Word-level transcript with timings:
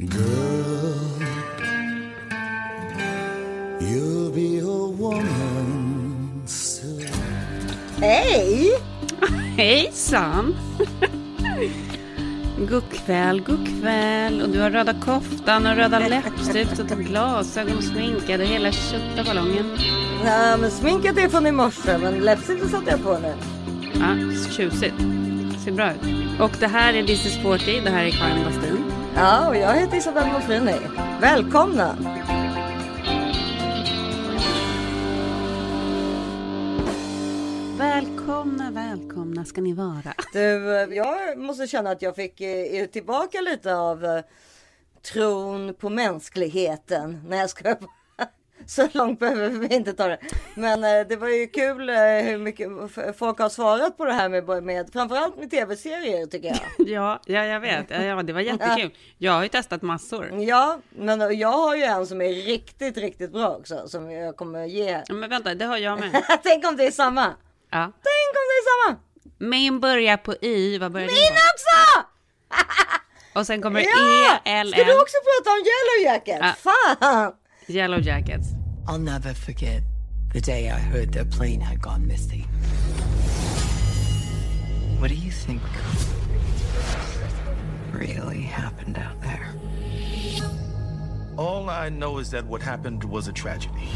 Girl, 0.00 0.96
you'll 3.80 4.30
be 4.30 4.58
a 4.60 4.88
woman 4.96 6.42
soon. 6.46 7.06
Hej! 7.98 8.70
Hejsan! 9.56 10.56
God 12.68 12.82
kväll, 12.92 13.40
god 13.40 13.80
kväll. 13.80 14.42
Och 14.42 14.48
du 14.48 14.60
har 14.60 14.70
röda 14.70 14.94
koftan 14.94 15.66
och 15.66 15.76
röda 15.76 15.98
läppstift 15.98 16.78
och 16.78 16.98
glasögon 16.98 17.76
och 17.76 17.84
sminkad 17.84 18.40
och 18.40 18.46
hela 18.46 18.72
tjottaballongen. 18.72 19.78
Nej, 20.24 20.58
men 20.58 20.70
sminket 20.70 21.18
är 21.18 21.28
från 21.28 21.46
i 21.46 21.52
morse, 21.52 21.98
men 21.98 22.14
läppstiftet 22.14 22.70
satte 22.70 22.90
jag 22.90 23.02
på 23.02 23.18
nu. 23.18 23.34
Ja, 23.94 24.16
tjusigt. 24.50 24.96
Ser 25.64 25.72
bra 25.72 25.92
ut. 25.92 26.00
Och 26.40 26.52
det 26.60 26.66
här 26.66 26.94
är 26.94 27.06
This 27.06 27.26
is 27.26 27.36
40. 27.42 27.80
Det 27.84 27.90
här 27.90 28.04
är 28.04 28.10
Karin 28.10 28.44
Bastin. 28.44 28.89
Ja, 29.14 29.48
och 29.48 29.56
jag 29.56 29.74
heter 29.74 29.96
Isabelle 29.96 30.32
Monfrini. 30.32 30.76
Välkomna! 31.20 31.96
Välkomna, 37.78 38.70
välkomna 38.70 39.44
ska 39.44 39.60
ni 39.60 39.72
vara. 39.72 40.14
Du, 40.32 40.38
jag 40.94 41.38
måste 41.38 41.66
känna 41.66 41.90
att 41.90 42.02
jag 42.02 42.16
fick 42.16 42.40
eh, 42.40 42.86
tillbaka 42.86 43.40
lite 43.40 43.76
av 43.76 44.04
eh, 44.04 44.20
tron 45.12 45.74
på 45.74 45.88
mänskligheten. 45.88 47.20
när 47.28 47.36
jag 47.36 47.50
ska 47.50 47.76
Så 48.66 48.88
långt 48.92 49.18
behöver 49.20 49.48
vi 49.48 49.74
inte 49.74 49.92
ta 49.92 50.06
det. 50.08 50.18
Men 50.54 50.84
eh, 50.84 51.06
det 51.08 51.16
var 51.16 51.28
ju 51.28 51.46
kul 51.46 51.88
eh, 51.88 51.94
hur 51.96 52.38
mycket 52.38 52.68
folk 53.18 53.38
har 53.38 53.48
svarat 53.48 53.96
på 53.96 54.04
det 54.04 54.12
här 54.12 54.28
med, 54.28 54.62
med 54.62 54.90
framförallt 54.92 55.36
med 55.36 55.50
tv-serier 55.50 56.26
tycker 56.26 56.48
jag. 56.48 56.58
Ja, 56.88 57.20
ja 57.26 57.44
jag 57.44 57.60
vet. 57.60 57.90
Ja, 57.90 58.02
ja, 58.02 58.22
det 58.22 58.32
var 58.32 58.40
jättekul. 58.40 58.90
Jag 59.18 59.32
har 59.32 59.42
ju 59.42 59.48
testat 59.48 59.82
massor. 59.82 60.42
Ja, 60.42 60.80
men 60.90 61.38
jag 61.38 61.52
har 61.52 61.76
ju 61.76 61.82
en 61.82 62.06
som 62.06 62.20
är 62.20 62.28
riktigt, 62.32 62.96
riktigt 62.96 63.32
bra 63.32 63.48
också 63.56 63.88
som 63.88 64.10
jag 64.10 64.36
kommer 64.36 64.64
ge 64.64 64.92
här. 64.92 65.04
Ja, 65.08 65.14
Men 65.14 65.30
vänta, 65.30 65.54
det 65.54 65.64
har 65.64 65.76
jag 65.76 66.00
med. 66.00 66.22
Tänk 66.42 66.66
om 66.66 66.76
det 66.76 66.86
är 66.86 66.90
samma. 66.90 67.26
Ja. 67.70 67.78
Tänk 67.80 68.30
om 68.32 68.44
det 68.50 68.56
är 68.60 68.86
samma. 68.88 68.98
Min 69.38 69.80
börjar 69.80 70.16
på 70.16 70.34
Y. 70.40 70.78
Vad 70.78 70.92
börjar 70.92 71.06
din 71.08 71.16
Min 71.16 71.28
på? 71.28 71.34
också! 71.34 72.06
Och 73.34 73.46
sen 73.46 73.62
kommer 73.62 73.80
Ja! 73.80 73.86
E, 74.44 74.50
L, 74.60 74.72
Ska 74.72 74.80
N. 74.80 74.86
du 74.86 75.00
också 75.00 75.16
prata 75.24 75.50
om 75.50 75.58
Yellow 75.58 76.12
Jackets? 76.14 76.62
Fan! 76.62 77.32
Yellow 77.74 78.00
Jackets. 78.00 78.54
I'll 78.86 78.98
never 78.98 79.34
forget 79.34 79.82
the 80.32 80.40
day 80.40 80.70
I 80.70 80.78
heard 80.78 81.12
their 81.12 81.24
plane 81.24 81.60
had 81.60 81.80
gone 81.80 82.06
missing. 82.06 82.42
What 84.98 85.08
do 85.08 85.14
you 85.14 85.30
think 85.30 85.62
really 87.92 88.42
happened 88.42 88.98
out 88.98 89.20
there? 89.20 89.54
All 91.36 91.70
I 91.70 91.88
know 91.88 92.18
is 92.18 92.30
that 92.30 92.44
what 92.46 92.62
happened 92.62 93.04
was 93.04 93.28
a 93.28 93.32
tragedy. 93.32 93.88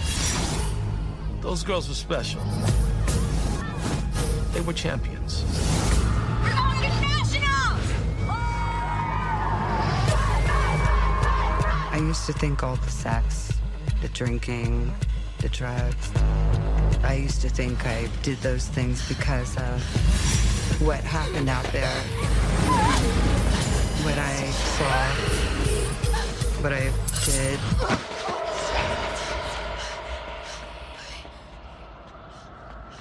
Those 1.40 1.62
girls 1.62 1.88
were 1.88 1.94
special. 1.94 2.42
They 4.52 4.60
were 4.62 4.72
champions. 4.72 5.44
I 11.94 11.98
used 11.98 12.26
to 12.26 12.32
think 12.32 12.64
all 12.64 12.76
the 12.76 12.90
sex, 12.90 13.52
the 14.04 14.24
drinking, 14.24 14.92
the 15.38 15.48
drugs, 15.48 16.12
I 17.04 17.14
used 17.14 17.40
to 17.40 17.48
think 17.48 17.86
I 17.86 18.06
did 18.22 18.36
those 18.42 18.66
things 18.68 19.08
because 19.08 19.56
of 19.56 19.80
what 20.82 21.00
happened 21.00 21.48
out 21.48 21.64
there. 21.72 22.00
What 24.04 24.18
I 24.18 24.36
saw, 24.76 25.06
what 26.62 26.72
I 26.74 26.92
did. 27.24 27.58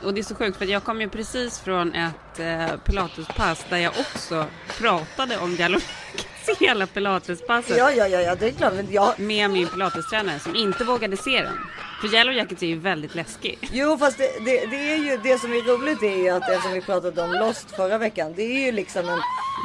Och 0.04 0.14
det 0.14 0.22
är 0.22 0.24
så 0.24 0.36
sjukt 0.36 0.58
för 0.58 0.66
jag 0.66 0.84
kom 0.84 1.02
ju 1.02 1.10
precis 1.10 1.60
från 1.60 1.96
ett 1.96 2.40
eh, 2.40 2.78
pilatespass 2.78 3.66
där 3.70 3.78
jag 3.78 3.94
också 4.00 4.46
pratade 4.78 5.38
om 5.38 5.52
Yellow 5.52 5.82
Jackets 6.48 6.62
hela 6.62 6.88
pilatespasset. 6.88 7.78
Ja, 7.78 7.92
ja, 7.92 8.08
ja, 8.08 8.22
ja, 8.22 8.36
det 8.36 8.48
är 8.48 8.52
klart. 8.52 8.74
Men 8.74 8.92
jag... 8.92 9.20
Med 9.20 9.50
min 9.50 9.68
pilatestränare 9.68 10.40
som 10.40 10.56
inte 10.56 10.84
vågade 10.84 11.18
se 11.18 11.42
den. 11.42 11.58
För 12.02 12.16
Yellow 12.16 12.34
Jackets 12.34 12.64
är 12.64 12.68
ju 12.68 12.80
väldigt 12.80 13.16
läskig. 13.16 13.70
Jo, 13.72 13.98
fast 13.98 14.18
det, 14.18 14.46
det, 14.46 14.66
det 14.66 14.94
är 14.94 14.98
ju 14.98 15.18
det 15.24 15.38
som 15.38 15.54
är 15.54 15.62
roligt 15.62 16.04
är 16.04 16.16
ju 16.16 16.30
att 16.30 16.48
det 16.48 16.62
som 16.62 16.72
vi 16.72 16.82
pratade 16.82 17.22
om 17.22 17.32
Lost 17.32 17.72
förra 17.76 17.98
veckan. 17.98 18.34
Det 18.36 18.44
är 18.44 18.66
ju 18.66 18.72
liksom 18.72 19.10
en, 19.10 19.20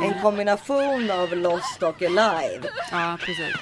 en 0.05 0.23
kombination 0.23 1.11
av 1.11 1.37
Lost 1.37 1.83
och 1.83 2.03
Alive. 2.03 2.69
Ja, 2.93 3.19
precis. 3.21 3.57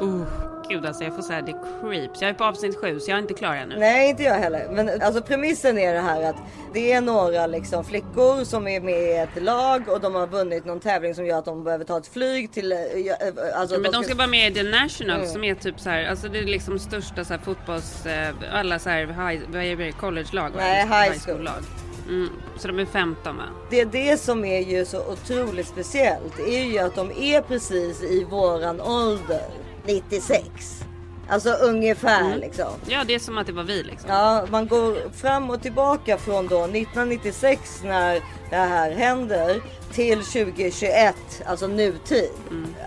Oh, 0.00 0.51
gud 0.68 0.86
alltså 0.86 1.04
jag 1.04 1.14
får 1.14 1.22
säga 1.22 1.42
det 1.42 1.54
creeps. 1.80 2.22
Jag 2.22 2.30
är 2.30 2.34
på 2.34 2.44
avsnitt 2.44 2.80
sju 2.80 3.00
så 3.00 3.10
jag 3.10 3.18
är 3.18 3.22
inte 3.22 3.34
klar 3.34 3.54
ännu. 3.54 3.76
Nej, 3.78 4.10
inte 4.10 4.22
jag 4.22 4.34
heller. 4.34 4.68
Men 4.70 5.02
alltså 5.02 5.22
premissen 5.22 5.78
är 5.78 5.94
det 5.94 6.00
här 6.00 6.22
att 6.22 6.36
det 6.72 6.92
är 6.92 7.00
några 7.00 7.46
liksom 7.46 7.84
flickor 7.84 8.44
som 8.44 8.68
är 8.68 8.80
med 8.80 9.02
i 9.02 9.12
ett 9.12 9.42
lag 9.42 9.88
och 9.88 10.00
de 10.00 10.14
har 10.14 10.26
vunnit 10.26 10.64
någon 10.64 10.80
tävling 10.80 11.14
som 11.14 11.26
gör 11.26 11.38
att 11.38 11.44
de 11.44 11.64
behöver 11.64 11.84
ta 11.84 11.98
ett 11.98 12.06
flyg 12.06 12.52
till... 12.52 12.72
eh, 12.72 12.78
ja, 12.78 13.16
eh, 13.20 13.60
Alltså, 13.60 13.78
Men 13.78 13.92
de 13.92 14.04
ska 14.04 14.14
vara 14.14 14.26
med 14.26 14.52
i 14.52 14.54
The 14.54 14.62
National 14.62 15.26
som 15.26 15.44
är 15.44 15.54
typ 15.54 15.80
så 15.80 15.90
här, 15.90 16.04
alltså 16.04 16.28
det 16.28 16.38
är 16.38 16.42
liksom 16.42 16.78
största 16.78 17.24
så 17.24 17.34
här 17.34 17.40
fotbolls, 17.40 18.06
eh, 18.06 18.34
alla 18.52 18.78
så 18.78 18.90
här 18.90 19.06
high, 19.06 19.92
college-lag? 20.00 20.52
Nej, 20.56 20.82
high 20.86 21.18
school. 21.26 21.42
lag. 21.42 21.62
Mm, 22.08 22.28
så 22.58 22.68
de 22.68 22.78
är 22.78 22.86
15 22.86 23.36
va? 23.36 23.42
Det 23.70 23.80
är 23.80 23.86
det 23.86 24.20
som 24.20 24.44
är 24.44 24.60
ju 24.60 24.84
så 24.84 25.12
otroligt 25.12 25.66
speciellt. 25.66 26.36
Det 26.36 26.58
är 26.60 26.64
ju 26.64 26.78
att 26.78 26.94
de 26.94 27.10
är 27.10 27.40
precis 27.40 28.02
i 28.02 28.24
våran 28.24 28.80
ålder. 28.80 29.42
96. 29.86 30.91
Alltså 31.32 31.50
ungefär 31.50 32.36
liksom. 32.36 32.72
Ja, 32.86 33.04
det 33.04 33.14
är 33.14 33.18
som 33.18 33.38
att 33.38 33.46
det 33.46 33.52
var 33.52 33.62
vi 33.62 33.82
liksom. 33.82 34.10
Ja, 34.10 34.46
man 34.50 34.68
går 34.68 35.10
fram 35.12 35.50
och 35.50 35.62
tillbaka 35.62 36.18
från 36.18 36.48
då 36.48 36.64
1996 36.64 37.80
när 37.84 38.20
det 38.50 38.56
här 38.56 38.90
händer 38.90 39.62
till 39.92 40.18
2021, 40.24 41.16
alltså 41.46 41.66
nutid. 41.66 42.30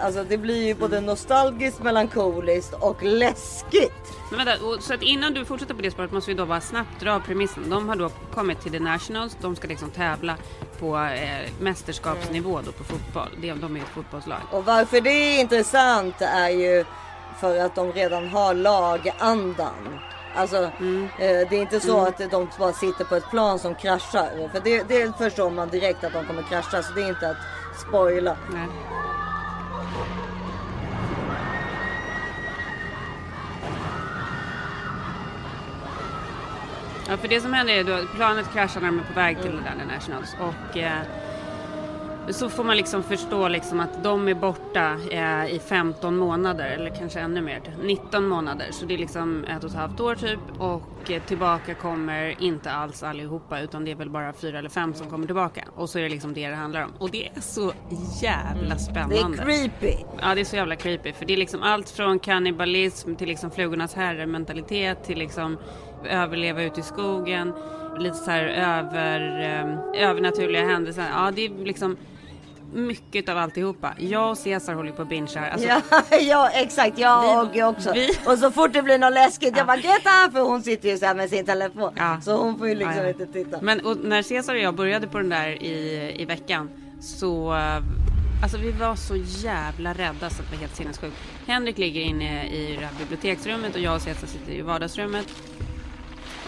Alltså 0.02 0.24
det 0.24 0.38
blir 0.38 0.64
ju 0.64 0.76
både 0.76 1.02
nostalgiskt, 1.02 1.84
melankoliskt 1.84 2.74
och 2.74 3.04
läskigt. 3.04 4.14
Men 4.30 4.46
vänta, 4.46 4.66
och, 4.66 4.84
så 4.84 4.94
att 4.94 5.02
innan 5.02 5.34
du 5.34 5.46
fortsätter 5.46 5.74
på 5.74 5.82
det 5.82 5.92
spåret 5.92 6.12
måste 6.12 6.32
vi 6.32 6.38
då 6.38 6.46
bara 6.46 6.62
snabbt 6.62 7.00
dra 7.00 7.20
premissen. 7.20 7.70
De 7.70 7.90
har 7.90 7.96
då 7.96 8.10
kommit 8.34 8.62
till 8.62 8.72
The 8.72 8.80
Nationals, 8.80 9.38
de 9.42 9.56
ska 9.56 9.68
liksom 9.68 9.90
tävla 9.90 10.36
på 10.80 10.98
eh, 10.98 11.52
mästerskapsnivå 11.60 12.60
då 12.66 12.72
på 12.72 12.84
fotboll. 12.84 13.30
Det, 13.42 13.54
de 13.54 13.76
är 13.76 13.80
ett 13.80 13.88
fotbollslag. 13.88 14.42
Och 14.52 14.66
varför 14.66 15.02
det 15.02 15.10
är 15.10 15.42
intressant 15.42 16.22
är 16.22 16.50
ju 16.50 16.86
för 17.40 17.60
att 17.60 17.76
de 17.76 17.92
redan 17.92 18.28
har 18.28 18.54
lagandan. 18.54 20.00
Alltså 20.36 20.64
eh, 20.64 20.72
det 21.18 21.56
är 21.56 21.62
inte 21.62 21.80
så 21.80 22.06
att 22.06 22.32
de 22.32 22.50
bara 22.60 22.74
sitter 22.74 23.06
på 23.06 23.16
ett 23.16 23.30
plan 23.30 23.60
som 23.60 23.76
kraschar. 23.76 24.50
För 24.52 24.60
det, 24.60 24.84
det 24.84 25.18
förstår 25.18 25.50
man 25.50 25.70
direkt 25.70 26.04
att 26.04 26.14
de 26.14 26.26
kommer 26.26 26.44
krascha. 26.44 26.84
Så 26.84 26.94
det 26.94 27.02
är 27.02 27.10
inte 27.10 27.30
att 27.30 27.38
spoila. 27.88 28.38
Nej. 28.52 28.68
Ja, 37.08 37.18
för 37.18 37.28
det 37.28 37.42
som 37.42 37.54
händer 37.54 37.74
är 37.74 38.04
att 38.04 38.16
planet 38.16 38.54
kraschar 38.54 38.82
när 38.82 38.88
de 38.88 39.00
är 39.00 39.04
på 39.04 39.14
väg 39.14 39.42
till 39.42 39.62
där 39.64 39.86
Nationals 39.86 40.36
och 40.40 40.78
eh, 40.78 41.02
så 42.30 42.50
får 42.50 42.64
man 42.64 42.78
liksom 42.78 43.04
förstå 43.04 43.48
liksom 43.48 43.80
att 43.80 44.04
de 44.04 44.28
är 44.28 44.34
borta 44.34 44.98
eh, 45.12 45.46
i 45.56 45.62
15 45.66 46.18
månader 46.18 46.66
eller 46.66 46.90
kanske 46.96 47.20
ännu 47.20 47.42
mer, 47.42 47.62
19 47.84 48.28
månader. 48.28 48.66
Så 48.72 48.86
det 48.86 48.94
är 48.94 48.98
liksom 48.98 49.44
ett 49.44 49.64
och 49.64 49.70
ett 49.70 49.76
halvt 49.76 50.00
år 50.00 50.16
typ 50.16 50.40
och 50.58 51.12
eh, 51.12 51.22
tillbaka 51.24 51.74
kommer 51.74 52.36
inte 52.44 52.72
alls 52.72 53.04
allihopa 53.04 53.60
utan 53.60 53.86
det 53.86 53.92
är 53.92 53.96
väl 53.96 54.10
bara 54.10 54.34
fyra 54.34 54.60
eller 54.60 54.70
fem 54.70 54.94
som 54.94 55.10
kommer 55.10 55.26
tillbaka. 55.26 55.64
Och 55.76 55.90
så 55.90 56.00
är 56.00 56.04
det 56.04 56.10
liksom 56.10 56.34
det 56.34 56.48
det 56.50 56.56
handlar 56.56 56.84
om. 56.84 56.92
Och 57.00 57.12
det 57.12 57.28
är 57.28 57.42
så 57.42 57.72
jävla 58.22 58.74
Det 58.76 58.80
spännande. 58.80 59.38
är 59.38 59.46
creepy. 59.46 59.94
Ja, 60.22 60.36
det 60.36 60.42
är 60.42 60.46
så 60.46 60.56
jävla 60.56 60.76
creepy. 60.76 61.14
För 61.14 61.26
det 61.26 61.34
är 61.34 61.38
liksom 61.38 61.64
allt 61.64 61.90
från 61.90 62.20
kannibalism 62.20 63.16
till 63.16 63.28
liksom 63.28 63.52
flugornas 63.52 63.94
herre-mentalitet 63.94 65.04
till 65.04 65.20
liksom 65.20 65.58
överleva 66.10 66.64
ute 66.64 66.80
i 66.80 66.84
skogen. 66.84 67.54
Lite 68.00 68.16
så 68.16 68.32
här 68.32 68.44
över, 68.48 69.20
eh, 69.44 70.08
övernaturliga 70.10 70.66
händelser. 70.66 71.06
Ja, 71.14 71.32
det 71.32 71.46
är 71.46 71.66
liksom 71.66 71.98
mycket 72.76 73.30
av 73.30 73.38
alltihopa. 73.38 73.94
Jag 73.98 74.30
och 74.30 74.38
Cesar 74.38 74.74
håller 74.74 74.92
på 74.92 75.02
att 75.02 75.10
bingea. 75.10 75.50
Alltså, 75.52 75.68
Ja, 75.68 75.82
ja 76.22 76.50
exakt, 76.50 76.98
jag 77.00 77.40
och 77.64 77.70
också. 77.70 77.92
vi- 77.94 78.18
Och 78.26 78.38
så 78.38 78.52
fort 78.52 78.74
det 78.74 78.82
blir 78.82 78.98
något 78.98 79.14
läskigt, 79.14 79.58
jag 79.58 79.68
bara 79.68 79.78
Greta! 79.78 80.32
För 80.32 80.40
hon 80.42 80.64
sitter 80.64 80.90
ju 80.90 80.98
så 80.98 81.06
här 81.06 81.16
med 81.16 81.30
sin 81.30 81.46
telefon. 81.46 81.94
Ja. 81.96 82.22
Så 82.22 82.38
hon 82.38 82.58
får 82.58 82.68
ju 82.70 82.76
liksom 82.76 82.96
Ja, 82.98 83.04
ja. 83.04 83.10
inte 83.10 83.26
titta. 83.26 83.58
Men 83.62 83.82
när 84.04 84.22
Cesar 84.24 84.54
och 84.56 84.62
jag 84.62 84.76
började 84.76 85.08
på 85.08 85.18
den 85.18 85.30
där 85.30 85.64
i, 85.64 86.14
i 86.22 86.26
veckan 86.26 86.70
så 87.02 87.58
Alltså 88.44 88.58
vi 88.58 88.72
var 88.72 88.96
så 88.96 89.16
jävla 89.16 89.94
rädda 89.94 90.30
så 90.30 90.42
att 90.42 90.50
det 90.50 90.56
var 90.56 90.62
helt 90.62 90.76
sinnessjukt. 90.76 91.16
Henrik 91.48 91.78
ligger 91.78 92.02
inne 92.02 92.48
i 92.48 92.76
det 92.80 92.86
här 92.86 92.94
biblioteksrummet 93.00 93.76
och 93.76 93.82
jag 93.82 93.96
och 93.96 94.02
Cesar 94.02 94.28
sitter 94.28 94.52
i 94.52 94.62
vardagsrummet. 94.62 95.26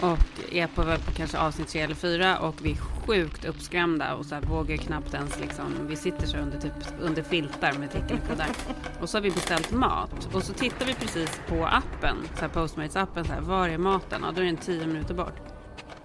Och 0.00 0.52
är 0.52 0.66
på, 0.66 0.82
på 0.82 1.12
kanske 1.16 1.38
avsnitt 1.38 1.68
tre 1.68 1.80
eller 1.80 1.94
fyra 1.94 2.38
och 2.38 2.54
vi 2.62 2.72
är 2.72 2.76
sjukt 2.76 3.44
uppskrämda 3.44 4.14
och 4.14 4.26
så 4.26 4.34
här 4.34 4.42
vågar 4.42 4.76
knappt 4.76 5.14
ens 5.14 5.40
liksom, 5.40 5.64
vi 5.88 5.96
sitter 5.96 6.26
så 6.26 6.36
under, 6.36 6.60
typ, 6.60 6.72
under 7.00 7.22
filtar 7.22 7.72
med 7.72 7.90
täcken 7.90 8.18
och 9.00 9.08
så 9.08 9.16
har 9.16 9.22
vi 9.22 9.30
beställt 9.30 9.70
mat 9.70 10.28
och 10.32 10.42
så 10.42 10.52
tittar 10.52 10.86
vi 10.86 10.94
precis 10.94 11.40
på 11.48 11.66
appen, 11.66 12.16
så 12.34 12.40
här 12.40 12.48
Postmates 12.48 12.96
appen, 12.96 13.24
så 13.24 13.32
här, 13.32 13.40
var 13.40 13.68
är 13.68 13.78
maten? 13.78 14.24
Och 14.24 14.34
då 14.34 14.40
är 14.40 14.46
den 14.46 14.56
tio 14.56 14.86
minuter 14.86 15.14
bort. 15.14 15.36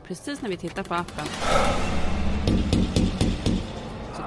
Precis 0.07 0.41
när 0.41 0.49
vi 0.49 0.57
tittar 0.57 0.83
på 0.83 0.93
appen 0.93 1.25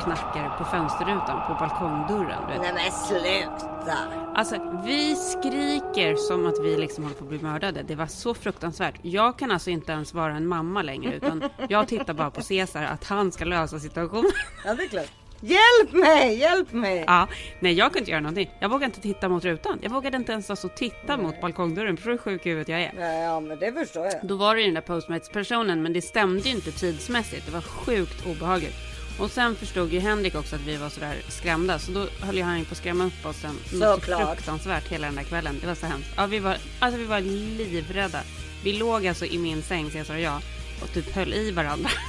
knackar 0.07 0.59
på 0.59 0.65
fönsterrutan 0.65 1.47
på 1.47 1.55
balkongdörren. 1.55 2.43
Du 2.47 2.53
vet. 2.53 2.63
Nej 2.63 2.73
men 2.75 2.93
sluta. 2.93 3.99
Alltså 4.35 4.81
vi 4.85 5.17
skriker 5.17 6.17
som 6.17 6.47
att 6.47 6.65
vi 6.65 6.77
liksom 6.77 7.05
håller 7.05 7.17
på 7.17 7.25
att 7.25 7.29
bli 7.29 7.39
mördade. 7.39 7.83
Det 7.83 7.95
var 7.95 8.07
så 8.07 8.35
fruktansvärt. 8.35 8.95
Jag 9.03 9.39
kan 9.39 9.51
alltså 9.51 9.71
inte 9.71 9.93
ens 9.93 10.15
vara 10.15 10.33
en 10.33 10.47
mamma 10.47 10.83
längre 10.83 11.15
utan 11.15 11.45
jag 11.69 11.89
tittar 11.89 12.15
bara 12.15 12.31
på 12.31 12.43
Cesar 12.43 12.85
att 12.85 13.05
han 13.05 13.33
ska 13.33 13.45
lösa 13.45 13.81
situationen. 13.81 14.31
Ja 14.65 14.75
det 14.75 14.83
är 14.83 14.89
klart. 14.89 15.11
Hjälp 15.41 15.93
mig, 15.93 16.39
hjälp 16.39 16.73
mig. 16.73 17.05
Ja, 17.07 17.29
nej 17.61 17.73
jag 17.73 17.87
kunde 17.87 17.99
inte 17.99 18.11
göra 18.11 18.21
någonting. 18.21 18.51
Jag 18.61 18.69
vågade 18.69 18.85
inte 18.85 19.01
titta 19.01 19.29
mot 19.29 19.45
rutan. 19.45 19.79
Jag 19.83 19.91
vågade 19.91 20.17
inte 20.17 20.33
ens 20.33 20.51
alltså 20.51 20.69
titta 20.69 21.17
mot 21.17 21.41
balkongdörren. 21.41 21.97
För 21.97 22.11
hur 22.11 22.19
sjuk 22.19 22.47
i 22.47 22.49
huvudet 22.49 22.69
jag 22.69 22.83
är. 22.83 22.93
Ja, 22.99 23.23
ja 23.23 23.41
men 23.41 23.59
det 23.59 23.73
förstår 23.73 24.05
jag. 24.05 24.15
Då 24.23 24.37
var 24.37 24.55
det 24.55 24.61
ju 24.61 24.67
den 24.67 24.75
där 24.75 24.81
postmates-personen 24.81 25.83
men 25.83 25.93
det 25.93 26.03
stämde 26.03 26.49
ju 26.49 26.55
inte 26.55 26.73
tidsmässigt. 26.73 27.47
Det 27.47 27.53
var 27.53 27.61
sjukt 27.61 28.27
obehagligt. 28.27 28.96
Och 29.19 29.31
sen 29.31 29.57
förstod 29.57 29.93
ju 29.93 30.01
Henrik 30.01 30.35
också 30.35 30.57
att 30.57 30.63
vi 30.63 30.77
var 30.77 30.89
sådär 30.89 31.17
skrämda 31.29 31.79
så 31.79 31.93
då 31.93 32.07
höll 32.21 32.37
ju 32.37 32.43
han 32.43 32.65
på 32.65 32.73
att 32.73 32.79
skrämma 32.79 33.05
upp 33.07 33.27
oss 33.27 33.37
sen. 33.37 33.59
Något. 33.81 34.05
Fruktansvärt 34.05 34.89
hela 34.89 35.07
den 35.07 35.17
där 35.17 35.23
kvällen. 35.23 35.59
Det 35.61 35.67
var 35.67 35.75
så 35.75 35.87
hemskt. 35.87 36.09
Ja, 36.17 36.27
vi 36.27 36.39
var, 36.39 36.57
alltså 36.79 36.99
vi 36.99 37.05
var 37.05 37.21
livrädda. 37.21 38.21
Vi 38.65 38.73
låg 38.73 39.07
alltså 39.07 39.27
i 39.27 39.39
min 39.39 39.63
säng, 39.63 39.91
Cesar 39.91 40.15
och 40.15 40.21
jag, 40.21 40.41
och 40.83 40.93
typ 40.93 41.15
höll 41.15 41.35
i 41.35 41.51
varandra. 41.51 41.91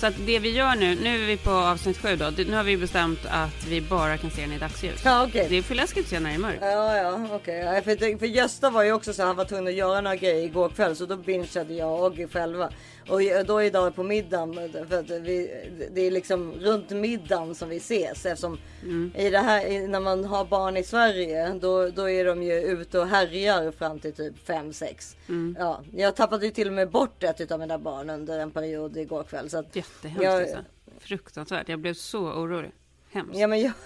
Så 0.00 0.06
att 0.06 0.14
det 0.26 0.38
vi 0.38 0.50
gör 0.50 0.76
nu, 0.76 0.94
nu 0.94 1.22
är 1.22 1.26
vi 1.26 1.36
på 1.36 1.50
avsnitt 1.50 1.98
sju 1.98 2.16
då. 2.16 2.30
Nu 2.36 2.54
har 2.56 2.64
vi 2.64 2.76
bestämt 2.76 3.18
att 3.30 3.66
vi 3.68 3.80
bara 3.80 4.16
kan 4.16 4.30
se 4.30 4.40
den 4.40 4.52
i 4.52 4.58
dagsljus. 4.58 5.00
Ja 5.04 5.26
okej. 5.28 5.46
Det 5.50 5.56
är 5.56 5.62
för 5.62 5.74
läskigt 5.74 6.04
att 6.04 6.10
se 6.10 6.20
när 6.20 6.30
det 6.30 6.36
är 6.36 6.38
mörkt. 6.38 6.58
Ja, 6.62 6.96
ja, 6.96 7.26
okej. 7.32 7.58
Ja, 7.58 7.82
För, 7.82 8.18
för 8.18 8.26
Gösta 8.26 8.70
var 8.70 8.82
ju 8.82 8.92
också 8.92 9.12
så 9.12 9.22
han 9.22 9.36
var 9.36 9.44
tvungen 9.44 9.66
att 9.66 9.74
göra 9.74 10.00
några 10.00 10.16
grejer 10.16 10.44
igår 10.44 10.68
kväll 10.68 10.96
så 10.96 11.06
då 11.06 11.16
bingeade 11.16 11.74
jag 11.74 11.92
och 11.92 12.06
Oggy 12.06 12.26
själva. 12.32 12.70
Och 13.08 13.20
då 13.46 13.62
idag 13.62 13.94
på 13.94 14.02
middagen, 14.02 14.54
för 14.88 15.20
vi, 15.20 15.50
det 15.94 16.00
är 16.00 16.10
liksom 16.10 16.52
runt 16.52 16.90
middagen 16.90 17.54
som 17.54 17.68
vi 17.68 17.76
ses 17.76 18.26
eftersom 18.26 18.58
i 19.14 19.30
det 19.30 19.38
här, 19.38 19.88
när 19.88 20.00
man 20.00 20.24
har 20.24 20.44
barn 20.44 20.76
i 20.76 20.82
Sverige 20.82 21.58
då, 21.60 21.88
då 21.88 22.10
är 22.10 22.24
de 22.24 22.42
ju 22.42 22.52
ute 22.60 22.98
och 22.98 23.06
härjar 23.06 23.70
fram 23.70 23.98
till 23.98 24.12
typ 24.12 24.48
5-6. 24.48 25.16
Ja, 25.58 25.82
jag 25.96 26.16
tappade 26.16 26.46
ju 26.46 26.52
till 26.52 26.66
och 26.68 26.74
med 26.74 26.90
bort 26.90 27.22
ett 27.22 27.50
av 27.50 27.60
mina 27.60 27.78
barn 27.78 28.10
under 28.10 28.38
en 28.38 28.50
period 28.50 28.96
igår 28.96 29.22
kväll. 29.22 29.50
Så 29.50 29.58
att, 29.58 29.76
Jättehemskt 29.76 30.24
jag- 30.24 30.42
alltså. 30.42 30.58
Fruktansvärt. 30.98 31.68
Jag 31.68 31.78
blev 31.78 31.94
så 31.94 32.20
orolig. 32.20 32.70
Hemskt. 33.12 33.38
Ja 33.38 33.46
men, 33.46 33.60
jag, 33.60 33.72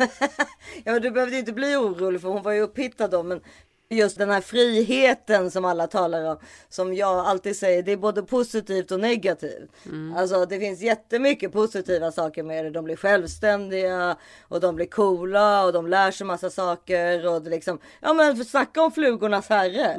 ja 0.84 0.93
men 0.93 1.02
du 1.02 1.11
behövde 1.11 1.38
inte 1.38 1.52
bli 1.52 1.76
orolig 1.76 2.20
för 2.20 2.28
hon 2.28 2.43
var 2.43 2.52
ju 2.52 2.61
upphittad 2.61 3.08
då. 3.08 3.22
Men 3.22 3.40
just 3.88 4.19
den 4.19 4.31
här 4.31 4.40
friheten 4.40 5.50
som 5.50 5.64
alla 5.64 5.86
talar 5.86 6.25
om. 6.25 6.38
Som 6.69 6.94
jag 6.94 7.19
alltid 7.19 7.56
säger, 7.56 7.82
det 7.82 7.92
är 7.92 7.96
både 7.96 8.22
positivt 8.22 8.90
och 8.90 9.00
negativt. 9.00 9.70
Alltså 10.16 10.46
det 10.46 10.58
finns 10.58 10.81
jättemycket 10.81 11.52
positiva 11.52 12.12
saker 12.12 12.42
med 12.42 12.64
det. 12.64 12.70
De 12.70 12.84
blir 12.84 12.96
självständiga 12.96 14.16
och 14.48 14.60
de 14.60 14.76
blir 14.76 14.86
coola 14.86 15.64
och 15.64 15.72
de 15.72 15.86
lär 15.86 16.10
sig 16.10 16.26
massa 16.26 16.50
saker. 16.50 17.26
Och 17.26 17.42
det 17.42 17.50
liksom, 17.50 17.78
ja 18.00 18.14
men 18.14 18.44
snacka 18.44 18.82
om 18.82 18.92
flugornas 18.92 19.48
herre. 19.48 19.96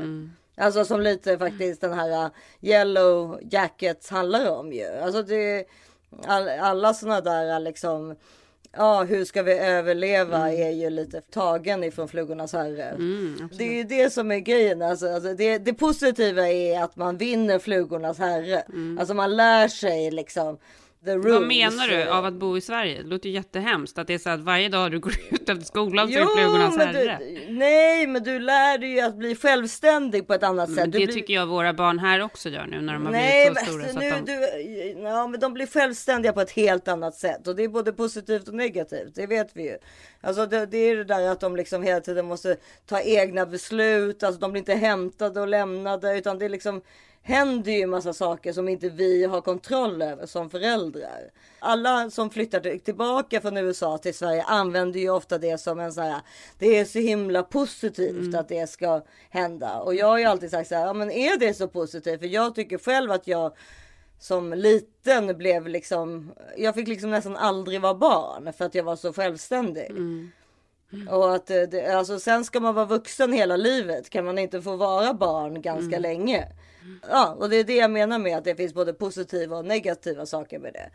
Alltså 0.57 0.85
som 0.85 1.01
lite 1.01 1.37
faktiskt 1.37 1.81
den 1.81 1.93
här 1.93 2.25
uh, 2.25 2.31
Yellow 2.61 3.39
Jackets 3.51 4.09
handlar 4.09 4.49
om 4.49 4.73
ju. 4.73 4.87
Alltså 5.03 5.23
det 5.23 5.65
all, 6.27 6.49
alla 6.49 6.93
sådana 6.93 7.21
där 7.21 7.59
liksom 7.59 8.15
Ja, 8.77 9.03
hur 9.03 9.25
ska 9.25 9.43
vi 9.43 9.53
överleva 9.53 10.51
är 10.51 10.69
ju 10.69 10.89
lite 10.89 11.21
tagen 11.21 11.83
ifrån 11.83 12.07
flugornas 12.07 12.53
herre. 12.53 12.95
det 13.57 13.63
är 13.63 13.73
ju 13.73 13.83
det 13.83 14.09
som 14.09 14.31
är 14.31 14.39
grejen. 14.39 14.81
Alltså, 14.81 15.09
alltså 15.13 15.33
det, 15.33 15.57
det 15.57 15.73
positiva 15.73 16.47
är 16.49 16.83
att 16.83 16.95
man 16.95 17.17
vinner 17.17 17.59
flugornas 17.59 18.17
herre. 18.19 18.63
Alltså 18.99 19.13
man 19.13 19.35
lär 19.35 19.67
sig 19.67 20.11
liksom. 20.11 20.57
Vad 21.05 21.41
menar 21.47 21.87
du 21.87 22.03
av 22.09 22.25
att 22.25 22.33
bo 22.33 22.57
i 22.57 22.61
Sverige? 22.61 23.01
Det 23.01 23.07
låter 23.09 23.29
ju 23.29 23.35
jättehemskt 23.35 23.97
att 23.97 24.07
det 24.07 24.13
är 24.13 24.17
så 24.17 24.29
att 24.29 24.39
varje 24.39 24.69
dag 24.69 24.91
du 24.91 24.99
går 25.05 25.13
ut 25.29 25.49
efter 25.49 25.65
skolan 25.65 26.11
så 26.11 26.19
är 26.19 26.25
flugornas 26.25 26.77
herre. 26.77 27.19
du, 27.21 27.53
nej, 27.53 28.07
men 28.07 28.23
du 28.23 28.39
lär 28.39 28.77
dig 28.77 28.89
ju 28.89 28.99
att 29.01 29.15
bli 29.15 29.35
självständig 29.35 30.27
på 30.27 30.33
ett 30.33 30.43
annat 30.43 30.69
sätt. 30.69 30.77
Men 30.77 30.91
Du 30.91 30.99
det 30.99 31.05
blir- 31.05 31.13
tycker 31.15 31.33
jag 31.33 31.45
våra 31.47 31.73
barn 31.73 31.99
här 31.99 32.21
också 32.21 32.49
gör 32.49 32.65
nu 32.65 32.81
när 32.81 32.93
de 32.93 33.05
har 33.05 33.11
Nej, 33.11 33.45
blivit 33.51 33.59
så 33.59 33.65
stora. 33.65 33.83
alltså, 33.83 33.93
Så 33.93 33.99
nu, 33.99 34.11
att 34.11 34.25
de... 34.25 34.93
du, 34.95 35.01
ja, 35.03 35.27
men 35.27 35.39
de 35.39 35.53
blir 35.53 35.67
självständiga 35.67 36.33
på 36.33 36.41
ett 36.41 36.51
helt 36.51 36.87
annat 36.87 37.15
sätt 37.15 37.47
och 37.47 37.55
det 37.55 37.63
är 37.63 37.67
både 37.67 37.93
positivt 37.93 38.47
och 38.47 38.53
negativt. 38.53 39.15
Det 39.15 39.27
vet 39.27 39.49
vi 39.53 39.63
ju. 39.63 39.77
Alltså 40.21 40.45
det, 40.45 40.65
det 40.65 40.77
är 40.77 40.95
det 40.95 41.03
där 41.03 41.29
att 41.29 41.39
de 41.39 41.55
liksom 41.55 41.83
hela 41.83 41.99
tiden 41.99 42.25
måste 42.25 42.57
ta 42.85 43.01
egna 43.01 43.45
beslut. 43.45 44.23
Alltså 44.23 44.39
de 44.39 44.51
blir 44.51 44.59
inte 44.59 44.73
hämtade 44.73 45.41
och 45.41 45.47
lämnade 45.47 46.17
utan 46.17 46.39
det 46.39 46.45
är 46.45 46.49
liksom 46.49 46.81
händer 47.27 47.71
ju 47.71 47.85
massa 47.87 48.13
saker 48.13 48.53
som 48.53 48.69
inte 48.69 48.89
vi 48.89 49.23
har 49.25 49.41
kontroll 49.41 50.01
över 50.01 50.25
som 50.25 50.49
föräldrar. 50.49 51.31
Alla 51.59 52.09
som 52.09 52.29
flyttar 52.29 52.59
till- 52.59 52.79
tillbaka 52.79 53.41
från 53.41 53.57
USA 53.57 53.97
till 53.97 54.13
Sverige 54.13 54.43
använder 54.43 54.99
ju 54.99 55.09
ofta 55.09 55.37
det 55.37 55.57
som 55.57 55.79
en 55.79 55.93
så 55.93 56.01
här. 56.01 56.21
Det 56.59 56.77
är 56.79 56.85
så 56.85 56.99
himla 56.99 57.43
positivt 57.43 58.35
att 58.35 58.47
det 58.47 58.69
ska 58.69 59.01
hända 59.29 59.79
och 59.79 59.95
jag 59.95 60.07
har 60.07 60.17
ju 60.17 60.25
alltid 60.25 60.51
sagt 60.51 60.69
så 60.69 60.75
här. 60.75 60.85
Ja, 60.85 60.93
men 60.93 61.11
är 61.11 61.37
det 61.37 61.53
så 61.53 61.67
positivt? 61.67 62.19
För 62.19 62.27
jag 62.27 62.55
tycker 62.55 62.77
själv 62.77 63.11
att 63.11 63.27
jag 63.27 63.55
som 64.19 64.53
liten 64.53 65.37
blev 65.37 65.67
liksom. 65.67 66.31
Jag 66.57 66.75
fick 66.75 66.87
liksom 66.87 67.09
nästan 67.11 67.35
aldrig 67.37 67.81
vara 67.81 67.93
barn 67.95 68.53
för 68.53 68.65
att 68.65 68.75
jag 68.75 68.83
var 68.83 68.95
så 68.95 69.13
självständig. 69.13 69.91
Och 71.09 71.35
att 71.35 71.49
eh, 71.49 71.61
det, 71.61 71.85
alltså 71.87 72.19
sen 72.19 72.45
ska 72.45 72.59
man 72.59 72.75
vara 72.75 72.85
vuxen 72.85 73.33
hela 73.33 73.57
livet. 73.57 74.09
Kan 74.09 74.25
man 74.25 74.37
inte 74.37 74.61
få 74.61 74.75
vara 74.75 75.13
barn 75.13 75.61
ganska 75.61 75.99
länge? 75.99 76.47
Ja, 77.09 77.35
och 77.39 77.49
det 77.49 77.55
är 77.55 77.63
det 77.63 77.75
jag 77.75 77.91
menar 77.91 78.19
med 78.19 78.37
att 78.37 78.43
det 78.43 78.55
finns 78.55 78.73
både 78.73 78.93
positiva 78.93 79.57
och 79.57 79.65
negativa 79.65 80.25
saker 80.25 80.59
med 80.59 80.73
det. 80.73 80.89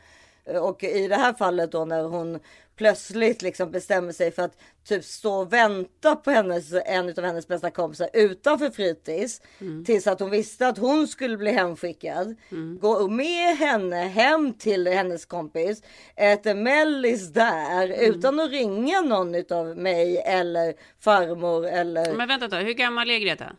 Och 0.58 0.84
i 0.84 1.08
det 1.08 1.16
här 1.16 1.32
fallet 1.32 1.72
då 1.72 1.84
när 1.84 2.02
hon 2.02 2.40
plötsligt 2.76 3.42
liksom 3.42 3.70
bestämmer 3.70 4.12
sig 4.12 4.32
för 4.32 4.42
att 4.42 4.58
typ 4.88 5.04
stå 5.04 5.32
och 5.32 5.52
vänta 5.52 6.16
på 6.16 6.30
hennes, 6.30 6.72
en 6.86 7.08
av 7.08 7.24
hennes 7.24 7.48
bästa 7.48 7.70
kompisar 7.70 8.08
utanför 8.12 8.70
fritids. 8.70 9.42
Tills 9.86 10.06
att 10.06 10.20
hon 10.20 10.30
visste 10.30 10.68
att 10.68 10.78
hon 10.78 11.08
skulle 11.08 11.36
bli 11.36 11.50
hemskickad. 11.50 12.36
Gå 12.80 13.08
med 13.08 13.56
henne 13.56 13.96
hem 13.96 14.54
till 14.54 14.86
hennes 14.86 15.24
kompis. 15.24 15.82
Äter 16.16 16.54
mellis 16.54 17.28
där 17.28 17.88
utan 17.88 18.40
att 18.40 18.50
ringa 18.50 19.00
någon 19.00 19.34
utav 19.34 19.76
mig 19.76 20.18
eller 20.18 20.74
farmor 21.00 21.66
eller 21.66 22.14
Men 22.14 22.28
vänta 22.28 22.48
tag, 22.48 22.62
hur 22.62 22.74
gammal 22.74 23.10
är 23.10 23.18
Greta? 23.18 23.52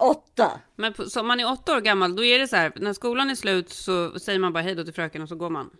åtta. 0.00 0.60
Men 0.76 0.94
så 0.94 1.20
om 1.20 1.26
man 1.26 1.40
är 1.40 1.52
åtta 1.52 1.76
år 1.76 1.80
gammal, 1.80 2.16
då 2.16 2.24
är 2.24 2.38
det 2.38 2.48
så 2.48 2.56
här, 2.56 2.72
när 2.76 2.92
skolan 2.92 3.30
är 3.30 3.34
slut 3.34 3.70
så 3.70 4.18
säger 4.18 4.38
man 4.38 4.52
bara 4.52 4.62
hej 4.62 4.74
då 4.74 4.84
till 4.84 4.94
fröken 4.94 5.22
och 5.22 5.28
så 5.28 5.34
går 5.34 5.50
man. 5.50 5.70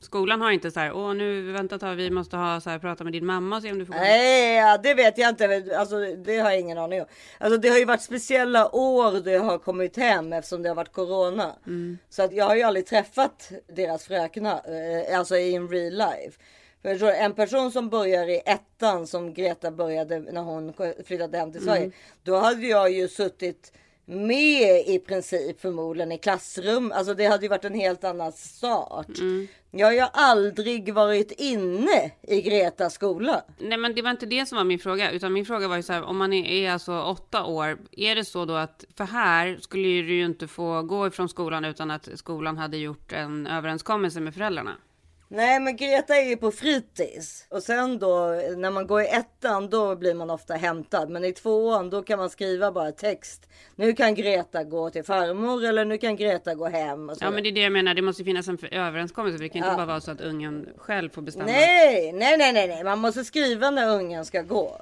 Skolan 0.00 0.40
har 0.40 0.50
inte 0.50 0.70
så 0.70 0.80
här, 0.80 0.92
åh 0.92 1.14
nu 1.14 1.52
vänta 1.52 1.78
tag, 1.78 1.94
vi 1.94 2.10
måste 2.10 2.36
ha 2.36 2.60
så 2.60 2.70
här, 2.70 2.78
prata 2.78 3.04
med 3.04 3.12
din 3.12 3.26
mamma 3.26 3.56
och 3.56 3.62
se 3.62 3.72
om 3.72 3.78
du 3.78 3.86
får. 3.86 3.94
Nej, 3.94 4.56
ja, 4.56 4.78
det 4.78 4.94
vet 4.94 5.18
jag 5.18 5.28
inte. 5.28 5.64
Alltså, 5.76 5.96
det 5.98 6.38
har 6.38 6.50
jag 6.50 6.60
ingen 6.60 6.78
aning 6.78 7.00
om. 7.00 7.06
Alltså, 7.38 7.58
det 7.58 7.68
har 7.68 7.78
ju 7.78 7.84
varit 7.84 8.02
speciella 8.02 8.76
år 8.76 9.20
då 9.24 9.30
jag 9.30 9.40
har 9.40 9.58
kommit 9.58 9.96
hem 9.96 10.32
eftersom 10.32 10.62
det 10.62 10.68
har 10.68 10.76
varit 10.76 10.92
corona. 10.92 11.52
Så 12.10 12.22
att 12.22 12.32
jag 12.32 12.44
har 12.44 12.56
ju 12.56 12.62
aldrig 12.62 12.86
träffat 12.86 13.52
deras 13.68 14.04
fröknar, 14.04 14.60
eh, 15.08 15.18
alltså 15.18 15.36
i 15.36 15.54
en 15.54 15.68
real 15.68 15.92
life. 15.92 16.38
För 16.82 17.10
en 17.10 17.32
person 17.32 17.72
som 17.72 17.88
börjar 17.88 18.28
i 18.28 18.42
ettan 18.46 19.06
som 19.06 19.34
Greta 19.34 19.70
började 19.70 20.18
när 20.18 20.40
hon 20.42 20.72
flyttade 21.04 21.38
hem 21.38 21.52
till 21.52 21.64
Sverige. 21.64 21.90
Då 22.22 22.36
hade 22.36 22.66
jag 22.66 22.90
ju 22.90 23.08
suttit 23.08 23.72
med 24.12 24.86
i 24.86 24.98
princip 24.98 25.60
förmodligen 25.60 26.12
i 26.12 26.18
klassrum. 26.18 26.92
Alltså 26.94 27.14
det 27.14 27.26
hade 27.26 27.42
ju 27.42 27.48
varit 27.48 27.64
en 27.64 27.74
helt 27.74 28.04
annan 28.04 28.32
start. 28.32 29.06
Jag 29.70 29.86
har 29.86 29.92
ju 29.92 30.06
aldrig 30.12 30.94
varit 30.94 31.32
inne 31.32 32.12
i 32.22 32.42
Gretas 32.42 32.94
skola. 32.94 33.44
Nej 33.58 33.78
men 33.78 33.94
det 33.94 34.02
var 34.02 34.10
inte 34.10 34.26
det 34.26 34.46
som 34.46 34.56
var 34.56 34.64
min 34.64 34.78
fråga, 34.78 35.10
utan 35.10 35.32
min 35.32 35.46
fråga 35.46 35.68
var 35.68 35.76
ju 35.76 35.82
så 35.82 35.92
här, 35.92 36.02
om 36.02 36.16
man 36.16 36.32
är, 36.32 36.46
är 36.46 36.70
alltså 36.70 37.02
åtta 37.02 37.44
år, 37.44 37.78
är 37.92 38.14
det 38.14 38.24
så 38.24 38.44
då 38.44 38.54
att, 38.54 38.84
för 38.96 39.04
här 39.04 39.58
skulle 39.60 39.82
du 39.82 40.14
ju 40.14 40.24
inte 40.24 40.48
få 40.48 40.82
gå 40.82 41.06
ifrån 41.06 41.28
skolan 41.28 41.64
utan 41.64 41.90
att 41.90 42.08
skolan 42.14 42.58
hade 42.58 42.76
gjort 42.76 43.12
en 43.12 43.46
överenskommelse 43.46 44.20
med 44.20 44.34
föräldrarna. 44.34 44.76
Nej 45.34 45.60
men 45.60 45.76
Greta 45.76 46.16
är 46.16 46.28
ju 46.28 46.36
på 46.36 46.50
fritids. 46.50 47.46
Och 47.50 47.62
sen 47.62 47.98
då 47.98 48.26
när 48.56 48.70
man 48.70 48.86
går 48.86 49.02
i 49.02 49.06
ettan 49.06 49.70
då 49.70 49.96
blir 49.96 50.14
man 50.14 50.30
ofta 50.30 50.54
hämtad. 50.54 51.10
Men 51.10 51.24
i 51.24 51.32
tvåan 51.32 51.90
då 51.90 52.02
kan 52.02 52.18
man 52.18 52.30
skriva 52.30 52.72
bara 52.72 52.92
text. 52.92 53.48
Nu 53.76 53.92
kan 53.92 54.14
Greta 54.14 54.64
gå 54.64 54.90
till 54.90 55.04
farmor 55.04 55.64
eller 55.64 55.84
nu 55.84 55.98
kan 55.98 56.16
Greta 56.16 56.54
gå 56.54 56.68
hem. 56.68 57.10
Ja 57.20 57.30
men 57.30 57.42
det 57.42 57.48
är 57.48 57.52
det 57.52 57.60
jag 57.60 57.72
menar, 57.72 57.94
det 57.94 58.02
måste 58.02 58.24
finnas 58.24 58.48
en 58.48 58.58
överenskommelse, 58.70 59.38
för 59.38 59.42
det 59.42 59.48
kan 59.48 59.58
inte 59.58 59.76
bara 59.76 59.86
vara 59.86 60.00
så 60.00 60.10
att 60.10 60.20
ungen 60.20 60.68
själv 60.76 61.10
får 61.10 61.22
bestämma. 61.22 61.46
Nej, 61.46 62.12
nej, 62.12 62.38
nej, 62.38 62.52
nej, 62.52 62.68
nej. 62.68 62.84
Man 62.84 62.98
måste 62.98 63.24
skriva 63.24 63.70
när 63.70 63.88
ungen 63.88 64.24
ska 64.24 64.42
gå. 64.42 64.80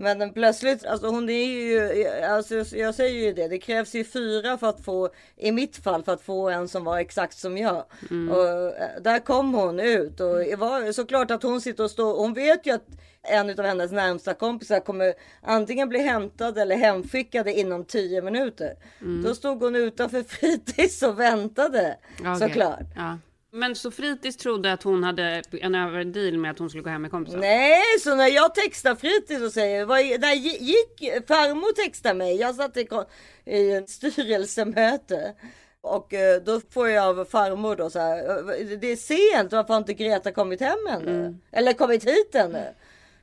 Men 0.00 0.32
plötsligt, 0.32 0.86
alltså 0.86 1.06
hon 1.06 1.28
är 1.28 1.44
ju, 1.44 2.06
alltså 2.24 2.76
jag 2.76 2.94
säger 2.94 3.26
ju 3.26 3.32
det, 3.32 3.48
det 3.48 3.58
krävs 3.58 3.94
ju 3.94 4.04
fyra 4.04 4.58
för 4.58 4.68
att 4.68 4.84
få, 4.84 5.08
i 5.36 5.52
mitt 5.52 5.76
fall 5.76 6.04
för 6.04 6.12
att 6.12 6.22
få 6.22 6.48
en 6.48 6.68
som 6.68 6.84
var 6.84 6.98
exakt 6.98 7.38
som 7.38 7.58
jag. 7.58 7.84
Mm. 8.10 8.34
Och 8.34 8.48
eh, 8.48 9.00
där 9.00 9.18
kom 9.18 9.54
hon 9.54 9.80
ut 9.80 10.20
och 10.20 10.38
det 10.38 10.56
var 10.56 10.92
såklart 10.92 11.30
att 11.30 11.42
hon 11.42 11.60
sitter 11.60 11.84
och 11.84 11.90
står, 11.90 12.16
hon 12.16 12.34
vet 12.34 12.66
ju 12.66 12.74
att 12.74 12.86
en 13.22 13.50
av 13.50 13.64
hennes 13.64 13.92
närmsta 13.92 14.34
kompisar 14.34 14.80
kommer 14.80 15.14
antingen 15.42 15.88
bli 15.88 15.98
hämtad 15.98 16.58
eller 16.58 16.76
hemskickade 16.76 17.52
inom 17.52 17.84
tio 17.84 18.22
minuter. 18.22 18.74
Mm. 19.00 19.22
Då 19.22 19.34
stod 19.34 19.62
hon 19.62 19.76
utanför 19.76 20.22
fritids 20.28 21.02
och 21.02 21.20
väntade 21.20 21.96
Okej. 22.20 22.48
såklart. 22.48 22.86
Ja. 22.96 23.18
Men 23.52 23.74
så 23.76 23.90
fritids 23.90 24.36
trodde 24.36 24.72
att 24.72 24.82
hon 24.82 25.04
hade 25.04 25.42
en 25.52 25.74
överdeal 25.74 26.38
med 26.38 26.50
att 26.50 26.58
hon 26.58 26.68
skulle 26.70 26.82
gå 26.82 26.90
hem 26.90 27.02
med 27.02 27.10
kompisen? 27.10 27.40
Nej, 27.40 27.82
så 28.00 28.14
när 28.14 28.28
jag 28.28 28.54
textar 28.54 28.94
fritids 28.94 29.42
och 29.42 29.52
säger, 29.52 29.84
vad, 29.84 29.98
när 29.98 30.34
gick 30.34 31.26
farmor 31.28 31.84
texta 31.84 32.14
mig, 32.14 32.36
jag 32.36 32.54
satt 32.54 32.76
i, 32.76 32.88
i 33.44 33.70
en 33.72 33.86
styrelsemöte. 33.86 35.34
Och 35.82 36.14
eh, 36.14 36.42
då 36.42 36.60
får 36.70 36.88
jag 36.88 37.18
av 37.20 37.24
farmor 37.24 37.76
då 37.76 37.90
så 37.90 37.98
här, 37.98 38.18
"Eh, 38.28 38.78
det 38.80 38.86
är 38.92 38.96
sent, 38.96 39.52
varför 39.52 39.74
har 39.74 39.78
inte 39.78 39.94
Greta 39.94 40.32
kommit 40.32 40.60
hem 40.60 40.86
ännu? 40.90 41.36
Eller 41.52 41.72
kommit 41.72 42.04
hit 42.04 42.34
ännu? 42.34 42.64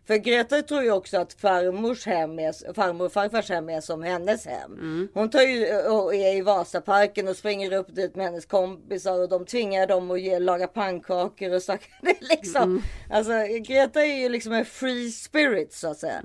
För 0.08 0.16
Greta 0.18 0.62
tror 0.62 0.84
ju 0.84 0.92
också 0.92 1.18
att 1.18 1.34
farmors 1.34 2.06
hem 2.06 2.40
är, 2.40 2.74
farmor 2.74 3.06
och 3.06 3.12
farfars 3.14 3.50
hem 3.50 3.70
är 3.70 3.82
som 3.82 4.02
hennes 4.04 4.46
hem. 4.46 5.10
Hon 5.14 5.30
tar 5.30 5.42
ju 5.42 5.76
och 5.82 6.16
är 6.16 6.36
i 6.36 6.42
Vasaparken 6.42 7.28
och 7.28 7.36
springer 7.36 7.74
upp 7.74 7.96
dit 7.96 8.16
med 8.16 8.26
hennes 8.26 8.46
kompisar 8.46 9.20
och 9.22 9.30
de 9.30 9.46
tvingar 9.46 9.88
dem 9.88 10.12
att 10.12 10.22
ge, 10.22 10.40
laga 10.40 10.68
pannkakor 10.68 11.54
och 11.54 11.62
saker. 11.64 11.90
Liksom, 12.30 12.82
alltså, 13.10 13.32
Greta 13.68 14.06
är 14.06 14.20
ju 14.20 14.30
liksom 14.30 14.54
en 14.54 14.66
free 14.66 15.10
spirit 15.12 15.74
så 15.74 15.88
att 15.92 15.98
säga. 15.98 16.22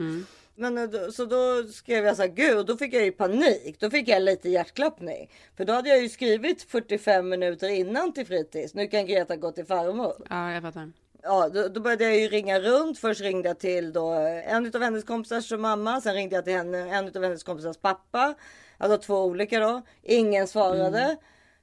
Men 0.55 0.79
eh, 0.79 0.85
då- 0.85 1.13
så 1.13 1.25
då 1.25 1.63
skrev 1.73 2.05
jag 2.05 2.17
så 2.17 2.23
här, 2.23 2.29
gud, 2.29 2.67
då 2.67 2.77
fick 2.77 2.95
jag 2.95 3.05
ju 3.05 3.13
panik. 3.13 3.77
Då 3.81 3.91
fick 3.91 4.09
jag 4.09 4.23
lite 4.23 4.49
hjärtklappning. 4.49 5.31
För 5.57 5.65
då 5.65 5.73
hade 5.73 5.89
jag 5.89 6.03
ju 6.03 6.09
skrivit 6.09 6.63
45 6.63 7.29
minuter 7.29 7.69
innan 7.69 8.13
till 8.13 8.27
fritids. 8.27 8.75
Nu 8.75 8.87
kan 8.87 9.07
Greta 9.07 9.37
gå 9.37 9.53
till 9.53 9.65
farmor. 9.67 10.15
Ja, 10.31 10.53
jag 10.53 10.63
fattar. 10.63 10.93
Ja, 11.23 11.49
då, 11.49 11.69
då 11.69 11.81
började 11.81 12.05
jag 12.05 12.19
ju 12.19 12.29
ringa 12.29 12.61
runt. 12.61 12.99
Först 12.99 13.21
ringde 13.21 13.49
jag 13.49 13.59
till 13.59 13.93
då 13.93 14.09
en 14.47 14.67
av 14.75 14.83
hennes 14.83 15.05
kompisars 15.05 15.53
mamma. 15.53 16.01
Sen 16.01 16.15
ringde 16.15 16.37
jag 16.37 16.45
till 16.45 16.55
henne, 16.55 16.79
en 16.79 17.07
av 17.17 17.23
hennes 17.23 17.43
kompisars 17.43 17.77
pappa. 17.77 18.35
Alltså 18.79 18.99
två 18.99 19.25
olika 19.25 19.61
då. 19.61 19.83
Ingen 20.03 20.47
svarade. 20.49 21.17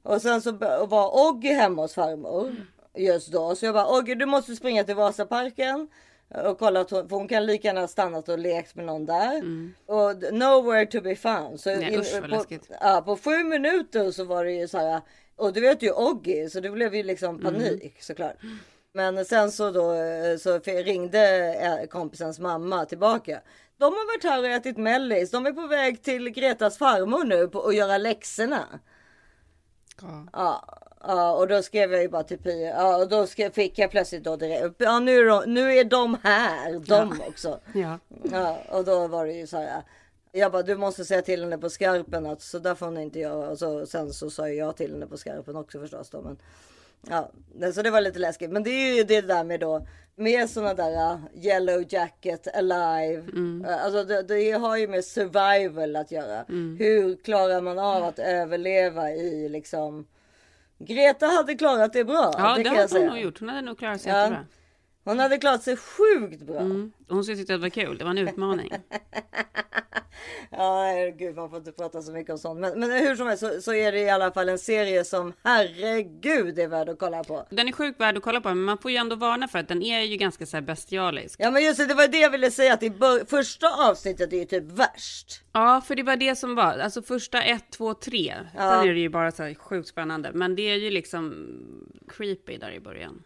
Och 0.04 0.22
sen 0.22 0.42
så 0.42 0.52
var 0.86 1.28
Oggy 1.30 1.50
hemma 1.54 1.82
hos 1.82 1.94
farmor 1.94 2.56
just 2.96 3.32
då. 3.32 3.56
Så 3.56 3.66
jag 3.66 3.74
bara 3.74 3.98
Oggy 3.98 4.16
du 4.16 4.26
måste 4.26 4.56
springa 4.56 4.84
till 4.84 4.96
Vasaparken. 4.96 5.88
Och 6.46 6.60
kolla 6.60 6.80
att 6.80 6.92
hon, 6.92 7.10
för 7.10 7.16
hon 7.16 7.28
kan 7.28 7.46
lika 7.46 7.68
gärna 7.68 7.88
stannat 7.88 8.30
och 8.30 8.40
lekt 8.40 8.76
med 8.76 8.86
någon 8.86 9.06
där. 9.06 9.42
Och 9.86 10.16
d- 10.16 10.30
nowhere 10.32 10.86
to 10.86 11.02
be 11.02 11.16
found. 11.16 11.60
Så 11.60 11.70
Nej, 11.70 11.98
usch, 12.00 12.14
vad 12.22 12.30
på, 12.30 12.46
ja, 12.82 13.02
på 13.06 13.18
sju 13.18 13.44
minuter 13.44 14.12
så 14.12 14.24
var 14.24 14.46
det 14.46 14.52
ju 14.52 14.68
så 14.68 14.78
här. 14.78 15.02
Och 15.36 15.54
du 15.54 15.62
vet 15.62 15.82
ju 15.82 15.92
Oggy 15.92 16.50
så 16.50 16.60
det 16.60 16.70
blev 16.70 16.96
ju 16.96 17.04
liksom 17.04 17.40
panik 17.42 18.04
såklart. 18.04 18.36
Men 18.94 19.26
sen 19.26 19.52
så 19.52 19.72
då 19.72 19.94
eh, 19.94 20.38
så 20.38 20.60
ringde 20.60 21.54
eh, 21.54 21.88
kompisens 21.88 22.40
mamma 22.40 22.86
tillbaka. 22.86 23.42
De 23.78 23.84
har 23.84 24.14
varit 24.14 24.24
här 24.24 24.40
och 24.40 24.48
ätit 24.48 24.78
mellis. 24.78 25.32
De 25.32 25.46
är 25.46 25.52
på 25.52 25.68
väg 25.68 26.04
till 26.04 26.30
Gretas 26.30 26.78
farmor 26.78 27.24
nu 27.24 27.48
på 27.48 27.62
att 27.68 27.76
göra 27.76 27.98
läxorna. 27.98 28.80
Ja. 30.02 30.26
Ja, 30.34 30.80
ja, 31.02 31.34
och 31.34 31.48
då 31.48 31.62
skrev 31.62 31.92
jag 31.94 32.02
ju 32.02 32.10
bara 32.10 32.24
till 32.24 32.38
Pia. 32.40 32.70
Ja, 32.70 32.98
och 32.98 33.10
då 33.10 33.28
skrev, 33.28 33.52
fick 33.52 33.80
jag 33.80 33.92
plötsligt 33.92 34.24
då 34.24 34.36
direkt. 34.36 34.76
Ja, 34.78 35.00
nu 35.00 35.20
är 35.20 35.26
de, 35.26 35.54
nu 35.54 35.74
är 35.74 35.84
de 35.84 36.18
här, 36.24 36.80
de 36.80 37.22
också. 37.28 37.60
ja. 37.74 38.00
Ja, 38.32 38.58
och 38.70 38.86
då 38.86 39.08
var 39.08 39.26
det 39.26 39.34
ju 39.34 39.48
så 39.48 39.58
här. 39.58 39.84
Jag 40.32 40.52
bara, 40.52 40.64
du 40.64 40.78
måste 40.78 41.06
säga 41.06 41.22
till 41.22 41.44
henne 41.44 41.58
på 41.58 41.70
skarpen 41.70 42.26
att 42.26 42.42
så 42.42 42.60
där 42.60 42.76
får 42.76 42.86
hon 42.86 42.98
inte 42.98 43.20
göra. 43.20 43.50
Och 43.50 43.60
så, 43.60 43.86
sen 43.86 44.14
så 44.14 44.30
sa 44.30 44.50
jag 44.50 44.76
till 44.78 44.92
henne 44.92 45.08
på 45.08 45.18
skarpen 45.18 45.56
också 45.56 45.80
förstås 45.80 46.10
då. 46.10 46.22
Men, 46.22 46.38
ja, 47.10 47.32
det- 47.56 47.74
så 47.74 47.82
det 47.82 47.92
var 47.92 48.02
lite 48.02 48.20
läskigt. 48.20 48.52
Men 48.52 48.64
det 48.64 48.70
är 48.70 48.96
ju 48.96 49.04
det 49.04 49.22
där 49.22 49.44
med 49.44 49.60
då 49.60 49.88
med 50.16 50.50
sådana 50.50 50.74
där 50.74 51.14
uh, 51.14 51.20
yellow 51.46 51.84
jacket 51.90 52.56
alive. 52.56 53.22
Uh, 53.22 53.84
alltså 53.86 54.04
det, 54.04 54.24
det 54.24 54.52
har 54.52 54.78
ju 54.78 54.88
med 54.88 55.06
survival 55.06 55.96
att 55.96 56.12
göra. 56.12 56.46
Hur 56.80 57.24
klarar 57.24 57.62
man 57.62 57.80
av 57.80 58.04
att 58.04 58.20
överleva 58.20 59.12
i 59.12 59.50
liksom 59.50 60.08
Greta 60.82 61.26
hade 61.26 61.56
klarat 61.56 61.94
det 61.94 62.04
bra. 62.04 62.32
Ja, 62.38 62.56
det, 62.58 62.64
kan 62.64 62.76
hade 62.76 63.00
hon 63.00 63.08
nog 63.08 63.20
gjort. 63.20 63.40
Hon 63.40 63.50
hade 63.50 63.62
nog 63.62 63.78
klarat 63.80 64.02
sig 64.02 64.12
Ja. 64.12 64.18
jättebra. 64.20 64.46
Hon 65.04 65.20
hade 65.20 65.38
klarat 65.38 65.64
sig 65.64 65.78
sjukt 65.78 66.42
bra. 66.42 66.60
Mm. 66.60 66.92
Hon 67.10 67.24
skulle 67.24 67.38
tycka 67.38 67.56
att 67.56 67.62
det 67.62 67.66
var 67.66 67.70
kul. 67.70 67.98
Det 67.98 68.04
var 68.04 68.12
en 68.12 68.18
utmaning. 68.18 68.72
Ja, 70.52 70.84
herregud, 70.84 71.36
man 71.36 71.50
får 71.50 71.58
inte 71.58 71.72
prata 71.72 72.02
så 72.02 72.12
mycket 72.12 72.32
om 72.32 72.38
sånt. 72.38 72.60
Men, 72.60 72.80
men 72.80 72.92
hur 72.92 73.16
som 73.16 73.28
helst 73.28 73.44
så, 73.44 73.62
så 73.62 73.74
är 73.74 73.92
det 73.92 74.00
i 74.00 74.10
alla 74.10 74.32
fall 74.32 74.50
en 74.50 74.60
serie 74.60 75.04
som 75.04 75.34
herregud 75.44 76.60
är 76.60 76.68
värd 76.68 76.90
att 76.90 77.00
kolla 77.00 77.24
på. 77.24 77.48
Den 77.50 77.68
är 77.68 77.72
sjukt 77.72 78.02
värd 78.02 78.18
att 78.18 78.24
kolla 78.24 78.42
på, 78.42 78.50
men 78.50 78.64
man 78.64 78.78
får 78.78 78.92
ju 78.92 78.98
ändå 78.98 79.16
varna 79.16 79.48
för 79.48 79.60
att 79.60 79.68
den 79.68 79.84
är 79.84 80.02
ju 80.02 80.18
ganska 80.18 80.46
så 80.46 80.58
här 80.58 80.62
bestialisk. 80.62 81.40
Ja, 81.40 81.52
men 81.52 81.64
just 81.64 81.78
det, 81.78 81.86
det 81.86 81.94
var 81.94 82.08
det 82.08 82.20
jag 82.20 82.30
ville 82.30 82.52
säga 82.52 82.74
att 82.74 82.84
i 82.84 82.94
första 83.28 83.90
avsnittet 83.90 84.34
är 84.34 84.38
ju 84.38 84.46
typ 84.46 84.64
värst. 84.64 85.44
Ja, 85.52 85.82
för 85.82 85.96
det 85.96 86.04
var 86.04 86.16
det 86.16 86.36
som 86.36 86.56
var. 86.56 86.80
Alltså 86.80 87.02
första 87.02 87.42
ett, 87.42 87.72
två, 87.72 87.94
tre. 87.94 88.36
Ja. 88.56 88.72
Sen 88.72 88.90
är 88.90 88.94
det 88.94 89.00
ju 89.00 89.10
bara 89.10 89.32
så 89.32 89.44
här 89.44 89.54
sjukt 89.54 89.88
spännande. 89.90 90.32
Men 90.34 90.56
det 90.56 90.62
är 90.62 90.76
ju 90.76 90.90
liksom 90.90 91.34
creepy 92.08 92.58
där 92.58 92.72
i 92.72 92.80
början. 92.80 93.24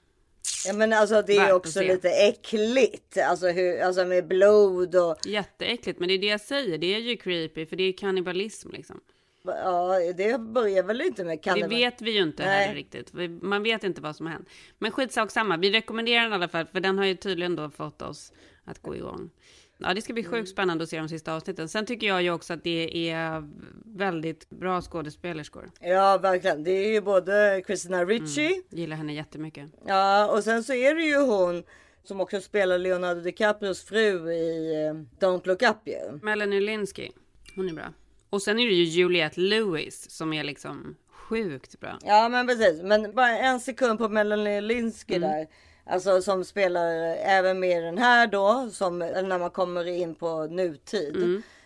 Ja, 0.65 0.74
men 0.74 0.93
alltså 0.93 1.22
det 1.22 1.36
är 1.38 1.53
också 1.53 1.82
lite 1.82 2.10
äckligt. 2.10 3.17
Alltså, 3.17 3.48
hur, 3.48 3.82
alltså 3.82 4.05
med 4.05 4.27
blod 4.27 4.96
och 4.96 5.15
Jätteäckligt, 5.25 6.00
men 6.00 6.08
det 6.08 6.13
är 6.13 6.20
det 6.20 6.27
jag 6.27 6.41
säger. 6.41 6.77
Det 6.77 6.96
är 6.96 7.00
ju 7.00 7.17
creepy, 7.17 7.65
för 7.65 7.75
det 7.75 7.84
är 7.84 7.93
kannibalism 7.98 8.70
liksom. 8.72 9.00
ja, 9.43 10.00
det 10.17 10.39
börjar 10.39 10.84
väl 10.84 11.01
inte 11.01 11.24
med 11.24 11.38
Det 11.38 11.41
kannibal. 11.41 11.70
vet 11.70 12.01
vi 12.01 12.12
ju 12.12 12.22
inte 12.22 12.46
Nej. 12.46 12.60
heller 12.65 12.75
riktigt. 12.75 13.13
Man 13.41 13.63
vet 13.63 13.84
inte 13.84 14.01
vad 14.01 14.15
som 14.15 14.25
har 14.25 14.34
hänt. 14.34 14.50
Men 14.79 14.91
skitsak 14.91 15.32
samma. 15.32 15.58
Vi 15.58 15.72
rekommenderar 15.72 16.24
den 16.24 16.32
i 16.32 16.36
alla 16.36 16.48
fall, 16.48 16.65
för 16.65 16.79
den 16.79 16.98
har 16.98 17.05
ju 17.05 17.15
tydligen 17.15 17.55
då 17.55 17.70
fått 17.70 18.01
oss 18.01 18.34
att 18.63 18.79
gå 18.82 18.96
igång. 18.96 19.29
Ja, 19.77 19.94
det 19.94 20.01
ska 20.01 20.13
bli 20.13 20.22
Mm. 20.22 20.32
sjukt 20.32 20.50
spännande 20.50 20.84
att 20.84 20.89
se 20.89 20.98
de 20.98 21.10
sista 21.10 21.34
avsnitten. 21.36 21.70
Sen 21.70 21.86
tycker 21.86 22.08
jag 22.08 22.22
ju 22.24 22.32
också 22.32 22.53
att 22.53 22.63
det 22.63 23.10
är 23.10 23.44
väldigt 23.86 24.50
bra 24.50 24.82
skådespelerskor. 24.82 25.72
Ja, 25.80 26.18
verkligen. 26.18 26.63
Det 26.63 26.72
är 26.72 26.92
ju 26.92 27.01
både 27.01 27.63
Christina 27.65 28.06
Ricci. 28.06 28.62
Gillar 28.70 28.96
henne 28.96 29.13
jättemycket. 29.13 29.70
Ja, 29.88 30.27
och 30.32 30.44
sen 30.44 30.63
så 30.63 30.74
är 30.74 30.96
det 30.96 31.01
ju 31.03 31.18
hon 31.18 31.63
som 32.03 32.22
också 32.22 32.42
spelar 32.42 32.77
Leonardo 32.77 33.22
DiCaprios 33.22 33.84
fru 33.84 34.32
i 34.32 34.74
eh, 34.86 34.94
Don't 35.25 35.48
Look 35.48 35.62
Up 35.62 35.77
ju. 35.86 36.20
Melanie 36.22 36.60
Linsky, 36.62 37.10
hon 37.56 37.70
är 37.70 37.74
bra. 37.74 37.94
Och 38.30 38.42
sen 38.42 38.60
är 38.60 38.65
det 38.68 38.74
ju 38.74 38.84
Juliette 38.84 39.39
Lewis 39.39 40.10
som 40.10 40.34
är 40.34 40.44
liksom 40.44 40.96
sjukt 41.10 41.80
bra. 41.80 41.98
Ja, 42.03 42.30
men 42.30 42.48
precis. 42.48 42.82
Men 42.84 43.12
bara 43.15 43.38
en 43.38 43.60
sekund 43.60 44.00
på 44.00 44.10
Melanie 44.10 44.62
Linsky 44.62 45.20
där. 45.20 45.48
Alltså 45.86 46.22
som 46.22 46.46
spelar 46.46 47.16
även 47.16 47.60
med 47.60 47.84
den 47.84 47.98
här 47.98 48.28
då, 48.28 48.70
som 48.72 49.00
när 49.00 49.40
man 49.40 49.50
kommer 49.50 49.88
in 49.88 50.16
på 50.16 50.46
nutid. 50.48 51.16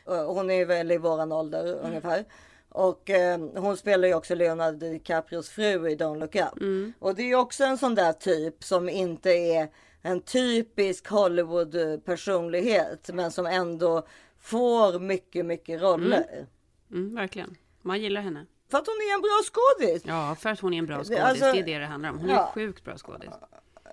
Och 0.06 0.16
Hon 0.16 0.50
är 0.50 0.66
väl 0.66 0.92
i 0.92 0.98
våran 0.98 1.32
ålder 1.32 1.80
ungefär. 1.84 2.26
Och 2.70 3.10
eh, 3.10 3.40
hon 3.56 3.78
spelar 3.78 4.08
ju 4.08 4.14
också 4.14 4.36
Leonardo 4.36 4.78
DiCaprios 4.78 5.50
fru 5.50 5.90
i 5.90 5.96
Don't 5.96 6.20
Look 6.20 6.36
Up. 6.36 6.62
Och 7.00 7.16
det 7.16 7.22
är 7.22 7.28
ju 7.28 7.36
också 7.36 7.64
en 7.64 7.78
sån 7.78 7.96
där 7.96 8.14
typ 8.14 8.64
som 8.64 8.90
inte 8.90 9.30
är 9.30 9.70
en 10.02 10.22
typisk 10.22 11.08
Hollywood 11.08 12.06
personlighet. 12.06 13.10
Men 13.14 13.32
som 13.32 13.46
ändå 13.46 14.08
får 14.40 15.00
mycket, 15.00 15.46
mycket 15.46 15.82
roller. 15.82 16.48
Mm, 16.92 17.16
verkligen. 17.16 17.56
Man 17.82 18.02
gillar 18.02 18.22
henne. 18.22 18.46
För 18.72 18.78
att 18.78 18.88
hon 18.88 18.96
är 18.96 19.16
en 19.16 19.22
bra 19.22 19.42
skådis. 19.52 20.04
Ja, 20.06 20.36
för 20.40 20.50
att 20.50 20.60
hon 20.60 20.74
är 20.74 20.78
en 20.78 20.86
bra 20.86 21.04
skådis. 21.04 21.20
alltså- 21.20 21.52
det 21.52 21.60
är 21.60 21.64
det 21.64 21.80
det 21.80 21.86
handlar 21.86 22.10
om. 22.10 22.20
Hon 22.20 22.30
är 22.30 22.34
ja. 22.34 22.48
en 22.48 22.54
sjukt 22.54 22.84
bra 22.84 22.98
skådis. 22.98 23.30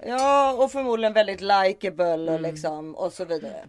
Ja, 0.06 0.52
och 0.64 0.72
förmodligen 0.72 1.12
väldigt 1.12 1.40
likeable 1.40 2.04
Mm. 2.14 2.34
och 2.34 2.40
liksom 2.40 2.94
och 2.94 3.12
så 3.12 3.24
vidare. 3.24 3.68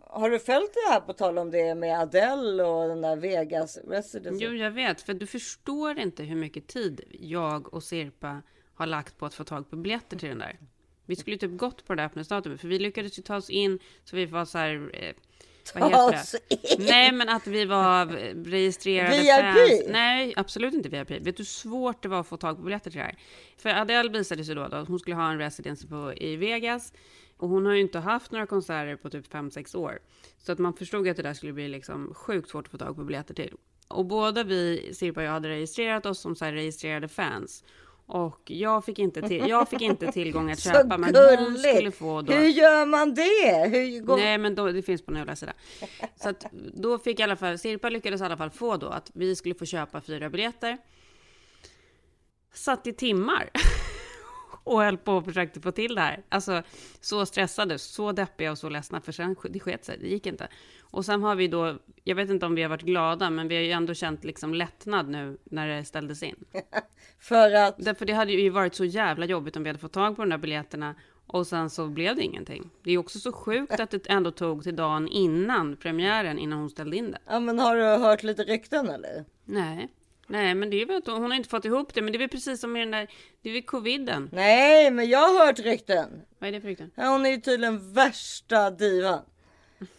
Har 0.00 0.30
du 0.30 0.38
följt 0.38 0.74
det 0.74 0.92
här 0.92 1.00
på 1.00 1.12
tal 1.12 1.38
om 1.38 1.50
det 1.50 1.74
med 1.74 2.00
Adele 2.00 2.62
och 2.64 2.88
den 2.88 3.00
där 3.00 3.16
Vegas 3.16 3.78
residency? 3.88 4.44
Jo, 4.44 4.52
jag 4.52 4.70
vet. 4.70 5.00
För 5.02 5.14
du 5.14 5.26
förstår 5.26 5.98
inte 5.98 6.22
hur 6.22 6.36
mycket 6.36 6.66
tid 6.66 7.00
jag 7.10 7.74
och 7.74 7.82
Sirpa 7.82 8.42
har 8.74 8.86
lagt 8.86 9.18
på 9.18 9.26
att 9.26 9.34
få 9.34 9.44
tag 9.44 9.70
på 9.70 9.76
biljetter 9.76 10.16
till 10.18 10.28
den 10.28 10.38
där. 10.38 10.58
Vi 11.06 11.16
skulle 11.16 11.34
ju 11.34 11.38
typ 11.38 11.58
gått 11.58 11.86
på 11.86 11.94
det 11.94 12.02
där 12.02 12.06
öppningsdatumet. 12.06 12.60
För 12.60 12.68
vi 12.68 12.78
lyckades 12.78 13.18
ju 13.18 13.22
ta 13.22 13.36
oss 13.36 13.50
in 13.50 13.78
så 14.04 14.16
vi 14.16 14.26
var 14.26 14.44
så 14.44 14.58
här... 14.58 14.90
Eh, 14.94 15.14
Ta 15.64 16.08
oss 16.08 16.34
in. 16.48 16.58
Nej, 16.78 17.12
men 17.12 17.28
att 17.28 17.46
vi 17.46 17.64
var 17.64 18.06
registrerade 18.44 19.16
VIP? 19.16 19.28
fans. 19.28 19.92
Nej, 19.92 20.34
absolut 20.36 20.74
inte 20.74 20.88
VIP. 20.88 21.10
Vet 21.10 21.24
du 21.24 21.40
hur 21.40 21.44
svårt 21.44 22.02
det 22.02 22.08
var 22.08 22.20
att 22.20 22.26
få 22.26 22.36
tag 22.36 22.56
på 22.56 22.62
biljetter 22.62 22.90
till 22.90 22.98
det 22.98 23.04
här? 23.04 23.18
För 23.58 23.70
Adele 23.70 24.10
visade 24.10 24.44
sig 24.44 24.54
då, 24.54 24.62
att 24.62 24.88
hon 24.88 24.98
skulle 24.98 25.16
ha 25.16 25.30
en 25.30 25.38
residency 25.38 25.88
på, 25.88 26.12
i 26.16 26.36
Vegas. 26.36 26.92
Och 27.36 27.48
hon 27.48 27.66
har 27.66 27.72
ju 27.72 27.80
inte 27.80 27.98
haft 27.98 28.32
några 28.32 28.46
konserter 28.46 28.96
på 28.96 29.10
typ 29.10 29.32
5-6 29.32 29.76
år. 29.76 29.98
Så 30.38 30.52
att 30.52 30.58
man 30.58 30.74
förstod 30.74 31.08
att 31.08 31.16
det 31.16 31.22
där 31.22 31.34
skulle 31.34 31.52
bli 31.52 31.68
liksom 31.68 32.14
sjukt 32.14 32.50
svårt 32.50 32.64
att 32.64 32.70
få 32.70 32.78
tag 32.78 32.96
på 32.96 33.04
biljetter 33.04 33.34
till. 33.34 33.54
Och 33.88 34.04
båda 34.06 34.44
vi, 34.44 34.90
Sirpa 34.94 35.20
och 35.20 35.26
jag, 35.26 35.30
hade 35.30 35.48
registrerat 35.48 36.06
oss 36.06 36.20
som 36.20 36.36
så 36.36 36.44
registrerade 36.44 37.08
fans. 37.08 37.64
Och 38.06 38.50
jag 38.50 38.84
fick 38.84 38.98
inte, 38.98 39.22
till, 39.22 39.44
jag 39.48 39.68
fick 39.68 39.80
inte 39.80 40.12
tillgång 40.12 40.50
att 40.50 40.60
köpa, 40.60 40.98
men 40.98 41.14
hon 41.38 41.58
skulle 41.58 41.90
få 41.90 42.22
då. 42.22 42.32
Hur 42.32 42.48
gör 42.48 42.86
man 42.86 43.14
det? 43.14 43.68
Hur 43.68 44.00
går... 44.00 44.16
Nej, 44.16 44.38
men 44.38 44.54
då, 44.54 44.72
det 44.72 44.82
finns 44.82 45.02
på 45.02 45.14
en 45.14 45.36
sida. 45.36 45.52
Så 46.16 46.28
att 46.28 46.46
då 46.74 46.98
fick 46.98 47.20
i 47.20 47.22
alla 47.22 47.36
fall, 47.36 47.58
Sirpa 47.58 47.88
lyckades 47.88 48.20
i 48.20 48.24
alla 48.24 48.36
fall 48.36 48.50
få 48.50 48.76
då 48.76 48.88
att 48.88 49.10
vi 49.14 49.36
skulle 49.36 49.54
få 49.54 49.64
köpa 49.66 50.00
fyra 50.00 50.30
biljetter. 50.30 50.78
Satt 52.54 52.86
i 52.86 52.92
timmar 52.92 53.50
och 54.64 54.82
höll 54.82 54.98
på 54.98 55.12
och 55.12 55.24
försökte 55.24 55.60
få 55.60 55.72
till 55.72 55.94
det 55.94 56.00
här. 56.00 56.22
Alltså 56.28 56.62
så 57.00 57.26
stressade, 57.26 57.78
så 57.78 58.12
deppiga 58.12 58.50
och 58.50 58.58
så 58.58 58.68
ledsna, 58.68 59.00
för 59.00 59.12
sen 59.12 59.36
det 59.50 59.60
sket 59.60 59.84
sig, 59.84 59.98
det 59.98 60.08
gick 60.08 60.26
inte. 60.26 60.48
Och 60.80 61.04
sen 61.04 61.22
har 61.22 61.34
vi 61.34 61.48
då, 61.48 61.78
jag 62.04 62.16
vet 62.16 62.30
inte 62.30 62.46
om 62.46 62.54
vi 62.54 62.62
har 62.62 62.68
varit 62.68 62.82
glada, 62.82 63.30
men 63.30 63.48
vi 63.48 63.54
har 63.54 63.62
ju 63.62 63.70
ändå 63.70 63.94
känt 63.94 64.24
liksom 64.24 64.54
lättnad 64.54 65.08
nu 65.08 65.38
när 65.44 65.68
det 65.68 65.84
ställdes 65.84 66.22
in. 66.22 66.44
För 67.18 67.54
att... 67.54 67.74
Därför 67.78 68.06
det 68.06 68.12
hade 68.12 68.32
ju 68.32 68.50
varit 68.50 68.74
så 68.74 68.84
jävla 68.84 69.26
jobbigt 69.26 69.56
om 69.56 69.62
vi 69.62 69.68
hade 69.68 69.78
fått 69.78 69.92
tag 69.92 70.16
på 70.16 70.22
de 70.22 70.28
där 70.30 70.38
biljetterna 70.38 70.94
och 71.26 71.46
sen 71.46 71.70
så 71.70 71.88
blev 71.88 72.16
det 72.16 72.22
ingenting. 72.22 72.70
Det 72.82 72.92
är 72.92 72.98
också 72.98 73.18
så 73.18 73.32
sjukt 73.32 73.80
att 73.80 73.90
det 73.90 74.06
ändå 74.06 74.30
tog 74.30 74.62
till 74.62 74.76
dagen 74.76 75.08
innan 75.08 75.76
premiären, 75.76 76.38
innan 76.38 76.58
hon 76.58 76.70
ställde 76.70 76.96
in 76.96 77.10
det. 77.10 77.18
Ja 77.26 77.40
men 77.40 77.58
har 77.58 77.76
du 77.76 77.82
hört 77.82 78.22
lite 78.22 78.44
rykten 78.44 78.88
eller? 78.88 79.24
Nej, 79.44 79.88
nej, 80.32 80.54
men 80.54 80.70
det 80.70 80.82
är 80.82 80.86
väl 80.86 80.96
att 80.96 81.06
hon 81.06 81.30
har 81.30 81.34
inte 81.34 81.48
fått 81.48 81.64
ihop 81.64 81.94
det. 81.94 82.02
Men 82.02 82.12
det 82.12 82.16
är 82.16 82.18
väl 82.18 82.28
precis 82.28 82.60
som 82.60 82.72
med 82.72 82.82
den 82.82 82.90
där, 82.90 83.08
det 83.42 83.48
är 83.48 83.52
väl 83.52 83.62
coviden. 83.62 84.30
Nej 84.32 84.90
men 84.90 85.08
jag 85.08 85.28
har 85.28 85.46
hört 85.46 85.58
rykten. 85.58 86.22
Vad 86.38 86.48
är 86.48 86.52
det 86.52 86.60
för 86.60 86.68
rykten? 86.68 86.90
Ja, 86.94 87.08
hon 87.08 87.26
är 87.26 87.30
ju 87.30 87.40
tydligen 87.40 87.92
värsta 87.92 88.70
divan. 88.70 89.22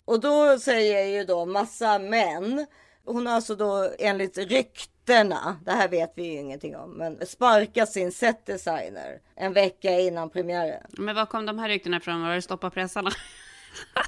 Och 0.06 0.20
då 0.20 0.60
säger 0.60 1.06
ju 1.06 1.24
då 1.24 1.46
massa 1.46 2.00
män. 2.00 2.66
Hon 3.06 3.28
har 3.28 3.34
alltså 3.34 3.56
då 3.56 3.92
enligt 4.00 4.38
ryktena, 4.38 5.60
det 5.66 5.72
här 5.72 5.88
vet 5.88 6.14
vi 6.16 6.24
ju 6.24 6.40
ingenting 6.40 6.76
om, 6.76 6.92
men 6.92 7.26
sparkat 7.26 7.90
sin 7.92 8.12
setdesigner 8.12 9.20
en 9.36 9.54
vecka 9.54 10.00
innan 10.00 10.30
premiären. 10.30 10.84
Men 10.90 11.16
var 11.16 11.26
kom 11.26 11.46
de 11.46 11.60
här 11.60 11.70
ryktena 11.70 11.98
ifrån? 11.98 12.22
Var 12.22 12.36
det 12.36 12.42
stoppa 12.42 12.70
pressarna? 12.70 13.12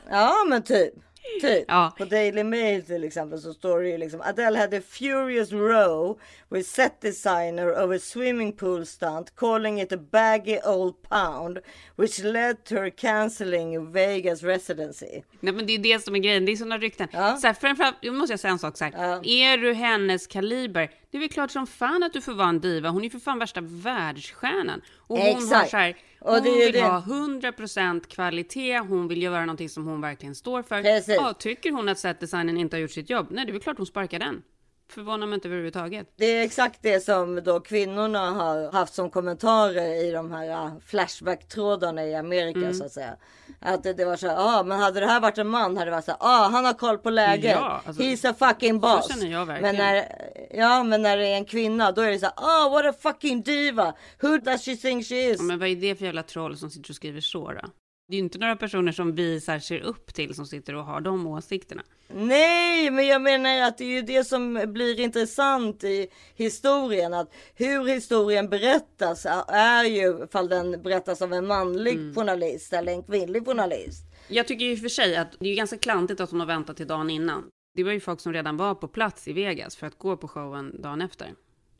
Ja 0.10 0.46
men 0.50 0.64
typ. 0.64 0.94
Typ. 1.42 1.66
Ja. 1.68 1.94
På 1.98 2.06
Daily 2.06 2.44
Mail 2.44 2.86
till 2.86 3.04
exempel 3.04 3.40
så 3.40 3.54
står 3.54 3.82
det 3.82 3.90
ju 3.90 3.98
liksom 3.98 4.22
Adele 4.22 4.60
had 4.60 4.74
a 4.74 4.82
furious 4.90 5.52
row 5.52 6.20
with 6.50 6.70
set 6.70 7.02
designer 7.02 7.84
over 7.84 7.98
swimming 7.98 8.54
pool 8.54 8.86
stunt 8.86 9.36
calling 9.36 9.82
it 9.82 9.92
a 9.92 9.98
baggy 10.12 10.60
old 10.66 10.94
pound 11.10 11.60
which 11.96 12.20
led 12.20 12.64
to 12.64 12.76
her 12.76 12.90
cancelling 12.90 13.92
Vegas 13.92 14.44
residency. 14.44 15.22
Nej, 15.40 15.54
men 15.54 15.66
det 15.66 15.74
är 15.74 15.80
det 15.80 16.04
som 16.04 16.16
är 16.16 16.20
grejen. 16.20 16.46
Det 16.46 16.52
är 16.52 16.56
sådana 16.56 16.78
rykten. 16.78 17.08
Ja. 17.12 17.38
Så 17.38 17.48
här, 17.48 17.54
framförallt, 17.54 17.96
nu 18.02 18.12
måste 18.12 18.34
jag 18.34 18.40
säga 18.40 18.52
en 18.52 18.60
sak 18.60 18.78
så 18.78 18.86
här. 18.86 18.94
Ja. 18.98 19.22
Är 19.24 19.58
du 19.58 19.74
hennes 19.74 20.28
kaliber? 20.28 20.92
Det 21.12 21.18
är 21.18 21.20
väl 21.20 21.30
klart 21.30 21.52
som 21.52 21.68
fan 21.68 22.04
att 22.04 22.14
du 22.14 22.22
får 22.22 22.34
vara 22.34 22.50
en 22.50 22.60
diva. 22.60 22.90
Hon 22.90 23.02
är 23.02 23.04
ju 23.04 23.10
för 23.10 23.20
fan 23.20 23.40
värsta 23.40 23.62
världsstjärnan. 23.62 24.82
Och 24.98 25.18
hon 25.18 25.28
har 25.28 25.42
Exakt. 25.42 25.70
så 25.72 25.78
här, 25.78 25.96
hon 26.34 26.44
det 26.44 26.66
vill 26.66 26.74
det. 26.74 26.82
ha 26.82 27.00
100% 27.00 28.08
kvalitet. 28.08 28.78
Hon 28.80 29.08
vill 29.08 29.24
göra 29.24 29.40
någonting 29.46 29.70
som 29.70 29.86
hon 29.88 30.02
verkligen 30.02 30.36
står 30.36 30.64
för. 30.64 30.82
Precis. 30.82 31.16
Ja, 31.16 31.34
tycker 31.34 31.72
hon 31.72 31.90
att 31.90 32.00
setdesignen 32.00 32.58
inte 32.58 32.76
har 32.76 32.82
gjort 32.82 32.92
sitt 32.92 33.10
jobb? 33.10 33.28
Nej, 33.30 33.46
det 33.46 33.52
är 33.52 33.54
väl 33.54 33.62
klart 33.62 33.78
hon 33.78 33.86
sparkar 33.86 34.20
den. 34.20 34.44
Förvånar 34.90 35.28
mig 35.28 35.36
inte 35.36 35.48
överhuvudtaget. 35.48 36.08
Det 36.18 36.26
är 36.26 36.44
exakt 36.44 36.80
det 36.82 37.00
som 37.04 37.44
då 37.44 37.60
kvinnorna 37.60 38.32
har 38.32 38.72
haft 38.72 38.94
som 38.94 39.10
kommentarer 39.10 40.06
i 40.08 40.12
de 40.12 40.32
här 40.32 40.66
uh, 40.66 40.74
Flashback-trådarna 40.86 42.06
i 42.06 42.16
Amerika 42.16 42.60
Mm. 42.60 42.74
så 42.74 42.86
att 42.86 42.92
säga. 42.92 43.16
Att 43.60 43.84
det, 43.84 43.94
det 43.94 44.06
var 44.06 44.16
så 44.16 44.28
här, 44.28 44.36
ah, 44.60 44.64
men 44.64 44.80
hade 44.80 45.00
det 45.00 45.06
här 45.06 45.20
varit 45.20 45.38
en 45.38 45.48
man 45.48 45.78
hade 45.78 45.92
det 45.92 45.96
varit 45.96 46.06
så 46.06 46.12
här, 46.12 46.18
ah, 46.22 46.48
han 46.48 46.66
har 46.66 46.74
koll 46.74 46.98
på 46.98 47.10
läget. 47.10 47.52
Ja, 47.52 47.82
alltså, 47.86 48.02
He's 48.04 48.30
a 48.30 48.34
fucking 48.40 48.80
boss. 48.80 49.08
känner 49.14 49.32
jag 49.32 49.46
verkligen. 49.46 49.76
men 49.76 49.86
när, 49.86 50.06
ja, 50.52 50.84
men 50.84 51.02
när 51.02 51.18
det 51.18 51.28
är 51.28 51.36
en 51.36 51.46
kvinna 51.46 51.92
då 51.92 52.02
är 52.02 52.12
det 52.12 52.20
så 52.20 52.26
här, 52.26 52.34
ah, 52.38 52.70
what 52.70 52.86
a 52.86 52.94
fucking 53.02 53.42
diva. 53.42 53.94
Who 54.22 54.38
does 54.38 54.66
she 54.66 54.76
think 54.76 55.08
she 55.08 55.16
is? 55.30 55.38
Ja, 55.40 55.44
men 55.44 55.60
vad 55.60 55.68
är 55.70 55.76
det 55.76 55.96
för 55.96 56.06
jävla 56.06 56.24
troll 56.24 56.58
som 56.58 56.70
sitter 56.70 56.90
och 56.92 56.96
skriver 56.96 57.22
så 57.22 57.52
då? 57.52 57.62
Det 58.08 58.14
är 58.16 58.18
ju 58.18 58.24
inte 58.24 58.38
några 58.38 58.56
personer 58.56 58.92
som 58.92 59.16
vi 59.16 59.42
så 59.42 59.52
här 59.52 59.60
ser 59.60 59.80
upp 59.80 60.14
till 60.14 60.36
som 60.36 60.46
sitter 60.46 60.76
och 60.76 60.84
har 60.86 61.02
de 61.02 61.28
åsikterna. 61.28 61.84
Nej, 62.08 62.92
men 62.92 63.08
jag 63.08 63.22
menar 63.22 63.62
att 63.68 63.78
det 63.78 63.84
är 63.84 63.90
ju 63.90 64.02
det 64.02 64.24
som 64.24 64.64
blir 64.68 65.00
intressant 65.00 65.84
i 65.84 66.08
historien. 66.36 67.14
Att 67.14 67.34
hur 67.56 67.86
historien 67.86 68.50
berättas 68.50 69.26
är 69.48 69.84
ju 69.84 70.24
ifall 70.24 70.50
den 70.50 70.82
berättas 70.82 71.22
av 71.22 71.34
en 71.34 71.48
manlig 71.48 71.94
Mm. 71.94 72.16
journalist 72.16 72.74
eller 72.74 72.92
en 72.94 73.04
kvinnlig 73.04 73.46
journalist. 73.46 74.04
Jag 74.28 74.48
tycker 74.48 74.66
ju 74.66 74.72
i 74.72 74.76
och 74.76 74.80
för 74.80 74.90
sig 74.90 75.16
att 75.16 75.36
det 75.40 75.50
är 75.50 75.56
ganska 75.56 75.78
klantigt 75.78 76.20
att 76.20 76.32
hon 76.32 76.40
har 76.40 76.48
väntat 76.48 76.78
till 76.78 76.88
dagen 76.88 77.10
innan. 77.10 77.44
Det 77.76 77.84
var 77.84 77.92
ju 77.92 78.00
folk 78.00 78.20
som 78.20 78.34
redan 78.34 78.58
var 78.58 78.76
på 78.76 78.88
plats 78.88 79.28
i 79.28 79.34
Vegas 79.34 79.76
för 79.76 79.88
att 79.88 79.98
gå 79.98 80.18
på 80.18 80.28
showen 80.28 80.82
dagen 80.82 81.02
efter. 81.02 81.34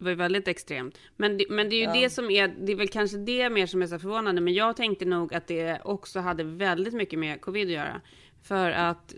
Var 0.06 0.10
ju 0.10 0.16
väldigt 0.16 0.48
extremt. 0.48 0.98
Men 1.16 1.38
det, 1.38 1.46
men 1.50 1.70
det 1.70 1.76
är 1.76 1.88
ju 1.88 2.02
det 2.02 2.10
som 2.10 2.32
är, 2.32 2.48
det 2.48 2.72
är 2.72 2.76
väl 2.76 2.88
kanske 2.88 3.18
det 3.18 3.50
mer 3.50 3.66
som 3.66 3.82
är 3.82 3.88
så 3.88 4.00
förvånande. 4.00 4.42
Men 4.42 4.54
jag 4.54 4.76
tänkte 4.76 5.06
nog 5.06 5.34
att 5.34 5.48
det 5.48 5.82
också 5.84 6.20
hade 6.20 6.44
väldigt 6.44 6.94
mycket 6.94 7.20
med 7.20 7.42
covid 7.42 7.68
att 7.68 7.74
göra. 7.74 8.02
För 8.42 8.72
att, 8.72 9.14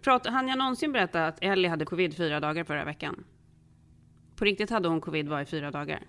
prat, 0.00 0.26
hann 0.26 0.48
jag 0.48 0.58
någonsin 0.58 0.92
berätta 0.92 1.26
att 1.26 1.38
Ellie 1.40 1.68
hade 1.68 1.84
covid 1.84 2.16
fyra 2.16 2.40
dagar 2.40 2.64
förra 2.64 2.84
veckan? 2.84 3.24
På 4.36 4.44
riktigt 4.44 4.70
hade 4.70 4.88
hon 4.88 5.00
covid 5.00 5.28
var 5.28 5.40
i 5.40 5.44
fyra 5.44 5.70
dagar. 5.70 6.00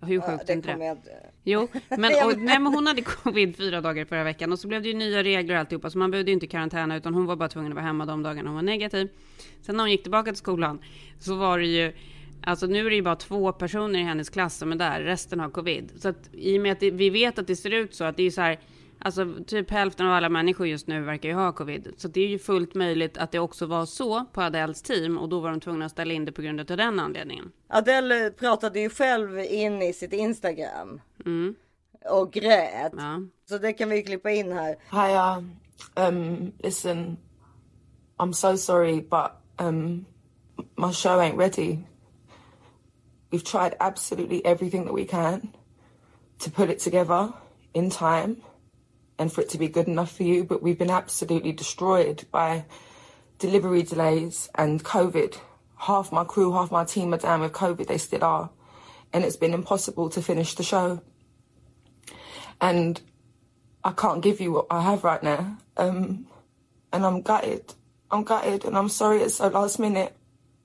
Hur 0.00 0.20
sjukt 0.20 0.42
är 0.42 0.46
det 0.46 0.52
inte 0.52 0.76
det? 0.76 0.84
jag. 0.84 0.98
Jo, 1.44 1.68
men, 1.88 2.12
och, 2.24 2.38
nej, 2.38 2.60
men 2.60 2.66
hon 2.66 2.86
hade 2.86 3.02
covid 3.02 3.56
fyra 3.56 3.80
dagar 3.80 4.04
förra 4.04 4.24
veckan 4.24 4.52
och 4.52 4.58
så 4.58 4.68
blev 4.68 4.82
det 4.82 4.88
ju 4.88 4.94
nya 4.94 5.22
regler 5.22 5.54
och 5.54 5.60
alltihopa 5.60 5.90
så 5.90 5.98
man 5.98 6.10
behövde 6.10 6.30
ju 6.30 6.34
inte 6.34 6.46
karantäna 6.46 6.96
utan 6.96 7.14
hon 7.14 7.26
var 7.26 7.36
bara 7.36 7.48
tvungen 7.48 7.72
att 7.72 7.76
vara 7.76 7.84
hemma 7.84 8.06
de 8.06 8.22
dagarna 8.22 8.48
hon 8.48 8.54
var 8.54 8.62
negativ. 8.62 9.08
Sen 9.62 9.76
när 9.76 9.84
hon 9.84 9.90
gick 9.90 10.02
tillbaka 10.02 10.30
till 10.30 10.38
skolan 10.38 10.80
så 11.18 11.34
var 11.34 11.58
det 11.58 11.66
ju 11.66 11.92
Alltså 12.42 12.66
nu 12.66 12.86
är 12.86 12.90
det 12.90 12.96
ju 12.96 13.02
bara 13.02 13.16
två 13.16 13.52
personer 13.52 13.98
i 13.98 14.02
hennes 14.02 14.30
klass 14.30 14.56
som 14.56 14.72
är 14.72 14.76
där, 14.76 15.00
resten 15.00 15.40
har 15.40 15.50
covid. 15.50 15.92
Så 15.96 16.08
att 16.08 16.30
i 16.32 16.58
och 16.58 16.62
med 16.62 16.72
att 16.72 16.80
det, 16.80 16.90
vi 16.90 17.10
vet 17.10 17.38
att 17.38 17.46
det 17.46 17.56
ser 17.56 17.70
ut 17.70 17.94
så 17.94 18.04
att 18.04 18.16
det 18.16 18.22
är 18.22 18.24
ju 18.24 18.30
så 18.30 18.40
här, 18.40 18.60
alltså 18.98 19.34
typ 19.46 19.70
hälften 19.70 20.06
av 20.06 20.12
alla 20.12 20.28
människor 20.28 20.66
just 20.66 20.86
nu 20.86 21.00
verkar 21.00 21.28
ju 21.28 21.34
ha 21.34 21.52
covid. 21.52 21.92
Så 21.96 22.08
det 22.08 22.20
är 22.20 22.28
ju 22.28 22.38
fullt 22.38 22.74
möjligt 22.74 23.18
att 23.18 23.32
det 23.32 23.38
också 23.38 23.66
var 23.66 23.86
så 23.86 24.24
på 24.24 24.42
Adels 24.42 24.82
team 24.82 25.18
och 25.18 25.28
då 25.28 25.40
var 25.40 25.50
de 25.50 25.60
tvungna 25.60 25.84
att 25.84 25.92
ställa 25.92 26.14
in 26.14 26.24
det 26.24 26.32
på 26.32 26.42
grund 26.42 26.60
av 26.60 26.66
den 26.66 27.00
anledningen. 27.00 27.52
Adele 27.68 28.30
pratade 28.30 28.80
ju 28.80 28.90
själv 28.90 29.38
in 29.38 29.82
i 29.82 29.92
sitt 29.92 30.12
Instagram. 30.12 31.00
Mm. 31.26 31.54
Och 32.10 32.32
grät. 32.32 32.92
Ja. 32.96 33.22
Så 33.48 33.58
det 33.58 33.72
kan 33.72 33.88
vi 33.88 34.02
klippa 34.02 34.30
in 34.30 34.52
här. 34.52 34.76
Hiya. 34.90 35.44
Um, 35.96 36.52
listen, 36.58 37.16
I'm 38.18 38.32
so 38.32 38.56
sorry, 38.56 39.00
but 39.00 39.32
um, 39.58 40.06
my 40.76 40.92
show 40.92 41.20
ain't 41.20 41.38
ready. 41.38 41.78
We've 43.30 43.44
tried 43.44 43.76
absolutely 43.80 44.44
everything 44.44 44.84
that 44.86 44.92
we 44.92 45.04
can 45.04 45.54
to 46.40 46.50
put 46.50 46.70
it 46.70 46.80
together 46.80 47.32
in 47.74 47.90
time 47.90 48.42
and 49.18 49.32
for 49.32 49.42
it 49.42 49.50
to 49.50 49.58
be 49.58 49.68
good 49.68 49.86
enough 49.86 50.16
for 50.16 50.22
you, 50.22 50.44
but 50.44 50.62
we've 50.62 50.78
been 50.78 50.90
absolutely 50.90 51.52
destroyed 51.52 52.24
by 52.32 52.64
delivery 53.38 53.82
delays 53.82 54.48
and 54.54 54.82
COVID. 54.82 55.38
Half 55.76 56.10
my 56.10 56.24
crew, 56.24 56.52
half 56.52 56.70
my 56.70 56.84
team 56.84 57.12
are 57.14 57.18
down 57.18 57.40
with 57.40 57.52
COVID, 57.52 57.86
they 57.86 57.98
still 57.98 58.24
are. 58.24 58.50
And 59.12 59.24
it's 59.24 59.36
been 59.36 59.54
impossible 59.54 60.08
to 60.10 60.22
finish 60.22 60.54
the 60.54 60.62
show. 60.62 61.02
And 62.60 63.00
I 63.84 63.92
can't 63.92 64.22
give 64.22 64.40
you 64.40 64.52
what 64.52 64.66
I 64.70 64.82
have 64.82 65.04
right 65.04 65.22
now. 65.22 65.58
Um, 65.76 66.26
and 66.92 67.04
I'm 67.04 67.22
gutted. 67.22 67.74
I'm 68.10 68.24
gutted 68.24 68.64
and 68.64 68.76
I'm 68.76 68.88
sorry 68.88 69.22
it's 69.22 69.36
so 69.36 69.48
last 69.48 69.78
minute. 69.78 70.16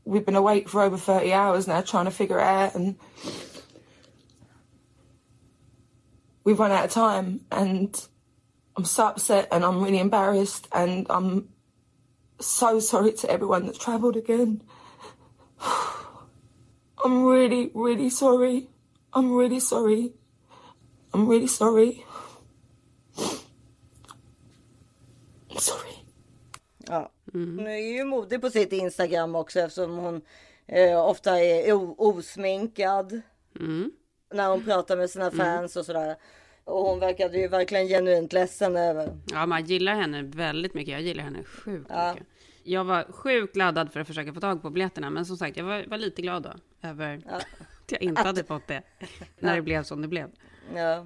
We've 0.06 0.26
been 0.26 0.36
awake 0.36 0.70
for 0.70 0.84
over 0.84 0.98
30 0.98 1.34
hours 1.34 1.68
now 1.68 1.82
trying 1.82 2.06
to 2.06 2.12
figure 2.12 2.38
it 2.38 2.44
out 2.44 2.76
and 2.76 2.96
we've 6.44 6.60
run 6.60 6.72
out 6.72 6.86
of 6.86 6.92
time 6.92 7.42
and 7.52 8.08
I'm 8.78 8.86
so 8.86 9.08
upset 9.08 9.48
and 9.52 9.66
I'm 9.66 9.84
really 9.84 10.00
embarrassed 10.00 10.68
and 10.72 11.08
I'm 11.10 11.50
so 12.40 12.80
sorry 12.80 13.14
to 13.14 13.30
everyone 13.30 13.66
that's 13.66 13.80
travelled 13.80 14.16
again. 14.16 14.62
I'm 17.04 17.24
really, 17.24 17.72
really 17.74 18.10
sorry. 18.10 18.70
I'm 19.12 19.34
really 19.34 19.60
sorry. 19.60 20.14
I'm 21.14 21.28
really 21.28 21.48
sorry. 21.48 22.06
I'm 23.18 23.40
sorry. 25.58 26.04
Oh. 26.90 27.10
Ja. 27.36 27.40
Hon 27.40 27.68
är 27.68 27.98
ju 27.98 28.04
modig 28.04 28.42
på 28.42 28.50
sitt 28.50 28.74
Instagram 28.74 29.36
också 29.36 29.60
eftersom 29.60 29.98
hon 29.98 30.22
eh, 30.68 31.00
ofta 31.06 31.40
är 31.40 31.74
osminkad. 32.02 33.22
När 34.34 34.50
hon 34.50 34.64
pratar 34.64 34.98
med 34.98 35.10
sina 35.10 35.32
fans 35.32 35.76
och 35.76 35.86
sådär. 35.86 36.16
Och 36.64 36.78
hon 36.86 37.00
verkade 37.00 37.38
ju 37.38 37.48
verkligen 37.48 37.88
genuint 37.88 38.34
ledsen 38.34 38.78
över. 38.78 39.18
Ja, 39.32 39.46
man 39.46 39.66
gillar 39.66 39.96
henne 39.96 40.22
väldigt 40.22 40.74
mycket. 40.74 40.92
Jag 40.92 41.02
gillar 41.02 41.24
henne 41.24 41.44
sjukt 41.44 41.90
mycket. 41.90 42.28
Jag 42.64 42.84
var 42.84 43.04
sjukt 43.12 43.56
laddad 43.56 43.94
för 43.94 44.00
att 44.00 44.08
försöka 44.08 44.34
få 44.34 44.40
tag 44.40 44.62
på 44.62 44.70
biljetterna, 44.70 45.10
men 45.10 45.26
som 45.26 45.38
sagt, 45.38 45.58
jag 45.58 45.64
var, 45.64 45.86
var 45.88 45.98
lite 45.98 46.22
glad 46.22 46.44
då 46.44 46.54
över 46.90 47.22
att 47.30 47.92
jag 47.92 48.02
inte 48.02 48.22
hade 48.22 48.44
fått 48.44 48.68
det 48.68 48.82
när 49.40 49.56
det 49.56 49.62
blev 49.62 49.84
som 49.84 50.02
det 50.02 50.08
blev. 50.08 50.30
Ja. 50.76 51.06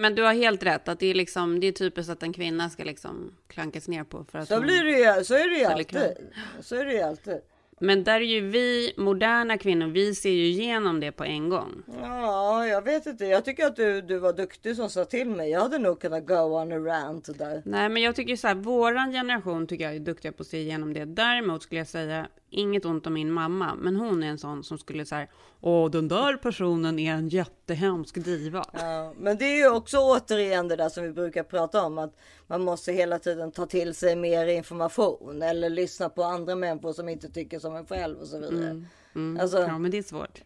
Men 0.00 0.14
du 0.14 0.22
har 0.22 0.34
helt 0.34 0.62
rätt 0.62 0.88
att 0.88 0.98
det 0.98 1.06
är 1.06 1.14
liksom, 1.14 1.60
det 1.60 1.66
är 1.66 1.72
typiskt 1.72 2.12
att 2.12 2.22
en 2.22 2.32
kvinna 2.32 2.70
ska 2.70 2.84
liksom 2.84 3.32
klankas 3.48 3.88
ner 3.88 4.04
på 4.04 4.24
för 4.24 4.38
att 4.38 4.48
Så 4.48 4.60
blir 4.60 4.84
det 4.84 5.18
ju, 5.18 5.24
så 5.24 5.34
är 5.34 5.50
det 5.50 5.56
ju 5.56 5.64
alltid. 5.64 6.16
Så 6.60 6.76
är 6.76 6.84
det 6.84 6.92
ju 6.92 7.00
alltid. 7.00 7.40
Men 7.82 8.04
där 8.04 8.14
är 8.14 8.24
ju 8.24 8.40
vi 8.40 8.92
moderna 8.96 9.58
kvinnor, 9.58 9.86
vi 9.86 10.14
ser 10.14 10.30
ju 10.30 10.44
igenom 10.46 11.00
det 11.00 11.12
på 11.12 11.24
en 11.24 11.48
gång. 11.48 11.82
Ja, 12.00 12.66
jag 12.66 12.82
vet 12.82 13.06
inte. 13.06 13.24
Jag 13.24 13.44
tycker 13.44 13.66
att 13.66 13.76
du, 13.76 14.02
du 14.02 14.18
var 14.18 14.32
duktig 14.32 14.76
som 14.76 14.90
sa 14.90 15.04
till 15.04 15.30
mig. 15.30 15.50
Jag 15.50 15.60
hade 15.60 15.78
nog 15.78 16.00
kunnat 16.00 16.26
go 16.26 16.34
on 16.34 16.72
a 16.72 16.76
rant 16.76 17.38
där. 17.38 17.62
Nej, 17.64 17.88
men 17.88 18.02
jag 18.02 18.16
tycker 18.16 18.36
så 18.36 18.48
här, 18.48 18.54
våran 18.54 19.12
generation 19.12 19.66
tycker 19.66 19.84
jag 19.84 19.94
är 19.94 20.00
duktiga 20.00 20.32
på 20.32 20.42
att 20.42 20.46
se 20.46 20.58
igenom 20.58 20.92
det. 20.92 21.04
Däremot 21.04 21.62
skulle 21.62 21.80
jag 21.80 21.88
säga, 21.88 22.28
inget 22.50 22.84
ont 22.84 23.06
om 23.06 23.12
min 23.14 23.32
mamma, 23.32 23.74
men 23.74 23.96
hon 23.96 24.22
är 24.22 24.26
en 24.26 24.38
sån 24.38 24.64
som 24.64 24.78
skulle 24.78 25.04
säga, 25.06 25.26
åh, 25.60 25.90
den 25.90 26.08
där 26.08 26.36
personen 26.36 26.98
är 26.98 27.12
en 27.12 27.28
jättehemsk 27.28 28.24
diva. 28.24 28.64
Ja, 28.72 29.12
men 29.18 29.36
det 29.36 29.44
är 29.44 29.56
ju 29.56 29.70
också 29.70 29.98
återigen 29.98 30.68
det 30.68 30.76
där 30.76 30.88
som 30.88 31.04
vi 31.04 31.10
brukar 31.12 31.42
prata 31.42 31.82
om 31.82 31.98
att 31.98 32.16
man 32.46 32.62
måste 32.62 32.92
hela 32.92 33.18
tiden 33.18 33.52
ta 33.52 33.66
till 33.66 33.94
sig 33.94 34.16
mer 34.16 34.46
information 34.46 35.42
eller 35.42 35.70
lyssna 35.70 36.08
på 36.08 36.22
andra 36.22 36.54
människor 36.54 36.92
som 36.92 37.08
inte 37.08 37.28
tycker 37.28 37.58
som 37.58 37.76
en 37.76 37.86
själv 37.86 38.18
och 38.18 38.26
så 38.26 38.38
vidare. 38.38 38.84
Mm. 39.14 39.40
Alltså, 39.40 39.58
Ja, 39.58 39.78
men 39.78 39.90
det 39.90 39.98
är 39.98 40.02
svårt. 40.02 40.40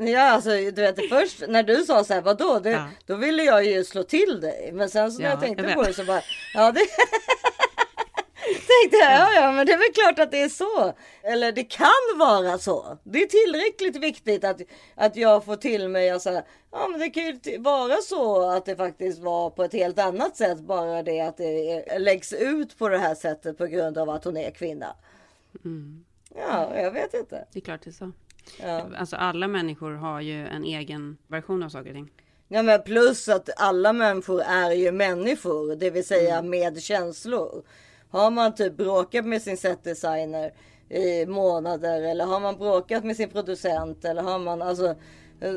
Ja, 0.00 0.20
alltså 0.22 0.50
du 0.50 0.70
vet 0.70 1.08
först 1.08 1.42
när 1.48 1.62
du 1.62 1.76
sa 1.76 2.04
så 2.04 2.14
här, 2.14 2.22
vadå? 2.22 2.60
Det, 2.62 2.70
Ja. 2.70 2.88
Då 3.06 3.16
ville 3.16 3.42
jag 3.42 3.64
ju 3.64 3.84
slå 3.84 4.02
till 4.02 4.40
dig. 4.40 4.70
Men 4.72 4.88
sen 4.90 5.12
så 5.12 5.18
när 5.22 5.28
Ja, 5.28 5.32
jag 5.32 5.40
tänkte 5.40 5.64
jag 5.64 5.74
på 5.74 5.82
det 5.82 5.92
så 5.92 6.04
bara, 6.04 6.20
ja 6.54 6.72
det 6.72 6.80
tänkte 8.82 8.96
jag, 8.96 9.12
ja, 9.12 9.28
ja 9.34 9.52
men 9.52 9.66
det 9.66 9.72
är 9.72 9.78
väl 9.78 9.92
klart 9.94 10.18
att 10.18 10.30
det 10.30 10.42
är 10.42 10.48
så. 10.48 10.92
Eller 11.22 11.52
det 11.52 11.64
kan 11.64 12.18
vara 12.18 12.58
så. 12.58 12.98
Det 13.04 13.22
är 13.22 13.26
tillräckligt 13.26 14.02
viktigt 14.02 14.44
att, 14.44 14.60
att 14.94 15.16
jag 15.16 15.44
får 15.44 15.56
till 15.56 15.88
mig 15.88 16.14
och 16.14 16.22
så 16.22 16.30
här, 16.30 16.42
ja 16.72 16.88
men 16.88 17.00
det 17.00 17.10
kan 17.10 17.24
ju 17.24 17.58
vara 17.58 17.96
så 17.96 18.50
att 18.50 18.64
det 18.64 18.76
faktiskt 18.76 19.18
var 19.18 19.50
på 19.50 19.64
ett 19.64 19.72
helt 19.72 19.98
annat 19.98 20.36
sätt. 20.36 20.58
Bara 20.58 21.02
det 21.02 21.20
att 21.20 21.36
det 21.36 21.98
läggs 21.98 22.32
ut 22.32 22.78
på 22.78 22.88
det 22.88 22.98
här 22.98 23.14
sättet 23.14 23.58
på 23.58 23.66
grund 23.66 23.98
av 23.98 24.10
att 24.10 24.24
hon 24.24 24.36
är 24.36 24.50
kvinna. 24.50 24.96
Ja, 26.34 26.76
jag 26.76 26.90
vet 26.90 27.14
inte. 27.14 27.46
Det 27.52 27.58
är 27.58 27.64
klart 27.64 27.80
det 27.84 27.90
är 27.90 27.92
så. 27.92 28.12
Ja. 28.62 28.86
Alltså 28.98 29.16
alla 29.16 29.48
människor 29.48 29.90
har 29.92 30.20
ju 30.20 30.46
en 30.46 30.64
egen 30.64 31.16
version 31.26 31.62
av 31.62 31.68
saker 31.68 31.90
och 31.90 31.94
ting. 31.94 32.10
Ja 32.48 32.62
men 32.62 32.82
plus 32.82 33.28
att 33.28 33.50
alla 33.56 33.92
människor 33.92 34.42
är 34.42 34.70
ju 34.70 34.92
människor, 34.92 35.76
det 35.76 35.90
vill 35.90 36.06
säga 36.06 36.42
med 36.42 36.82
känslor. 36.82 37.62
Har 38.10 38.30
man 38.30 38.54
typ 38.54 38.76
bråkat 38.76 39.24
med 39.26 39.42
sin 39.42 39.56
setdesigner 39.56 40.52
i 40.88 41.26
månader 41.26 42.02
eller 42.02 42.24
har 42.24 42.40
man 42.40 42.56
bråkat 42.56 43.04
med 43.04 43.16
sin 43.16 43.28
producent 43.30 44.04
eller 44.04 44.22
har 44.22 44.38
man 44.38 44.62
alltså 44.62 44.94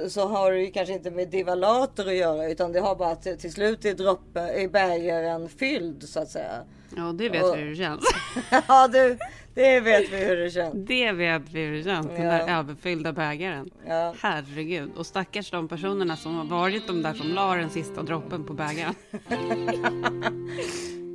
så 0.07 0.27
har 0.27 0.51
det 0.51 0.59
ju 0.59 0.71
kanske 0.71 0.93
inte 0.93 1.11
med 1.11 1.29
divalater 1.29 2.05
att 2.07 2.15
göra 2.15 2.49
utan 2.49 2.71
det 2.71 2.79
har 2.79 2.95
bara 2.95 3.15
till, 3.15 3.37
till 3.37 3.53
slut 3.53 3.85
är 3.85 3.93
droppen 3.93 4.49
i 4.49 4.67
bägaren 4.67 5.49
fylld 5.49 6.03
så 6.09 6.19
att 6.19 6.29
säga. 6.29 6.61
Ja, 6.95 7.01
det 7.03 7.29
vet 7.29 7.43
Och- 7.43 7.57
vi 7.57 7.61
hur 7.61 7.69
det 7.69 7.75
känns. 7.75 8.03
ja 8.67 8.87
du, 8.87 9.17
det 9.53 9.79
vet 9.79 10.11
vi 10.13 10.25
hur 10.25 10.35
det 10.35 10.49
känns. 10.49 10.73
Det 10.87 11.11
vet 11.11 11.41
vi 11.51 11.59
hur 11.65 11.77
det 11.77 11.83
känns, 11.83 12.07
den 12.07 12.21
Ja. 12.25 12.31
där 12.31 12.59
överfyllda 12.59 13.13
bägaren. 13.13 13.69
Ja. 13.87 14.13
Herregud. 14.19 14.91
Och 14.97 15.05
stackars 15.05 15.51
de 15.51 15.67
personerna 15.67 16.15
som 16.17 16.35
har 16.35 16.45
varit 16.45 16.87
de 16.87 17.01
där 17.01 17.13
som 17.13 17.27
la 17.27 17.55
den 17.55 17.69
sista 17.69 18.01
droppen 18.03 18.43
på 18.43 18.53
bägaren. 18.53 18.95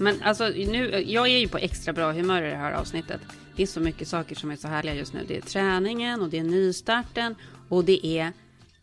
Men 0.00 0.22
alltså, 0.22 0.48
nu, 0.48 1.04
jag 1.06 1.26
är 1.28 1.38
ju 1.38 1.48
på 1.48 1.58
extra 1.58 1.92
bra 1.92 2.12
humör 2.12 2.42
i 2.42 2.50
det 2.50 2.56
här 2.56 2.72
avsnittet. 2.72 3.20
Det 3.56 3.62
är 3.62 3.66
så 3.66 3.80
mycket 3.80 4.08
saker 4.08 4.34
som 4.34 4.50
är 4.50 4.56
så 4.56 4.68
härliga 4.68 4.94
just 4.94 5.12
nu. 5.12 5.24
Det 5.28 5.36
är 5.36 5.40
träningen 5.40 6.22
och 6.22 6.28
det 6.28 6.38
är 6.38 6.42
nystarten 6.42 7.34
och 7.68 7.84
det 7.84 8.06
är 8.06 8.32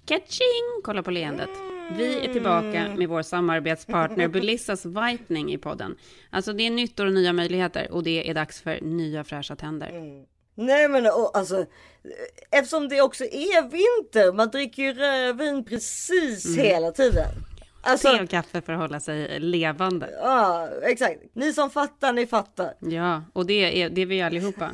catching! 0.06 0.82
Kolla 0.84 1.03
på 1.03 1.12
leendet. 1.12 1.49
Vi 1.97 2.19
är 2.19 2.34
tillbaka 2.34 2.95
med 2.97 3.10
vår 3.10 3.21
samarbetspartner 3.21 4.27
Belissas 4.38 4.86
Whitening 4.86 5.53
i 5.53 5.58
podden. 5.58 5.95
Alltså 6.30 6.53
det 6.53 6.67
är 6.67 6.71
nytt 6.71 6.99
och 6.99 7.13
nya 7.13 7.34
möjligheter 7.34 7.91
och 7.91 8.03
det 8.03 8.30
är 8.30 8.34
dags 8.34 8.62
för 8.62 8.82
nya 8.82 9.23
fräscha 9.23 9.56
tänder. 9.56 9.91
Nej 10.56 10.88
men 10.88 11.06
och, 11.06 11.38
alltså 11.38 11.65
eftersom 12.51 12.89
det 12.89 13.01
också 13.01 13.23
är 13.23 13.62
vinter, 13.62 14.34
man 14.34 14.49
dricker 14.49 14.84
ju 14.84 14.93
rödvin 14.93 15.65
precis 15.65 16.58
hela 16.58 16.91
tiden. 16.91 17.27
Alltså, 17.88 18.08
Te 18.17 18.23
och 18.23 18.30
kaffe 18.30 18.62
för 18.62 18.73
att 18.73 18.80
hålla 18.80 19.00
sig 19.00 19.39
levande. 19.39 20.10
ja 20.21 20.69
exakt. 20.84 21.19
Ni 21.34 21.54
som 21.54 21.69
fattar, 21.69 22.13
ni 22.13 22.28
fattar. 22.28 22.73
Ja, 22.80 23.23
och 23.34 23.45
det 23.45 23.82
är, 23.82 23.89
det 23.89 24.02
är 24.02 24.06
vi 24.06 24.21
allihopa. 24.21 24.71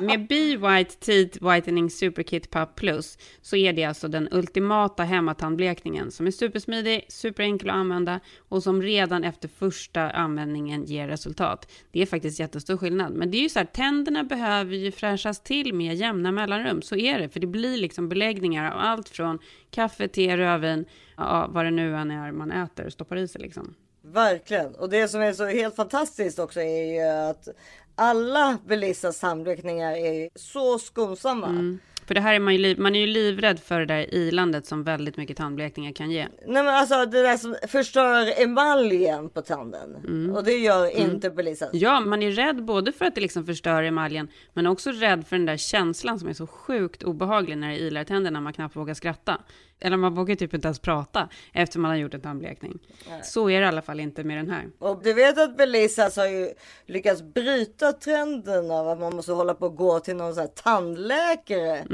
Med 0.00 0.26
Be 0.26 0.56
White 0.56 0.94
Teeth 0.94 1.48
Whitening 1.50 1.90
Superkit 1.90 2.50
Pup 2.50 2.74
Plus 2.74 3.18
så 3.42 3.56
är 3.56 3.72
det 3.72 3.84
alltså 3.84 4.08
den 4.08 4.28
ultimata 4.30 5.02
hemmatandblekningen 5.02 6.10
som 6.10 6.26
är 6.26 6.30
supersmidig, 6.30 7.06
superenkel 7.08 7.70
att 7.70 7.76
använda 7.76 8.20
och 8.48 8.62
som 8.62 8.82
redan 8.82 9.24
efter 9.24 9.48
första 9.48 10.10
användningen 10.10 10.84
ger 10.84 11.08
resultat. 11.08 11.72
Det 11.90 12.02
är 12.02 12.06
faktiskt 12.06 12.40
jättestor 12.40 12.76
skillnad. 12.76 13.12
Men 13.12 13.30
det 13.30 13.36
är 13.36 13.42
ju 13.42 13.48
så 13.48 13.58
här, 13.58 13.66
tänderna 13.66 14.24
behöver 14.24 14.76
ju 14.76 14.92
fräschas 14.92 15.42
till 15.42 15.74
med 15.74 15.94
jämna 15.94 16.32
mellanrum. 16.32 16.82
Så 16.82 16.96
är 16.96 17.18
det, 17.18 17.28
för 17.28 17.40
det 17.40 17.46
blir 17.46 17.76
liksom 17.76 18.08
beläggningar 18.08 18.72
av 18.72 18.78
allt 18.78 19.08
från 19.08 19.38
kaffe, 19.72 20.08
te, 20.08 20.36
rödvin, 20.36 20.84
ja, 21.16 21.46
vad 21.50 21.64
det 21.64 21.70
nu 21.70 21.96
än 21.96 22.10
är 22.10 22.32
man 22.32 22.52
äter 22.52 22.86
och 22.86 22.92
stoppar 22.92 23.16
i 23.16 23.28
sig 23.28 23.40
liksom. 23.42 23.74
Verkligen. 24.02 24.74
Och 24.74 24.88
det 24.88 25.08
som 25.08 25.20
är 25.20 25.32
så 25.32 25.46
helt 25.46 25.76
fantastiskt 25.76 26.38
också 26.38 26.60
är 26.60 26.84
ju 26.84 27.30
att 27.30 27.48
alla 27.94 28.58
Belissas 28.66 29.20
tandblekningar 29.20 29.92
är 29.92 30.28
så 30.34 30.78
skonsamma. 30.78 31.78
För 32.06 32.14
det 32.14 32.20
här 32.20 32.34
är 32.34 32.40
man 32.40 32.52
ju, 32.52 32.58
liv, 32.58 32.78
man 32.78 32.94
är 32.94 33.00
ju 33.00 33.06
livrädd 33.06 33.60
för 33.60 33.80
det 33.80 33.86
där 33.86 34.14
ilandet 34.14 34.66
som 34.66 34.82
väldigt 34.82 35.16
mycket 35.16 35.36
tandblekningar 35.36 35.92
kan 35.92 36.10
ge. 36.10 36.28
Nej 36.46 36.62
men 36.62 36.68
alltså 36.68 37.06
det 37.06 37.22
där 37.22 37.36
som 37.36 37.56
förstör 37.68 38.42
emaljen 38.42 39.28
på 39.28 39.42
tanden. 39.42 39.96
Och 40.36 40.44
det 40.44 40.52
gör 40.52 40.98
inte 40.98 41.30
Belissas. 41.30 41.70
Ja, 41.72 42.00
man 42.00 42.22
är 42.22 42.30
rädd 42.30 42.64
både 42.64 42.92
för 42.92 43.04
att 43.04 43.14
det 43.14 43.20
liksom 43.20 43.46
förstör 43.46 43.82
emaljen, 43.82 44.28
men 44.52 44.66
också 44.66 44.90
rädd 44.90 45.26
för 45.26 45.36
den 45.36 45.46
där 45.46 45.56
känslan 45.56 46.18
som 46.18 46.28
är 46.28 46.32
så 46.32 46.46
sjukt 46.46 47.02
obehaglig 47.02 47.58
när 47.58 47.68
det 47.68 47.78
ilar 47.78 48.00
i 48.00 48.04
tänderna, 48.04 48.40
man 48.40 48.52
knappt 48.52 48.76
vågar 48.76 48.94
skratta. 48.94 49.38
Eller 49.84 49.96
man 49.96 50.14
vågar 50.14 50.34
typ 50.34 50.54
inte 50.54 50.68
ens 50.68 50.78
prata 50.78 51.28
efter 51.52 51.78
man 51.78 51.90
har 51.90 51.98
gjort 51.98 52.14
en 52.14 52.20
tandblekning. 52.20 52.78
Så 53.24 53.50
är 53.50 53.60
det 53.60 53.64
i 53.64 53.68
alla 53.68 53.82
fall 53.82 54.00
inte 54.00 54.24
med 54.24 54.36
den 54.36 54.50
här. 54.50 54.68
Och 54.78 55.02
du 55.02 55.12
vet 55.12 55.38
att 55.38 55.56
Belissas 55.56 56.16
har 56.16 56.26
ju 56.26 56.50
lyckats 56.86 57.22
bryta 57.22 57.92
trenden 57.92 58.70
av 58.70 58.88
att 58.88 59.00
man 59.00 59.16
måste 59.16 59.32
hålla 59.32 59.54
på 59.54 59.66
och 59.66 59.76
gå 59.76 60.00
till 60.00 60.16
någon 60.16 60.34
sån 60.34 60.40
här 60.40 60.48
tandläkare. 60.48 61.84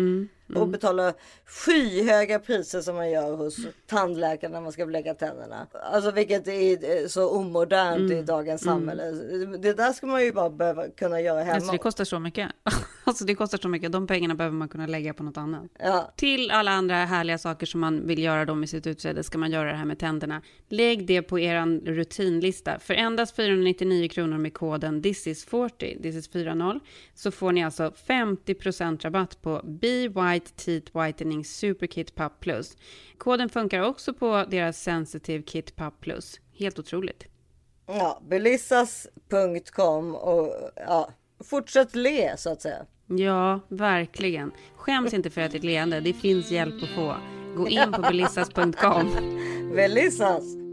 Och 0.54 0.68
betala 0.68 1.14
skyhöga 1.44 2.38
priser 2.38 2.80
som 2.80 2.96
man 2.96 3.10
gör 3.10 3.36
hos 3.36 3.56
tandläkaren 3.86 4.52
när 4.52 4.60
man 4.60 4.72
ska 4.72 4.86
bleka 4.86 5.14
tänderna. 5.14 5.66
Alltså 5.92 6.10
vilket 6.10 6.48
är 6.48 7.02
eh, 7.02 7.06
så 7.06 7.30
omodernt 7.30 8.12
i 8.12 8.22
dagens 8.22 8.62
samhälle. 8.62 9.10
Det 9.58 9.72
där 9.72 9.92
ska 9.92 10.06
man 10.06 10.24
ju 10.24 10.32
bara 10.32 10.50
behöva 10.50 10.88
kunna 10.88 11.20
göra 11.20 11.42
hemma. 11.42 11.54
Alltså 11.54 11.72
det 11.72 11.78
kostar 11.78 12.04
så 12.04 12.18
mycket. 12.18 12.50
Alltså 13.04 13.24
det 13.24 13.34
kostar 13.34 13.58
så 13.58 13.68
mycket, 13.68 13.92
de 13.92 14.06
pengarna 14.06 14.34
behöver 14.34 14.56
man 14.56 14.68
kunna 14.68 14.86
lägga 14.86 15.14
på 15.14 15.22
något 15.22 15.36
annat. 15.36 15.62
Ja. 15.78 16.12
Till 16.16 16.50
alla 16.50 16.70
andra 16.70 16.94
härliga 16.94 17.38
saker 17.38 17.66
som 17.66 17.80
man 17.80 18.06
vill 18.06 18.22
göra 18.22 18.44
då 18.44 18.54
med 18.54 18.68
sitt 18.68 18.86
utseende 18.86 19.22
ska 19.22 19.38
man 19.38 19.50
göra 19.50 19.70
det 19.70 19.76
här 19.76 19.84
med 19.84 19.98
tänderna. 19.98 20.42
Lägg 20.68 21.06
det 21.06 21.22
på 21.22 21.38
er 21.38 21.80
rutinlista. 21.86 22.78
För 22.78 22.94
endast 22.94 23.36
499 23.36 24.08
kronor 24.08 24.38
med 24.38 24.54
koden 24.54 25.02
thisis40, 25.02 26.02
this 26.02 26.16
is 26.16 26.28
40, 26.28 26.80
så 27.14 27.30
får 27.30 27.52
ni 27.52 27.64
alltså 27.64 27.92
50% 28.06 29.02
rabatt 29.02 29.42
på 29.42 29.60
Be 29.64 30.08
White 30.38 30.52
Teeth 30.56 30.96
Whitening 30.96 31.44
Super 31.44 31.86
Kit 31.86 32.14
Pup 32.14 32.32
Plus. 32.40 32.76
Koden 33.18 33.48
funkar 33.48 33.80
också 33.80 34.14
på 34.14 34.44
deras 34.50 34.82
Sensitive 34.82 35.42
Kit 35.42 35.76
Pup 35.76 36.00
Plus. 36.00 36.40
Helt 36.52 36.78
otroligt. 36.78 37.24
Ja, 37.86 38.22
belissas.com 38.28 40.14
och 40.14 40.52
ja, 40.76 41.10
fortsätt 41.44 41.94
le 41.94 42.36
så 42.36 42.50
att 42.50 42.62
säga. 42.62 42.86
Ja, 43.06 43.60
verkligen. 43.68 44.52
Skäms 44.76 45.14
inte 45.14 45.30
för 45.30 45.40
ert 45.40 45.64
leende, 45.64 46.00
det 46.00 46.12
finns 46.12 46.50
hjälp 46.50 46.82
att 46.82 46.88
få. 46.88 47.16
Gå 47.56 47.68
in 47.68 47.92
på 47.92 48.02
belissas.com. 48.02 49.10
Belissas! 49.74 50.44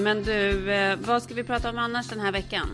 Men 0.00 0.22
du, 0.22 0.72
eh, 0.72 0.96
vad 0.96 1.22
ska 1.22 1.34
vi 1.34 1.44
prata 1.44 1.70
om 1.70 1.78
annars 1.78 2.08
den 2.08 2.20
här 2.20 2.32
veckan? 2.32 2.68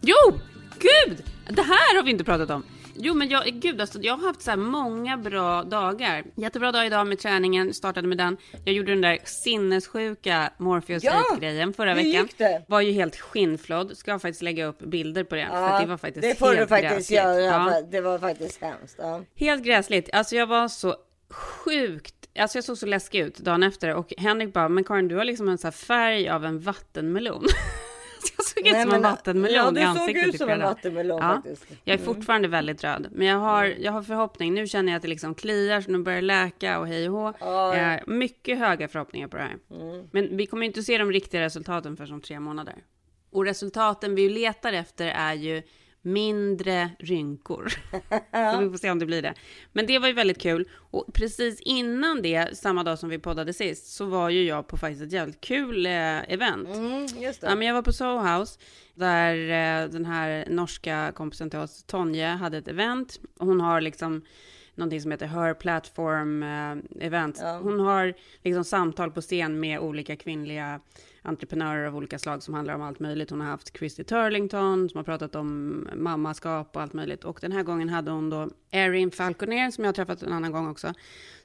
Jo, 0.00 0.38
gud! 0.78 1.24
Det 1.48 1.62
här 1.62 1.96
har 1.96 2.02
vi 2.02 2.10
inte 2.10 2.24
pratat 2.24 2.50
om. 2.50 2.64
Jo, 3.02 3.14
men 3.14 3.28
jag, 3.28 3.44
gud, 3.46 3.80
alltså, 3.80 3.98
jag 4.02 4.16
har 4.16 4.26
haft 4.26 4.42
så 4.42 4.50
här 4.50 4.56
många 4.58 5.16
bra 5.16 5.62
dagar. 5.62 6.24
Jättebra 6.34 6.72
dag 6.72 6.86
idag 6.86 7.06
med 7.06 7.18
träningen, 7.18 7.74
startade 7.74 8.08
med 8.08 8.18
den. 8.18 8.36
Jag 8.64 8.74
gjorde 8.74 8.92
den 8.92 9.00
där 9.00 9.18
sinnessjuka 9.24 10.50
Morpheus 10.58 11.04
Ja, 11.04 11.24
8-grejen 11.34 11.72
förra 11.72 11.94
veckan. 11.94 12.10
gick 12.10 12.38
det? 12.38 12.64
Var 12.68 12.80
ju 12.80 12.92
helt 12.92 13.16
skinnflådd. 13.16 13.96
Ska 13.96 14.18
faktiskt 14.18 14.42
lägga 14.42 14.64
upp 14.66 14.78
bilder 14.78 15.24
på 15.24 15.34
det. 15.34 15.46
för 15.50 15.68
att 15.68 15.80
det 15.80 15.86
var 15.86 15.96
faktiskt 15.96 16.22
det 16.22 16.34
får 16.38 16.46
helt 16.46 16.60
du 16.60 16.66
faktiskt 16.66 16.92
gräsligt. 16.94 17.16
göra. 17.18 17.44
Ja. 17.44 17.70
för 17.70 17.90
Det 17.92 18.00
var 18.00 18.18
faktiskt 18.18 18.60
hemskt. 18.62 18.96
Ja. 18.98 19.22
Helt 19.34 19.64
gräsligt. 19.64 20.08
Alltså 20.12 20.36
jag 20.36 20.46
var 20.46 20.68
så 20.68 20.96
sjukt, 21.30 22.28
alltså 22.38 22.58
jag 22.58 22.64
såg 22.64 22.78
så 22.78 22.86
läskig 22.86 23.20
ut 23.20 23.38
dagen 23.38 23.62
efter 23.62 23.94
och 23.94 24.12
Henrik 24.18 24.52
bara, 24.52 24.68
men 24.68 24.84
Karin 24.84 25.08
du 25.08 25.16
har 25.16 25.24
liksom 25.24 25.48
en 25.48 25.58
så 25.58 25.66
här 25.66 25.72
färg 25.72 26.28
av 26.28 26.44
en 26.44 26.60
vattenmelon. 26.60 27.46
jag 28.36 28.46
såg 28.46 28.66
ut 28.66 28.82
som 28.82 28.92
en 28.92 29.02
vattenmelon 29.02 29.54
ja, 29.54 29.70
i 29.70 29.74
du 29.74 29.80
såg 29.80 29.86
ansiktet. 29.86 30.28
ut 30.28 30.34
i 30.34 30.38
som 30.38 30.48
en 30.48 30.60
vattenmelon 30.60 31.18
ja, 31.22 31.34
faktiskt. 31.34 31.70
Mm. 31.70 31.80
Jag 31.84 32.00
är 32.00 32.04
fortfarande 32.04 32.48
väldigt 32.48 32.84
röd, 32.84 33.08
men 33.12 33.26
jag 33.26 33.38
har, 33.38 33.64
jag 33.64 33.92
har 33.92 34.02
förhoppning. 34.02 34.54
Nu 34.54 34.66
känner 34.66 34.92
jag 34.92 34.96
att 34.96 35.02
det 35.02 35.08
liksom 35.08 35.34
kliar, 35.34 35.80
så 35.80 35.90
nu 35.90 35.98
börjar 35.98 36.22
läka 36.22 36.78
och 36.78 36.86
hej 36.86 37.08
och 37.08 37.14
hå. 37.14 37.32
Ja. 37.40 37.76
Jag 37.76 37.84
har 37.84 38.02
mycket 38.06 38.58
höga 38.58 38.88
förhoppningar 38.88 39.28
på 39.28 39.36
det 39.36 39.42
här. 39.42 39.56
Mm. 39.70 40.08
Men 40.12 40.36
vi 40.36 40.46
kommer 40.46 40.66
inte 40.66 40.82
se 40.82 40.98
de 40.98 41.12
riktiga 41.12 41.40
resultaten 41.40 41.96
för 41.96 42.06
som 42.06 42.20
tre 42.20 42.40
månader. 42.40 42.74
Och 43.32 43.44
resultaten 43.44 44.14
vi 44.14 44.28
letar 44.28 44.72
efter 44.72 45.06
är 45.06 45.34
ju 45.34 45.62
mindre 46.02 46.90
rynkor. 46.98 47.68
Så 48.52 48.60
vi 48.60 48.70
får 48.70 48.78
se 48.78 48.90
om 48.90 48.98
det 48.98 49.06
blir 49.06 49.22
det. 49.22 49.34
Men 49.72 49.86
det 49.86 49.98
var 49.98 50.08
ju 50.08 50.14
väldigt 50.14 50.38
kul. 50.38 50.68
Och 50.72 51.14
precis 51.14 51.60
innan 51.60 52.22
det, 52.22 52.58
samma 52.58 52.84
dag 52.84 52.98
som 52.98 53.08
vi 53.08 53.18
poddade 53.18 53.52
sist, 53.52 53.86
så 53.86 54.04
var 54.04 54.30
ju 54.30 54.44
jag 54.44 54.66
på 54.66 54.76
faktiskt 54.76 55.02
ett 55.02 55.12
jävligt 55.12 55.40
kul 55.40 55.86
eh, 55.86 56.32
event. 56.32 56.68
Mm, 56.68 57.06
just 57.06 57.40
det. 57.40 57.46
Ja, 57.46 57.54
men 57.54 57.66
jag 57.66 57.74
var 57.74 57.82
på 57.82 57.92
Soho 57.92 58.18
House 58.18 58.58
där 58.94 59.34
eh, 59.34 59.88
den 59.88 60.04
här 60.04 60.46
norska 60.48 61.12
kompisen 61.14 61.50
till 61.50 61.58
oss, 61.58 61.84
Tonje, 61.84 62.26
hade 62.26 62.58
ett 62.58 62.68
event. 62.68 63.20
Hon 63.38 63.60
har 63.60 63.80
liksom 63.80 64.22
någonting 64.74 65.00
som 65.00 65.10
heter 65.10 65.26
Her 65.26 65.54
Platform 65.54 66.42
eh, 66.42 67.06
Event. 67.06 67.38
Ja. 67.42 67.58
Hon 67.58 67.80
har 67.80 68.14
liksom 68.42 68.64
samtal 68.64 69.10
på 69.10 69.20
scen 69.20 69.60
med 69.60 69.78
olika 69.80 70.16
kvinnliga 70.16 70.80
entreprenörer 71.22 71.86
av 71.86 71.96
olika 71.96 72.18
slag 72.18 72.42
som 72.42 72.54
handlar 72.54 72.74
om 72.74 72.82
allt 72.82 73.00
möjligt. 73.00 73.30
Hon 73.30 73.40
har 73.40 73.48
haft 73.48 73.78
Christy 73.78 74.04
Turlington 74.04 74.88
som 74.88 74.98
har 74.98 75.04
pratat 75.04 75.34
om 75.34 75.88
mammaskap 75.94 76.76
och 76.76 76.82
allt 76.82 76.92
möjligt. 76.92 77.24
Och 77.24 77.38
den 77.40 77.52
här 77.52 77.62
gången 77.62 77.88
hade 77.88 78.10
hon 78.10 78.30
då 78.30 78.48
Erin 78.70 79.10
Falconer 79.10 79.70
som 79.70 79.84
jag 79.84 79.88
har 79.88 79.94
träffat 79.94 80.22
en 80.22 80.32
annan 80.32 80.52
gång 80.52 80.70
också. 80.70 80.94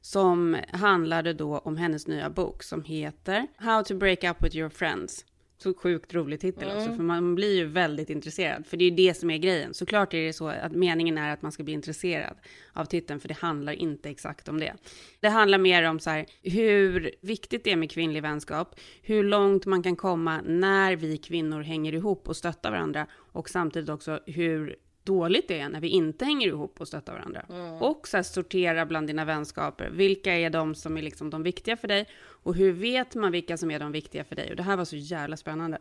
Som 0.02 0.58
handlade 0.72 1.34
då 1.34 1.58
om 1.58 1.78
hennes 1.78 2.08
nya 2.08 2.30
bok 2.30 2.64
som 2.64 2.84
heter 2.84 3.48
How 3.58 3.84
to 3.84 3.96
break 3.96 4.24
up 4.24 4.44
with 4.44 4.56
your 4.56 4.70
friends. 4.70 5.26
Så 5.58 5.74
sjukt 5.74 6.14
rolig 6.14 6.40
titel 6.40 6.78
också, 6.78 6.94
för 6.96 7.04
man 7.04 7.36
blir 7.36 7.56
ju 7.56 7.66
väldigt 7.66 8.10
intresserad. 8.10 8.66
För 8.66 8.78
det 8.78 8.84
är 8.84 8.90
ju 8.90 8.96
det 8.96 9.14
som 9.14 9.30
är 9.30 9.38
grejen. 9.38 9.74
Såklart 9.74 10.14
är 10.14 10.22
det 10.22 10.34
så 10.34 10.48
att 10.48 10.72
meningen 10.72 11.18
är 11.18 11.34
att 11.34 11.42
man 11.42 11.52
ska 11.52 11.64
bli 11.64 11.74
intresserad 11.74 12.38
av 12.74 12.86
titeln, 12.86 13.20
för 13.20 13.28
det 13.28 13.34
handlar 13.34 13.74
inte 13.74 14.10
exakt 14.10 14.50
om 14.50 14.60
det. 14.60 14.74
Det 15.20 15.30
handlar 15.30 15.58
mer 15.58 15.84
om 15.84 16.00
så 16.00 16.10
här, 16.10 16.26
hur 16.42 17.12
viktigt 17.22 17.64
det 17.64 17.72
är 17.72 17.76
med 17.76 17.92
kvinnlig 17.92 18.22
vänskap, 18.22 18.80
hur 19.02 19.24
långt 19.24 19.66
man 19.66 19.84
kan 19.84 19.96
komma 19.96 20.42
när 20.46 20.96
vi 20.96 21.18
kvinnor 21.18 21.62
hänger 21.62 21.94
ihop 21.94 22.30
och 22.30 22.38
stöttar 22.38 22.72
varandra, 22.72 23.08
och 23.14 23.50
samtidigt 23.50 23.90
också 23.90 24.20
hur 24.26 24.76
dåligt 25.06 25.48
det 25.48 25.60
är 25.60 25.70
när 25.70 25.82
vi 25.82 25.88
inte 25.88 26.26
hänger 26.26 26.48
ihop 26.48 26.82
och 26.82 26.88
stöttar 26.88 27.14
varandra. 27.14 27.46
Och 27.80 28.08
så 28.08 28.18
här, 28.18 28.24
sortera 28.24 28.86
bland 28.86 29.08
dina 29.08 29.26
vänskaper. 29.26 29.90
Vilka 29.90 30.34
är 30.34 30.50
de 30.50 30.76
som 30.76 30.98
är 30.98 31.02
liksom 31.02 31.30
de 31.30 31.44
viktiga 31.44 31.78
för 31.78 31.88
dig? 31.88 32.08
Och 32.18 32.56
hur 32.56 32.72
vet 32.72 33.16
man 33.16 33.32
vilka 33.32 33.58
som 33.58 33.72
är 33.72 33.80
de 33.80 33.92
viktiga 33.92 34.24
för 34.24 34.36
dig? 34.36 34.50
Och 34.50 34.56
det 34.56 34.64
här 34.64 34.78
var 34.78 34.86
så 34.86 34.96
jävla 34.96 35.38
spännande. 35.38 35.78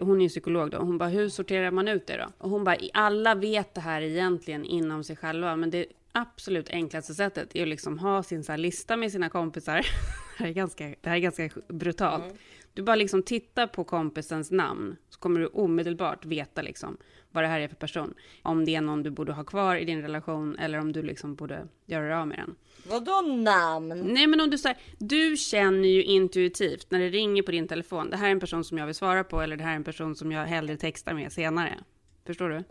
Hon 0.00 0.18
är 0.18 0.22
ju 0.22 0.28
psykolog 0.28 0.70
då. 0.70 0.78
Hon 0.78 0.98
bara, 0.98 1.08
hur 1.08 1.28
sorterar 1.28 1.70
man 1.70 1.88
ut 1.88 2.06
det 2.06 2.16
då? 2.16 2.32
Och 2.38 2.50
hon 2.50 2.64
bara, 2.64 2.76
alla 2.92 3.34
vet 3.34 3.74
det 3.74 3.80
här 3.80 4.02
egentligen 4.02 4.64
inom 4.64 5.04
sig 5.04 5.16
själva, 5.16 5.56
men 5.56 5.70
det 5.70 5.86
absolut 6.12 6.70
enklaste 6.70 7.14
sättet 7.14 7.56
är 7.56 7.62
att 7.62 7.68
liksom 7.68 7.98
ha 7.98 8.22
sin 8.22 8.44
så 8.44 8.56
lista 8.56 8.96
med 8.96 9.12
sina 9.12 9.28
kompisar. 9.28 9.76
det, 10.38 10.44
här 10.44 10.46
är 10.46 10.52
ganska, 10.52 10.84
det 10.84 11.08
här 11.08 11.16
är 11.16 11.20
ganska 11.20 11.50
brutalt. 11.68 12.34
Du 12.74 12.82
bara 12.82 12.96
liksom 12.96 13.22
tittar 13.22 13.66
på 13.66 13.84
kompisens 13.84 14.50
namn, 14.50 14.96
så 15.08 15.18
kommer 15.18 15.40
du 15.40 15.46
omedelbart 15.46 16.24
veta 16.24 16.62
liksom 16.62 16.96
vad 17.32 17.44
det 17.44 17.48
här 17.48 17.60
är 17.60 17.68
för 17.68 17.76
person. 17.76 18.14
Om 18.42 18.64
det 18.64 18.74
är 18.74 18.80
någon 18.80 19.02
du 19.02 19.10
borde 19.10 19.32
ha 19.32 19.44
kvar 19.44 19.76
i 19.76 19.84
din 19.84 20.02
relation 20.02 20.58
eller 20.58 20.78
om 20.78 20.92
du 20.92 21.02
liksom 21.02 21.34
borde 21.34 21.66
göra 21.86 22.04
dig 22.04 22.14
av 22.14 22.28
med 22.28 22.38
den. 22.38 22.56
Vadå 22.88 23.20
namn? 23.20 24.02
Nej 24.04 24.26
men 24.26 24.40
om 24.40 24.50
du 24.50 24.58
säger, 24.58 24.78
du 24.98 25.36
känner 25.36 25.88
ju 25.88 26.04
intuitivt 26.04 26.90
när 26.90 26.98
det 26.98 27.08
ringer 27.08 27.42
på 27.42 27.50
din 27.50 27.68
telefon, 27.68 28.10
det 28.10 28.16
här 28.16 28.26
är 28.26 28.32
en 28.32 28.40
person 28.40 28.64
som 28.64 28.78
jag 28.78 28.86
vill 28.86 28.94
svara 28.94 29.24
på 29.24 29.40
eller 29.40 29.56
det 29.56 29.64
här 29.64 29.72
är 29.72 29.76
en 29.76 29.84
person 29.84 30.16
som 30.16 30.32
jag 30.32 30.46
hellre 30.46 30.76
textar 30.76 31.14
med 31.14 31.32
senare. 31.32 31.74
Förstår 32.26 32.48
du? 32.48 32.64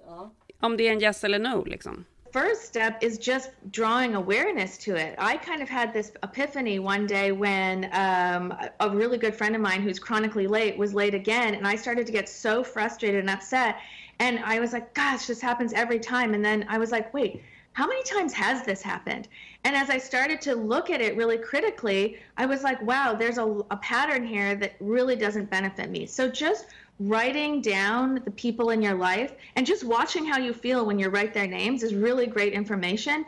Om 0.60 0.78
det 0.78 0.88
är 0.88 0.92
en 0.92 1.02
yes 1.02 1.24
eller 1.24 1.40
no 1.40 1.66
liksom. 1.66 2.06
first 2.34 2.66
step 2.66 3.02
is 3.02 3.18
just 3.18 3.50
drawing 3.72 4.14
awareness 4.14 4.78
to 4.78 4.96
it. 4.96 5.16
I 5.18 5.38
kind 5.38 5.62
of 5.62 5.70
had 5.70 5.94
this 5.94 6.12
epiphany 6.22 6.78
one 6.78 7.08
day 7.08 7.32
when 7.32 7.86
um, 7.86 8.54
a 8.80 8.90
really 8.90 9.18
good 9.18 9.36
friend 9.36 9.56
of 9.56 9.62
mine 9.62 9.82
who's 9.82 10.00
chronically 10.00 10.46
late 10.46 10.78
was 10.78 10.94
late 10.94 11.16
again, 11.16 11.56
and 11.56 11.68
I 11.68 11.76
started 11.76 12.06
to 12.06 12.12
get 12.12 12.30
so 12.30 12.64
frustrated 12.64 13.22
and 13.22 13.30
upset. 13.30 13.78
And 14.20 14.40
I 14.40 14.60
was 14.60 14.74
like, 14.74 14.94
gosh, 14.94 15.28
this 15.28 15.42
happens 15.42 15.74
every 15.74 16.00
time. 16.00 16.34
And 16.34 16.44
then 16.44 16.66
I 16.70 16.78
was 16.78 16.92
like, 16.92 17.14
wait, 17.14 17.44
how 17.74 17.88
many 17.88 18.02
times 18.04 18.34
has 18.34 18.64
this 18.64 18.82
happened? 18.82 19.28
And 19.64 19.76
as 19.76 19.90
I 19.92 20.00
started 20.00 20.42
to 20.42 20.56
look 20.56 20.90
at 20.90 21.00
it 21.00 21.16
really 21.16 21.38
critically, 21.38 22.18
I 22.36 22.48
was 22.48 22.64
like, 22.64 22.82
wow, 22.82 23.14
there's 23.14 23.38
a, 23.38 23.46
a 23.70 23.78
pattern 23.78 24.26
here 24.26 24.56
that 24.56 24.74
really 24.80 25.16
doesn't 25.16 25.52
benefit 25.52 25.92
me. 25.92 26.08
So 26.08 26.28
just 26.28 26.68
writing 27.00 27.62
down 27.62 28.16
the 28.26 28.32
people 28.32 28.72
in 28.72 28.82
your 28.82 28.96
life 28.96 29.34
and 29.56 29.66
just 29.66 29.84
watching 29.84 30.26
how 30.26 30.40
you 30.40 30.54
feel 30.54 30.86
when 30.86 30.98
you 30.98 31.10
write 31.10 31.34
their 31.34 31.46
names 31.46 31.84
is 31.84 31.94
really 31.94 32.26
great 32.26 32.54
information. 32.54 33.24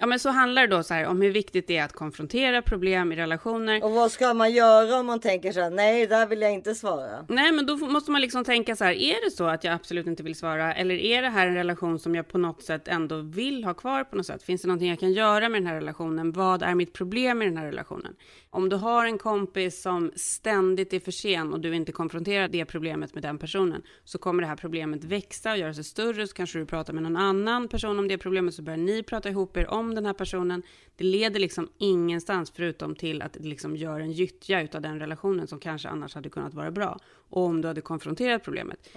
Ja 0.00 0.06
men 0.06 0.18
så 0.18 0.30
handlar 0.30 0.66
det 0.66 0.76
då 0.76 0.82
så 0.82 0.94
här 0.94 1.06
om 1.06 1.20
hur 1.20 1.30
viktigt 1.30 1.66
det 1.66 1.76
är 1.76 1.84
att 1.84 1.92
konfrontera 1.92 2.62
problem 2.62 3.12
i 3.12 3.16
relationer. 3.16 3.84
Och 3.84 3.90
vad 3.90 4.10
ska 4.10 4.34
man 4.34 4.52
göra 4.52 5.00
om 5.00 5.06
man 5.06 5.20
tänker 5.20 5.52
så 5.52 5.60
här, 5.60 5.70
nej, 5.70 6.06
där 6.06 6.26
vill 6.26 6.40
jag 6.40 6.52
inte 6.52 6.74
svara. 6.74 7.26
Nej, 7.28 7.52
men 7.52 7.66
då 7.66 7.76
måste 7.76 8.10
man 8.10 8.20
liksom 8.20 8.44
tänka 8.44 8.76
så 8.76 8.84
här, 8.84 8.92
är 8.92 9.24
det 9.24 9.30
så 9.30 9.44
att 9.44 9.64
jag 9.64 9.74
absolut 9.74 10.06
inte 10.06 10.22
vill 10.22 10.34
svara? 10.34 10.74
Eller 10.74 10.94
är 10.94 11.22
det 11.22 11.28
här 11.28 11.46
en 11.46 11.54
relation 11.54 11.98
som 11.98 12.14
jag 12.14 12.28
på 12.28 12.38
något 12.38 12.62
sätt 12.62 12.88
ändå 12.88 13.20
vill 13.20 13.64
ha 13.64 13.74
kvar 13.74 14.04
på 14.04 14.16
något 14.16 14.26
sätt? 14.26 14.42
Finns 14.42 14.62
det 14.62 14.68
någonting 14.68 14.88
jag 14.88 15.00
kan 15.00 15.12
göra 15.12 15.48
med 15.48 15.60
den 15.60 15.66
här 15.66 15.74
relationen? 15.74 16.32
Vad 16.32 16.62
är 16.62 16.74
mitt 16.74 16.92
problem 16.92 17.38
med 17.38 17.48
den 17.48 17.56
här 17.56 17.66
relationen? 17.66 18.14
Om 18.50 18.68
du 18.68 18.76
har 18.76 19.06
en 19.06 19.18
kompis 19.18 19.82
som 19.82 20.12
ständigt 20.16 20.92
är 20.92 21.00
för 21.00 21.12
sen 21.12 21.52
och 21.52 21.60
du 21.60 21.74
inte 21.74 21.92
konfronterar 21.92 22.48
det 22.48 22.64
problemet 22.64 23.14
med 23.14 23.22
den 23.22 23.38
personen, 23.38 23.82
så 24.04 24.18
kommer 24.18 24.42
det 24.42 24.48
här 24.48 24.56
problemet 24.56 25.04
växa 25.04 25.52
och 25.52 25.58
göra 25.58 25.74
sig 25.74 25.84
större, 25.84 26.26
så 26.26 26.34
kanske 26.34 26.58
du 26.58 26.66
pratar 26.66 26.92
med 26.92 27.02
någon 27.02 27.16
annan 27.16 27.68
person 27.68 27.98
om 27.98 28.08
det 28.08 28.18
problemet, 28.18 28.54
så 28.54 28.62
börjar 28.62 28.78
ni 28.78 29.02
prata 29.02 29.28
ihop 29.28 29.56
er 29.56 29.70
om 29.70 29.87
den 29.94 30.06
här 30.06 30.12
personen. 30.12 30.62
Det 30.96 31.04
leder 31.04 31.40
liksom 31.40 31.68
ingenstans 31.78 32.52
förutom 32.56 32.94
till 32.94 33.22
att 33.22 33.32
det 33.32 33.48
liksom 33.48 33.76
gör 33.76 34.00
en 34.00 34.12
gyttja 34.12 34.62
utav 34.62 34.82
den 34.82 34.98
relationen 34.98 35.46
som 35.46 35.58
kanske 35.58 35.88
annars 35.88 36.14
hade 36.14 36.28
kunnat 36.28 36.54
vara 36.54 36.70
bra. 36.70 36.98
Om 37.30 37.60
du 37.60 37.68
hade 37.68 37.80
konfronterat 37.80 38.44
problemet. 38.44 38.88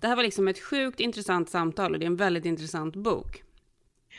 Det 0.00 0.06
här 0.06 0.16
var 0.16 0.22
liksom 0.22 0.48
ett 0.48 0.58
sjukt 0.58 1.00
intressant 1.00 1.50
samtal 1.50 1.92
och 1.92 1.98
det 1.98 2.04
är 2.04 2.06
en 2.06 2.16
väldigt 2.16 2.44
intressant 2.44 2.96
bok. 2.96 3.42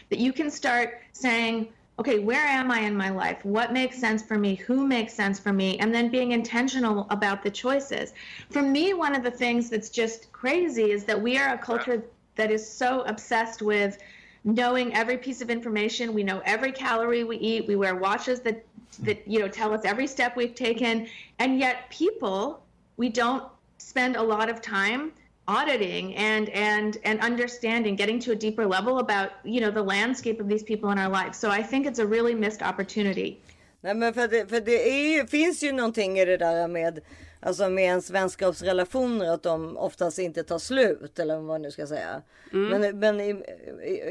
That 0.10 0.20
you 0.20 0.34
can 0.34 0.52
start 0.52 0.90
saying, 1.14 1.72
okay, 1.96 2.20
where 2.20 2.48
am 2.60 2.72
I 2.72 2.88
in 2.88 2.98
my 2.98 3.10
life? 3.10 3.38
What 3.44 3.74
makes 3.74 4.00
sense 4.00 4.26
for 4.28 4.38
me? 4.38 4.60
Who 4.68 4.88
makes 4.88 5.14
sense 5.14 5.42
for 5.42 5.54
me? 5.54 5.80
And 5.80 5.94
then 5.94 6.12
being 6.12 6.32
intentional 6.32 7.06
about 7.10 7.44
the 7.44 7.52
choices. 7.52 8.14
For 8.50 8.62
me, 8.62 8.94
one 8.94 9.16
of 9.18 9.24
the 9.24 9.32
things 9.32 9.70
that's 9.70 9.90
just 9.90 10.32
crazy 10.32 10.92
is 10.92 11.06
that 11.06 11.22
we 11.22 11.38
are 11.38 11.54
a 11.54 11.58
culture 11.58 12.04
that 12.36 12.52
is 12.52 12.78
so 12.78 13.02
obsessed 13.02 13.62
with 13.62 13.98
knowing 14.44 14.94
every 14.94 15.18
piece 15.18 15.42
of 15.42 15.50
information. 15.50 16.14
We 16.14 16.24
know 16.24 16.42
every 16.46 16.72
calorie 16.72 17.24
we 17.24 17.38
eat. 17.38 17.68
We 17.68 17.76
wear 17.76 17.96
watches 17.96 18.40
that 18.42 18.66
that 19.04 19.26
you 19.28 19.40
know 19.40 19.48
tell 19.48 19.74
us 19.74 19.82
every 19.86 20.08
step 20.08 20.36
we've 20.36 20.56
taken. 20.56 21.08
And 21.40 21.60
yet 21.60 21.90
people, 21.90 22.64
we 22.98 23.10
don't 23.10 23.44
spend 23.78 24.16
a 24.16 24.24
lot 24.24 24.50
of 24.50 24.62
time 24.62 25.12
auditing 25.48 26.16
and 26.16 26.50
and 26.50 26.98
and 27.04 27.20
understanding 27.22 27.96
getting 27.96 28.20
to 28.20 28.32
a 28.32 28.36
deeper 28.36 28.66
level 28.66 29.00
about 29.00 29.32
you 29.44 29.60
know 29.60 29.72
the 29.72 29.82
landscape 29.82 30.40
of 30.40 30.48
these 30.48 30.64
people 30.64 30.92
in 30.92 31.00
our 31.00 31.10
lives 31.10 31.38
so 31.38 31.50
i 31.50 31.64
think 31.64 31.88
it's 31.88 31.98
a 31.98 32.06
really 32.06 32.36
missed 32.36 32.62
opportunity 32.62 33.38
Nej 33.84 33.96
men 33.96 34.14
för 34.14 34.28
det, 34.28 34.50
för 34.50 34.62
det 34.62 34.90
är 34.90 35.18
ju, 35.18 35.28
finns 35.28 35.64
ju 35.64 35.72
någonting 35.72 36.20
i 36.20 36.26
det 36.26 36.38
där 36.38 36.68
med, 36.68 37.00
alltså 37.42 37.70
med 37.70 37.84
ens 37.84 38.10
vänskapsrelationer 38.10 39.34
att 39.34 39.44
de 39.44 39.78
oftast 39.78 40.20
inte 40.20 40.44
tar 40.44 40.60
slut 40.60 41.20
eller 41.20 41.36
vad 41.36 41.44
man 41.44 41.62
nu 41.62 41.72
ska 41.72 41.88
säga. 41.88 42.22
Men, 42.52 43.00
men 43.00 43.20
i- 43.22 43.44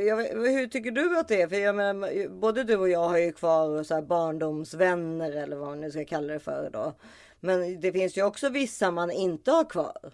jag, 0.09 0.17
hur 0.17 0.67
tycker 0.67 0.91
du 0.91 1.19
att 1.19 1.29
det 1.29 1.43
är? 1.43 1.49
För 1.49 1.57
jag 1.57 1.75
menar, 1.77 2.29
både 2.29 2.65
du 2.65 2.77
och 2.77 2.89
jag 2.89 3.09
har 3.09 3.19
ju 3.19 3.33
kvar 3.33 3.83
så 3.83 3.95
här 3.95 4.03
barndomsvänner 4.03 5.33
eller 5.33 5.57
vad 5.57 5.69
man 5.69 5.81
nu 5.81 5.91
ska 5.91 6.05
kalla 6.05 6.33
det 6.33 6.41
för 6.41 6.71
då. 6.73 6.95
Men 7.41 7.81
det 7.81 7.93
finns 7.93 8.17
ju 8.19 8.23
också 8.23 8.49
vissa 8.49 8.91
man 8.91 9.11
inte 9.11 9.51
har 9.51 9.65
kvar. 9.71 10.13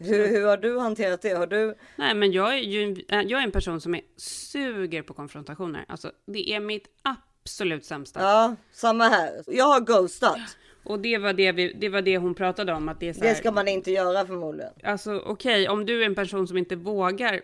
hur, 0.00 0.26
hur 0.26 0.46
har 0.46 0.56
du 0.56 0.78
hanterat 0.78 1.22
det? 1.22 1.30
Har 1.34 1.46
du? 1.46 1.74
Nej, 1.96 2.14
men 2.14 2.32
jag 2.32 2.54
är 2.54 2.58
ju 2.58 2.82
en, 2.82 2.96
äh, 3.20 3.26
jag 3.30 3.40
är 3.40 3.44
en 3.44 3.50
person 3.52 3.80
som 3.80 3.94
är 3.94 4.00
suger 4.16 5.02
på 5.02 5.14
konfrontationer. 5.14 5.84
Alltså, 5.88 6.10
det 6.26 6.50
är 6.52 6.60
mitt 6.60 6.86
absolut 7.42 7.84
sämsta. 7.84 8.20
Ja, 8.20 8.56
samma 8.72 9.04
här. 9.08 9.42
Jag 9.46 9.64
har 9.64 9.80
ghostat. 9.80 10.38
Och 10.86 11.00
det 11.00 11.18
var 11.18 11.32
det, 11.32 11.52
vi, 11.52 11.72
det 11.72 11.88
var 11.88 12.02
det 12.02 12.18
hon 12.18 12.34
pratade 12.34 12.72
om. 12.72 12.88
Att 12.88 13.00
det 13.00 13.08
är 13.08 13.12
så 13.12 13.20
här, 13.20 13.28
Det 13.28 13.34
ska 13.34 13.52
man 13.52 13.68
inte 13.68 13.90
göra 13.90 14.26
förmodligen. 14.26 14.72
Alltså 14.82 15.22
okej, 15.26 15.68
om 15.68 15.86
du 15.86 16.02
är 16.02 16.06
en 16.06 16.14
person 16.14 16.48
som 16.48 16.58
inte 16.58 16.76
vågar 16.76 17.40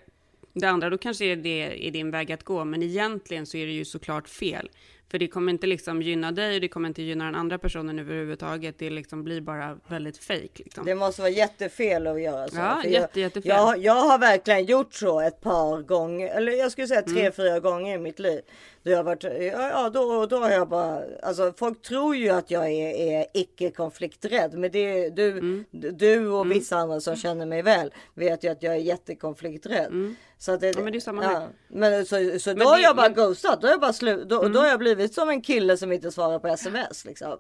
det 0.53 0.67
andra, 0.67 0.91
då 0.91 0.99
kanske 0.99 1.35
det 1.37 1.87
är 1.89 1.91
din 1.91 2.11
väg 2.11 2.33
att 2.33 2.45
gå. 2.45 2.65
Men 2.65 2.83
egentligen 2.83 3.47
så 3.47 3.57
är 3.57 3.67
det 3.67 3.73
ju 3.73 3.85
såklart 3.85 4.29
fel. 4.29 4.71
För 5.13 5.19
det 5.19 5.29
kommer 5.29 5.53
inte 5.53 5.67
liksom 5.67 6.03
gynna 6.03 6.33
dig 6.33 6.55
och 6.55 6.61
det 6.61 6.69
kommer 6.69 6.89
inte 6.89 7.03
gynna 7.03 7.25
den 7.25 7.35
andra 7.35 7.59
personen 7.59 7.99
överhuvudtaget. 7.99 8.79
Det 8.79 8.91
liksom 8.91 9.25
blir 9.25 9.41
bara 9.41 9.79
väldigt 9.89 10.19
fejk. 10.19 10.59
Liksom. 10.59 10.85
Det 10.87 10.95
måste 10.95 11.21
vara 11.23 11.31
jättefel 11.31 12.07
att 12.07 12.21
göra 12.23 12.49
så. 12.49 12.57
Ja, 12.57 12.85
jätte, 12.85 13.21
jag, 13.21 13.27
jättefel. 13.27 13.49
jag, 13.49 13.79
jag 13.79 13.93
har 13.95 14.19
verkligen 14.19 14.65
gjort 14.65 14.95
så 14.95 15.21
ett 15.21 15.41
par 15.41 15.83
gånger, 15.83 16.29
eller 16.37 16.53
jag 16.53 16.73
skulle 16.73 16.87
säga 16.87 17.03
tre, 17.03 17.21
Mm. 17.21 17.33
fyra 17.33 17.61
gånger 17.61 17.95
i 17.95 17.99
mitt 17.99 18.19
liv. 18.19 18.41
Då, 18.83 18.91
jag 18.91 18.97
har 18.99 19.05
varit, 19.05 19.25
ja, 19.25 19.71
ja, 19.71 19.91
då, 19.91 20.27
då 20.27 20.37
har 20.37 20.51
jag 20.51 20.69
bara, 20.69 21.03
alltså 21.23 21.53
folk 21.57 21.83
tror 21.83 22.17
ju 22.17 22.29
att 22.29 22.51
jag 22.51 22.71
är, 22.71 22.95
är 23.21 23.27
icke 23.35 23.71
konflikträdd. 23.71 24.55
Men 24.55 24.71
det 24.71 24.79
är 24.79 25.11
du, 25.11 25.29
Mm. 25.31 25.65
du 25.71 26.29
och 26.29 26.51
vissa 26.53 26.77
andra 26.77 27.01
som 27.01 27.17
känner 27.17 27.47
mig 27.47 27.63
väl 27.63 27.91
vet 28.15 28.45
ju 28.45 28.49
att 28.49 28.63
jag 28.63 28.75
är 28.75 28.79
jättekonflikträdd. 28.79 30.15
Så 30.39 30.53
att 30.53 30.61
det, 30.61 30.67
Mm. 30.67 30.79
Ja, 30.79 30.85
men 30.85 30.93
det 30.93 30.99
är 30.99 31.01
samma 31.01 31.23
här. 31.23 31.49
men 31.69 32.07
så, 32.07 32.39
så 32.41 32.51
då 32.51 32.57
Men 32.57 32.67
har 32.67 32.77
det- 32.77 32.83
jag 32.83 32.97
bara 32.97 33.09
men- 33.09 33.19
Mm. 33.19 33.29
ghostat. 33.29 33.61
Då 33.61 33.67
har 33.67 33.73
jag 33.73 33.81
bara 33.81 33.93
slut, 33.93 34.29
då, 34.29 34.49
då 34.49 34.61
har 34.61 34.67
jag 34.67 34.79
blivit 34.79 35.02
som 35.09 35.29
en 35.29 35.43
kille 35.43 35.77
som 35.77 35.93
inte 35.93 36.11
svarar 36.13 36.39
på 36.39 36.49
sms 36.49 37.05
liksom. 37.05 37.39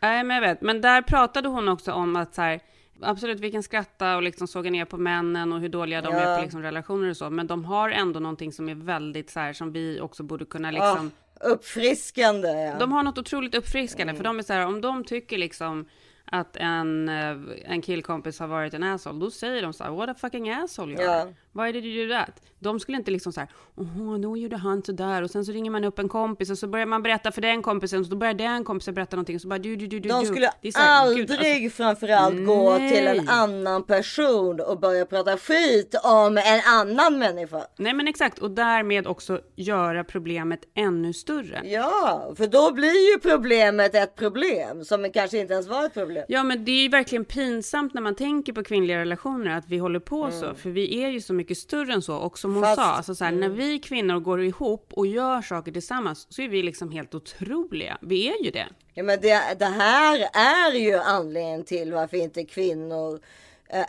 Nej, 0.00 0.24
men 0.24 0.34
jag 0.34 0.40
vet. 0.40 0.60
Men 0.60 0.80
där 0.80 1.02
pratade 1.02 1.48
hon 1.48 1.68
också 1.68 1.92
om 1.92 2.16
att 2.16 2.34
så 2.34 2.42
här, 2.42 2.60
absolut, 3.02 3.40
vi 3.40 3.50
kan 3.52 3.62
skratta 3.62 4.16
och 4.16 4.22
liksom 4.22 4.48
såga 4.48 4.70
ner 4.70 4.84
på 4.84 4.96
männen 4.96 5.52
och 5.52 5.60
hur 5.60 5.68
dåliga 5.68 6.00
de 6.02 6.14
Ja. 6.14 6.20
är 6.20 6.36
på 6.36 6.42
liksom 6.42 6.62
relationer 6.62 7.10
och 7.10 7.16
så, 7.16 7.30
men 7.30 7.46
de 7.46 7.64
har 7.64 7.90
ändå 7.90 8.20
någonting 8.20 8.52
som 8.52 8.68
är 8.68 8.74
väldigt 8.74 9.30
så 9.30 9.40
här, 9.40 9.52
som 9.52 9.72
vi 9.72 10.00
också 10.00 10.22
borde 10.22 10.44
kunna 10.44 10.70
liksom 10.70 11.10
Ah, 11.40 11.48
uppfriskande. 11.48 12.48
Ja. 12.48 12.76
De 12.78 12.92
har 12.92 13.02
något 13.02 13.18
otroligt 13.18 13.54
uppfriskande, 13.54 14.14
för 14.14 14.24
de 14.24 14.38
är 14.38 14.42
så 14.42 14.52
här, 14.52 14.66
om 14.66 14.80
de 14.80 15.04
tycker 15.04 15.38
liksom 15.38 15.88
att 16.30 16.56
en, 16.56 17.08
eh, 17.08 17.36
en 17.64 17.82
killkompis 17.82 18.38
har 18.38 18.46
varit 18.46 18.74
en 18.74 18.82
asshole, 18.82 19.20
då 19.20 19.30
säger 19.30 19.62
de 19.62 19.72
så 19.72 19.84
här, 19.84 19.90
what 19.90 20.08
a 20.08 20.14
fucking 20.14 20.50
asshole 20.50 20.92
you 20.92 21.10
are. 21.10 21.34
Why 21.52 21.72
did 21.72 21.84
you 21.84 22.08
do 22.08 22.14
that? 22.14 22.42
De 22.58 22.80
skulle 22.80 22.98
inte 22.98 23.10
liksom 23.10 23.32
så 23.32 23.40
här, 23.40 23.48
åh, 23.76 24.18
då 24.18 24.36
gjorde 24.36 24.56
han 24.56 24.82
så 24.82 24.92
där 24.92 25.22
och 25.22 25.30
sen 25.30 25.44
så 25.44 25.52
ringer 25.52 25.70
man 25.70 25.84
upp 25.84 25.98
en 25.98 26.08
kompis 26.08 26.50
och 26.50 26.58
så 26.58 26.66
börjar 26.66 26.86
man 26.86 27.02
berätta 27.02 27.32
för 27.32 27.40
den 27.40 27.62
kompisen 27.62 28.00
och 28.00 28.06
så 28.06 28.16
börjar 28.16 28.34
den 28.34 28.64
kompisen 28.64 28.94
berätta 28.94 29.16
någonting 29.16 29.36
och 29.36 29.42
så 29.42 29.48
bara 29.48 29.58
du, 29.58 29.76
du, 29.76 29.86
du, 29.86 30.00
du, 30.00 30.08
De 30.08 30.20
du. 30.20 30.26
skulle 30.26 30.50
så 30.72 30.78
här, 30.78 31.14
gud, 31.14 31.30
aldrig 31.30 31.64
alltså, 31.64 31.76
framförallt 31.76 32.46
gå 32.46 32.78
Nej. 32.78 32.90
till 32.90 33.06
en 33.06 33.28
annan 33.28 33.82
person 33.82 34.60
och 34.60 34.80
börja 34.80 35.06
prata 35.06 35.36
skit 35.36 35.94
om 36.04 36.38
en 36.38 36.60
annan 36.66 37.18
människa. 37.18 37.66
Nej 37.76 37.94
men 37.94 38.08
exakt, 38.08 38.38
och 38.38 38.50
därmed 38.50 39.06
också 39.06 39.40
göra 39.56 40.04
problemet 40.04 40.60
ännu 40.74 41.12
större. 41.12 41.60
Ja, 41.64 42.32
för 42.36 42.46
då 42.46 42.72
blir 42.72 43.12
ju 43.12 43.20
problemet 43.20 43.94
ett 43.94 44.16
problem 44.16 44.84
som 44.84 45.12
kanske 45.12 45.38
inte 45.38 45.54
ens 45.54 45.68
var 45.68 45.86
ett 45.86 45.94
problem. 45.94 46.19
Ja, 46.28 46.42
men 46.42 46.64
det 46.64 46.70
är 46.70 46.82
ju 46.82 46.88
verkligen 46.88 47.24
pinsamt 47.24 47.94
när 47.94 48.00
man 48.02 48.14
tänker 48.14 48.52
på 48.52 48.64
kvinnliga 48.64 48.98
relationer 48.98 49.56
att 49.58 49.68
vi 49.68 49.78
håller 49.78 50.00
på 50.00 50.30
så, 50.30 50.54
för 50.54 50.70
vi 50.70 51.02
är 51.04 51.08
ju 51.08 51.20
så 51.20 51.32
mycket 51.34 51.58
större 51.58 51.92
än 51.92 52.02
så. 52.02 52.16
Och 52.16 52.38
som 52.38 52.54
hon 52.54 52.64
Mm. 52.64 52.68
Fast- 52.76 52.78
mm. 52.78 52.88
sa, 52.90 52.96
alltså 52.96 53.14
så 53.14 53.24
här, 53.24 53.32
när 53.32 53.48
vi 53.48 53.78
kvinnor 53.78 54.20
går 54.20 54.42
ihop 54.42 54.92
och 54.92 55.06
gör 55.06 55.42
saker 55.42 55.72
tillsammans 55.72 56.26
så 56.30 56.42
är 56.42 56.48
vi 56.48 56.62
liksom 56.62 56.90
helt 56.90 57.14
otroliga. 57.14 57.98
Vi 58.00 58.28
är 58.28 58.44
ju 58.44 58.50
det. 58.50 58.66
Ja, 58.94 59.02
men 59.02 59.20
det, 59.20 59.40
det 59.58 59.64
här 59.64 60.28
är 60.32 60.74
ju 60.78 60.94
anledningen 60.94 61.64
till 61.64 61.92
varför 61.92 62.16
inte 62.16 62.44
kvinnor 62.44 63.20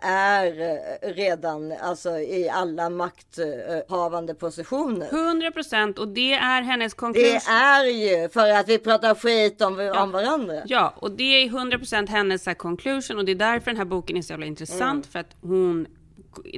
är 0.02 0.46
eh, 0.62 1.14
redan 1.14 1.72
alltså, 1.82 2.10
i 2.20 2.50
alla 2.50 2.90
makthavande 2.90 4.34
positioner. 4.36 5.08
100 5.28 5.52
procent 5.52 6.00
och 6.00 6.08
det 6.08 6.34
är 6.34 6.62
hennes 6.62 6.94
Det 6.94 6.98
konklusion. 6.98 7.54
är 7.54 7.84
ju 7.86 8.30
för 8.30 8.50
att 8.52 8.70
vi 8.70 8.78
pratar 8.78 9.16
skit 9.16 9.62
om, 9.62 9.92
om 9.98 10.12
varandra. 10.12 10.62
Ja, 10.66 10.94
och 10.98 11.12
det 11.12 11.24
är 11.44 11.46
100 11.48 11.78
procent 11.78 12.10
hennes 12.10 12.46
här, 12.46 12.54
conclusion 12.54 13.18
och 13.18 13.26
det 13.26 13.32
är 13.32 13.36
därför 13.36 13.66
den 13.72 13.78
här 13.78 13.86
boken 13.86 14.18
är 14.18 14.22
så 14.22 14.34
jävla 14.34 14.46
intressant 14.46 14.82
Mm. 14.82 15.04
för 15.12 15.20
att 15.20 15.36
hon 15.42 15.88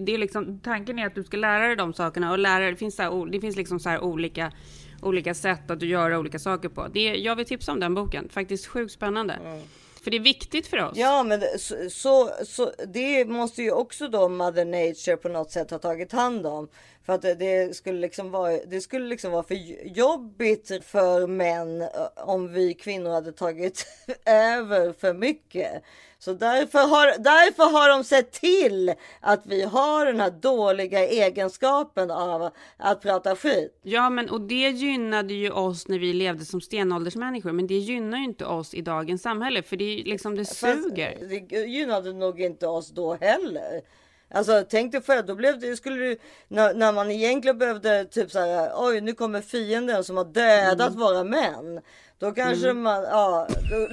det 0.01 0.13
är 0.13 0.17
liksom, 0.17 0.59
tanken 0.59 0.99
är 0.99 1.07
att 1.07 1.15
du 1.15 1.23
ska 1.23 1.37
lära 1.37 1.67
dig 1.67 1.75
de 1.75 1.93
sakerna 1.93 2.31
och 2.31 2.39
lära 2.39 2.69
det 2.71 2.75
finns, 2.75 2.95
så 2.95 3.01
här, 3.01 3.25
det 3.31 3.39
finns 3.39 3.55
liksom 3.55 3.79
så 3.79 3.99
olika, 3.99 4.51
olika 5.01 5.33
sätt 5.33 5.71
att 5.71 5.81
göra 5.81 6.19
olika 6.19 6.39
saker 6.39 6.69
på. 6.69 6.87
Det, 6.93 6.99
jag 6.99 7.35
vill 7.35 7.45
tipsa 7.45 7.71
om 7.71 7.79
den 7.79 7.93
boken, 7.93 8.29
faktiskt 8.29 8.67
sjukt 8.67 8.91
spännande. 8.93 9.39
För 10.03 10.11
det 10.11 10.17
är 10.17 10.21
viktigt 10.21 10.67
för 10.67 10.83
oss. 10.85 10.91
Ja, 10.97 11.23
men 11.23 11.39
det- 11.39 11.59
så, 11.59 11.89
så, 11.89 12.29
så 12.45 12.71
det 12.87 13.25
måste 13.25 13.61
ju 13.63 13.71
också 13.71 14.07
då 14.07 14.29
Mother 14.29 14.65
Nature 14.65 15.17
på 15.17 15.29
något 15.29 15.51
sätt 15.51 15.71
ha 15.71 15.79
tagit 15.79 16.11
hand 16.11 16.45
om. 16.47 16.67
För 17.05 17.13
att 17.13 17.21
det, 17.21 17.75
skulle 17.75 17.99
liksom 17.99 18.31
vara, 18.31 18.51
det 18.67 18.81
skulle 18.81 19.07
liksom 19.07 19.31
vara 19.31 19.43
för 19.43 19.55
jobbigt 19.97 20.71
för 20.85 21.27
män 21.27 21.87
om 22.15 22.53
vi 22.53 22.73
kvinnor 22.73 23.11
hade 23.11 23.31
tagit 23.31 23.85
över 24.25 24.93
för 24.93 25.13
mycket. 25.13 25.83
Så 26.23 26.33
därför 26.33 26.79
har, 26.79 27.05
därför 27.19 27.63
har 27.63 27.89
de 27.89 28.03
sett 28.03 28.31
till 28.31 28.93
att 29.19 29.45
vi 29.45 29.63
har 29.63 30.05
den 30.05 30.19
här 30.19 30.29
dåliga 30.31 31.07
egenskapen 31.07 32.11
av 32.11 32.49
att 32.77 33.01
prata 33.01 33.35
skit. 33.35 33.79
Ja, 33.81 34.09
men 34.09 34.29
och 34.29 34.41
det 34.41 34.69
gynnade 34.69 35.33
ju 35.33 35.51
oss 35.51 35.87
när 35.87 35.99
vi 35.99 36.13
levde 36.13 36.45
som 36.45 36.61
stenåldersmänniskor, 36.61 37.51
men 37.51 37.67
det 37.67 37.77
gynnar 37.77 38.17
ju 38.17 38.23
inte 38.23 38.45
oss 38.45 38.73
i 38.73 38.81
dagens 38.81 39.21
samhälle, 39.21 39.63
för 39.63 39.77
det 39.77 39.83
är 39.99 40.03
liksom 40.03 40.35
det 40.35 40.45
Fast 40.45 40.59
suger. 40.59 41.17
Det 41.49 41.57
gynnade 41.57 42.13
nog 42.13 42.41
inte 42.41 42.67
oss 42.67 42.89
då 42.89 43.13
heller. 43.21 43.81
Alltså 44.35 44.63
tänk 44.69 44.91
dig 44.91 45.01
för 45.01 45.23
då 45.23 45.35
blev 45.35 45.59
det, 45.59 45.77
skulle 45.77 45.95
du, 45.95 46.17
när, 46.47 46.73
när 46.73 46.91
man 46.91 47.11
egentligen 47.11 47.57
behövde 47.57 48.05
typ 48.05 48.31
så 48.31 48.39
här, 48.39 48.71
oj 48.75 49.01
nu 49.01 49.13
kommer 49.13 49.41
fienden 49.41 50.03
som 50.03 50.17
har 50.17 50.25
dödat 50.25 50.89
Mm. 50.89 50.99
våra 50.99 51.23
män. 51.23 51.81
Då 52.23 52.31
kanske 52.31 52.73
man, 52.73 53.03
ja. 53.03 53.47
Då, 53.71 53.87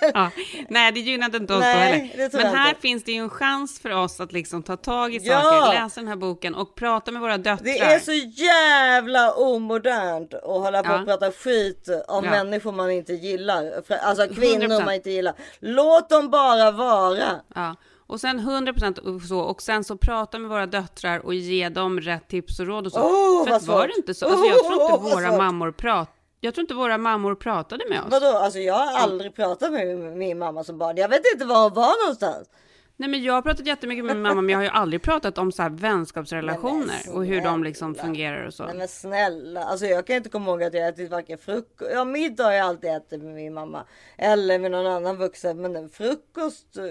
Ja, 0.14 0.30
nej, 0.68 0.92
det 0.92 1.00
gynnade 1.00 1.36
inte 1.36 1.54
oss 1.54 1.60
Nej, 1.60 2.12
då 2.16 2.22
heller. 2.22 2.44
Men 2.44 2.54
här 2.56 2.68
inte. 2.68 2.80
finns 2.80 3.04
det 3.04 3.12
ju 3.12 3.18
en 3.18 3.30
chans 3.30 3.80
för 3.80 3.90
oss 3.90 4.20
att 4.20 4.32
liksom 4.32 4.62
ta 4.62 4.76
tag 4.76 5.14
i 5.14 5.18
Ja. 5.22 5.40
saker, 5.40 5.82
läsa 5.82 6.00
den 6.00 6.08
här 6.08 6.16
boken 6.16 6.54
och 6.54 6.74
prata 6.74 7.10
med 7.12 7.22
våra 7.22 7.38
döttrar. 7.38 7.64
det 7.64 7.78
är 7.78 7.98
så 7.98 8.12
jävla 8.42 9.32
omodernt 9.34 10.34
att 10.34 10.42
hålla 10.44 10.82
på 10.82 10.92
Ja. 10.92 11.00
och 11.00 11.06
prata 11.06 11.32
skit 11.32 11.88
om 12.08 12.24
Ja. 12.24 12.30
människor 12.30 12.72
man 12.72 12.90
inte 12.90 13.12
gillar. 13.12 13.82
Alltså 14.02 14.26
kvinnor 14.34 14.64
100%. 14.68 14.84
man 14.84 14.94
inte 14.94 15.10
gillar. 15.10 15.34
Låt 15.60 16.08
dem 16.08 16.30
bara 16.30 16.70
vara. 16.70 17.40
Ja. 17.54 17.76
Och 18.06 18.20
sen 18.20 18.40
100% 18.40 18.98
och 18.98 19.22
så, 19.22 19.38
och 19.40 19.62
sen 19.62 19.84
så 19.84 19.96
prata 19.96 20.38
med 20.38 20.50
våra 20.50 20.66
döttrar 20.66 21.18
och 21.26 21.34
ge 21.34 21.68
dem 21.68 22.00
rätt 22.00 22.28
tips 22.28 22.60
och 22.60 22.66
råd 22.66 22.86
och 22.86 22.92
så. 22.92 23.00
Åh, 23.02 23.46
För 23.46 23.54
att 23.54 23.62
var 23.62 23.86
det 23.88 23.94
inte 23.96 24.14
så? 24.14 24.26
Alltså 24.26 24.46
jag 24.46 24.58
tror 24.58 24.72
inte 24.82 24.92
vad 25.02 25.12
våra 25.12 25.36
mammor 25.36 25.72
prat. 25.72 26.10
Jag 26.44 26.54
tror 26.54 26.62
inte 26.62 26.74
våra 26.74 26.98
mammor 26.98 27.34
pratade 27.34 27.84
med 27.88 28.00
oss. 28.00 28.10
Vadå? 28.10 28.26
Alltså 28.26 28.58
jag 28.58 28.74
har 28.74 28.98
aldrig 28.98 29.34
pratat 29.34 29.72
med 29.72 29.96
min 29.96 30.38
mamma 30.38 30.64
som 30.64 30.78
barn. 30.78 30.96
Jag 30.96 31.08
vet 31.08 31.22
inte 31.32 31.44
var 31.44 31.62
hon 31.62 31.74
var 31.74 32.04
någonstans. 32.04 32.48
Nej 32.96 33.08
men 33.08 33.22
jag 33.22 33.34
har 33.34 33.42
pratat 33.42 33.66
jättemycket 33.66 34.04
med 34.04 34.16
min 34.16 34.22
mamma 34.22 34.40
men 34.40 34.48
jag 34.48 34.58
har 34.58 34.62
ju 34.62 34.68
aldrig 34.68 35.02
pratat 35.02 35.38
om 35.38 35.52
så 35.52 35.62
här 35.62 35.70
vänskapsrelationer 35.70 36.86
Nej, 36.86 37.14
och 37.14 37.26
hur 37.26 37.40
de 37.40 37.64
liksom 37.64 37.94
fungerar 37.94 38.46
och 38.46 38.54
så. 38.54 38.64
Nej 38.64 38.74
men 38.74 38.88
snälla, 38.88 39.64
alltså 39.64 39.86
jag 39.86 40.06
kan 40.06 40.16
inte 40.16 40.28
komma 40.28 40.50
ihåg 40.50 40.62
att 40.62 40.74
jag 40.74 40.88
ätit 40.88 41.10
varken 41.10 41.38
frukost, 41.38 41.90
ja 41.94 42.04
middag 42.04 42.44
har 42.44 42.52
jag 42.52 42.66
alltid 42.66 42.90
ätit 42.90 43.22
med 43.22 43.34
min 43.34 43.54
mamma. 43.54 43.84
Eller 44.18 44.58
med 44.58 44.70
någon 44.70 44.86
annan 44.86 45.16
vuxen, 45.16 45.62
men 45.62 45.88
frukost 45.88 46.76
eh, 46.76 46.84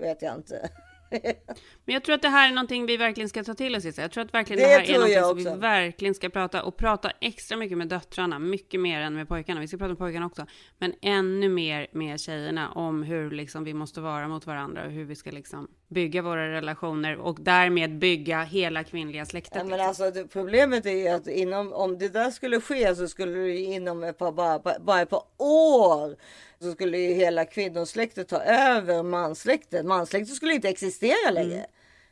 vet 0.00 0.22
jag 0.22 0.34
inte. 0.34 0.70
Men 1.86 1.94
jag 1.94 2.04
tror 2.04 2.14
att 2.14 2.22
det 2.22 2.28
här 2.28 2.48
är 2.48 2.54
någonting 2.54 2.86
vi 2.86 2.96
verkligen 2.96 3.28
ska 3.28 3.44
ta 3.44 3.54
till 3.54 3.76
oss 3.76 3.84
Issa. 3.84 4.02
Jag 4.02 4.10
tror 4.10 4.24
att 4.24 4.34
verkligen 4.34 4.62
det, 4.62 4.68
Det 4.68 4.72
här 4.72 4.90
är 4.90 5.18
någonting 5.18 5.44
som 5.44 5.54
vi 5.54 5.60
verkligen 5.60 6.14
ska 6.14 6.28
prata 6.28 6.62
och 6.62 6.76
prata 6.76 7.10
extra 7.20 7.56
mycket 7.56 7.78
med 7.78 7.88
döttrarna, 7.88 8.38
mycket 8.38 8.80
mer 8.80 9.00
än 9.00 9.14
med 9.14 9.28
pojkarna. 9.28 9.60
Vi 9.60 9.68
ska 9.68 9.76
prata 9.76 9.88
med 9.88 9.98
pojkarna 9.98 10.26
också, 10.26 10.46
men 10.78 10.94
ännu 11.02 11.48
mer 11.48 11.86
med 11.92 12.20
tjejerna 12.20 12.70
om 12.70 13.02
hur 13.02 13.30
liksom 13.30 13.64
vi 13.64 13.74
måste 13.74 14.00
vara 14.00 14.28
mot 14.28 14.46
varandra 14.46 14.84
och 14.84 14.90
hur 14.90 15.04
vi 15.04 15.16
ska 15.16 15.30
liksom 15.30 15.68
bygga 15.88 16.22
våra 16.22 16.52
relationer 16.52 17.16
och 17.16 17.38
därmed 17.40 17.98
bygga 17.98 18.42
hela 18.42 18.84
kvinnliga 18.84 19.26
släktet. 19.26 19.54
Ja, 19.56 19.64
men 19.64 19.70
liksom. 19.70 19.88
alltså 19.88 20.10
det, 20.10 20.28
problemet 20.28 20.86
är 20.86 21.14
att 21.14 21.28
inom, 21.28 21.72
om 21.72 21.98
det 21.98 22.08
där 22.08 22.30
skulle 22.30 22.60
ske 22.60 22.94
så 22.94 23.08
skulle 23.08 23.38
det 23.38 23.58
inom 23.58 24.04
ett 24.04 24.18
par, 24.18 24.32
bara, 24.32 24.78
bara 24.80 25.00
ett 25.00 25.10
par 25.10 25.22
år 25.36 26.16
så 26.60 26.72
skulle 26.72 26.98
ju 26.98 27.14
hela 27.14 27.44
kvinnosläktet 27.44 28.28
ta 28.28 28.42
över 28.42 29.02
manssläktet. 29.02 29.86
Manssläktet 29.86 30.34
skulle 30.34 30.54
inte 30.54 30.68
existera 30.68 31.30
längre. 31.32 31.66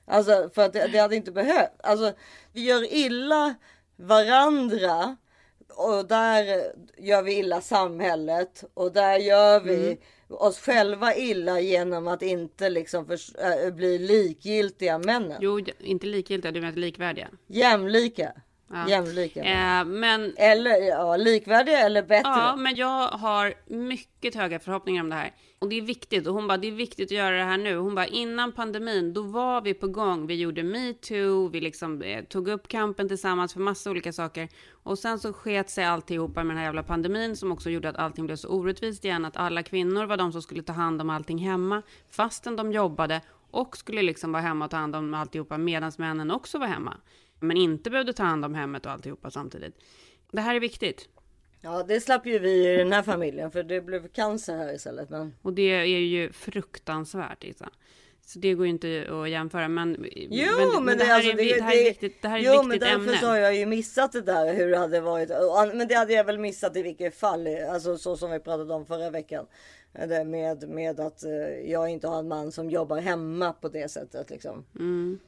Alltså 0.06 0.50
för 0.54 0.62
att 0.62 0.72
det, 0.72 0.86
det 0.92 0.98
hade 0.98 1.16
inte 1.16 1.32
behövt. 1.32 1.70
Alltså 1.82 2.12
vi 2.52 2.64
gör 2.64 2.92
illa 2.92 3.54
varandra 3.96 5.16
och 5.68 6.06
där 6.06 6.62
gör 6.98 7.22
vi 7.22 7.38
illa 7.38 7.60
samhället 7.60 8.64
och 8.74 8.92
där 8.92 9.18
gör 9.18 9.60
vi 9.60 9.98
oss 10.28 10.58
själva 10.58 11.14
illa 11.14 11.60
genom 11.60 12.08
att 12.08 12.22
inte 12.22 12.70
liksom 12.70 13.06
förs- 13.06 13.34
äh, 13.34 13.70
bli 13.74 13.98
likgiltiga 13.98 14.98
männen. 14.98 15.38
Jo, 15.40 15.60
inte 15.78 16.06
likgiltiga, 16.06 16.52
du 16.52 16.60
menar 16.60 16.76
likvärdiga. 16.76 17.28
Jämlika. 17.46 18.32
Ja. 18.74 18.88
Jämlika. 18.88 19.40
Eh, 19.40 19.84
men 19.84 20.34
Eller 20.36 20.88
ja, 20.88 21.16
likvärdiga 21.16 21.78
eller 21.78 22.02
bättre. 22.02 22.30
Ja, 22.30 22.56
men 22.56 22.74
jag 22.76 23.08
har 23.08 23.54
mycket 23.66 24.34
höga 24.34 24.58
förhoppningar 24.58 25.02
om 25.02 25.10
det 25.10 25.16
här. 25.16 25.32
Och 25.58 25.68
det 25.68 25.76
är 25.76 25.82
viktigt. 25.82 26.26
Och 26.26 26.34
hon 26.34 26.46
bara, 26.46 26.58
det 26.58 26.68
är 26.68 26.72
viktigt 26.72 27.08
att 27.08 27.16
göra 27.16 27.36
det 27.36 27.44
här 27.44 27.58
nu. 27.58 27.76
Hon 27.76 27.94
bara, 27.94 28.06
innan 28.06 28.52
pandemin, 28.52 29.12
då 29.12 29.22
var 29.22 29.60
vi 29.60 29.74
på 29.74 29.88
gång. 29.88 30.26
Vi 30.26 30.34
gjorde 30.34 30.62
metoo, 30.62 31.48
vi 31.48 31.60
liksom 31.60 32.02
eh, 32.02 32.24
tog 32.24 32.48
upp 32.48 32.68
kampen 32.68 33.08
tillsammans 33.08 33.52
för 33.52 33.60
massa 33.60 33.90
olika 33.90 34.12
saker. 34.12 34.48
Och 34.82 34.98
sen 34.98 35.18
så 35.18 35.32
sket 35.32 35.70
sig 35.70 35.84
alltihopa 35.84 36.44
med 36.44 36.50
den 36.50 36.58
här 36.58 36.64
jävla 36.64 36.82
pandemin 36.82 37.36
som 37.36 37.52
också 37.52 37.70
gjorde 37.70 37.88
att 37.88 37.96
allting 37.96 38.26
blev 38.26 38.36
så 38.36 38.48
orättvist 38.48 39.04
igen. 39.04 39.24
Att 39.24 39.36
alla 39.36 39.62
kvinnor 39.62 40.06
var 40.06 40.16
de 40.16 40.32
som 40.32 40.42
skulle 40.42 40.62
ta 40.62 40.72
hand 40.72 41.00
om 41.00 41.10
allting 41.10 41.38
hemma, 41.38 41.82
fastän 42.10 42.56
de 42.56 42.72
jobbade 42.72 43.20
och 43.50 43.76
skulle 43.76 44.02
liksom 44.02 44.32
vara 44.32 44.42
hemma 44.42 44.64
och 44.64 44.70
ta 44.70 44.76
hand 44.76 44.96
om 44.96 45.14
alltihopa 45.14 45.58
medan 45.58 45.92
männen 45.98 46.30
också 46.30 46.58
var 46.58 46.66
hemma. 46.66 46.96
Men 47.46 47.56
inte 47.56 47.90
behövde 47.90 48.12
ta 48.12 48.22
hand 48.22 48.44
om 48.44 48.54
hemmet 48.54 48.86
och 48.86 48.92
alltihopa 48.92 49.30
samtidigt. 49.30 49.74
Det 50.32 50.40
här 50.40 50.54
är 50.54 50.60
viktigt. 50.60 51.08
Ja, 51.60 51.82
det 51.82 52.00
slapp 52.00 52.26
ju 52.26 52.38
vi 52.38 52.72
i 52.72 52.76
den 52.76 52.92
här 52.92 53.02
familjen 53.02 53.50
för 53.50 53.62
det 53.62 53.80
blev 53.80 54.08
cancer 54.08 54.56
här 54.56 54.74
istället. 54.74 55.10
Men... 55.10 55.34
Och 55.42 55.52
det 55.52 55.70
är 55.70 55.84
ju 55.84 56.32
fruktansvärt 56.32 57.44
Isa. 57.44 57.70
Så 58.26 58.38
det 58.38 58.54
går 58.54 58.66
ju 58.66 58.70
inte 58.70 59.06
att 59.10 59.30
jämföra. 59.30 59.68
Men, 59.68 60.06
jo, 60.14 60.52
men, 60.56 60.84
men 60.84 60.98
det, 60.98 61.04
här 61.04 61.14
alltså, 61.14 61.30
är, 61.30 61.36
det, 61.36 61.54
det 61.54 61.62
här 61.62 61.76
är 61.76 61.84
viktigt. 61.84 62.22
Det 62.22 62.28
här 62.28 62.38
är 62.38 62.42
jo, 62.42 62.52
viktigt 62.52 62.68
men 62.68 62.78
därför 62.78 62.94
ämne. 62.94 63.18
så 63.18 63.26
har 63.26 63.36
jag 63.36 63.56
ju 63.56 63.66
missat 63.66 64.12
det 64.12 64.20
där 64.20 64.54
hur 64.54 64.70
det 64.70 64.78
hade 64.78 65.00
varit. 65.00 65.28
Men 65.74 65.88
det 65.88 65.94
hade 65.94 66.12
jag 66.12 66.24
väl 66.24 66.38
missat 66.38 66.76
i 66.76 66.82
vilket 66.82 67.16
fall. 67.16 67.48
Alltså 67.70 67.98
så 67.98 68.16
som 68.16 68.30
vi 68.30 68.40
pratade 68.40 68.74
om 68.74 68.86
förra 68.86 69.10
veckan. 69.10 69.46
Det 70.08 70.24
med, 70.24 70.68
med 70.68 71.00
att 71.00 71.24
eh, 71.24 71.70
jag 71.70 71.88
inte 71.88 72.08
har 72.08 72.18
en 72.18 72.28
man 72.28 72.52
som 72.52 72.70
jobbar 72.70 73.00
hemma 73.00 73.52
på 73.52 73.68
det 73.68 73.90
sättet 73.90 74.30
liksom. 74.30 74.64
Mm. 74.74 75.18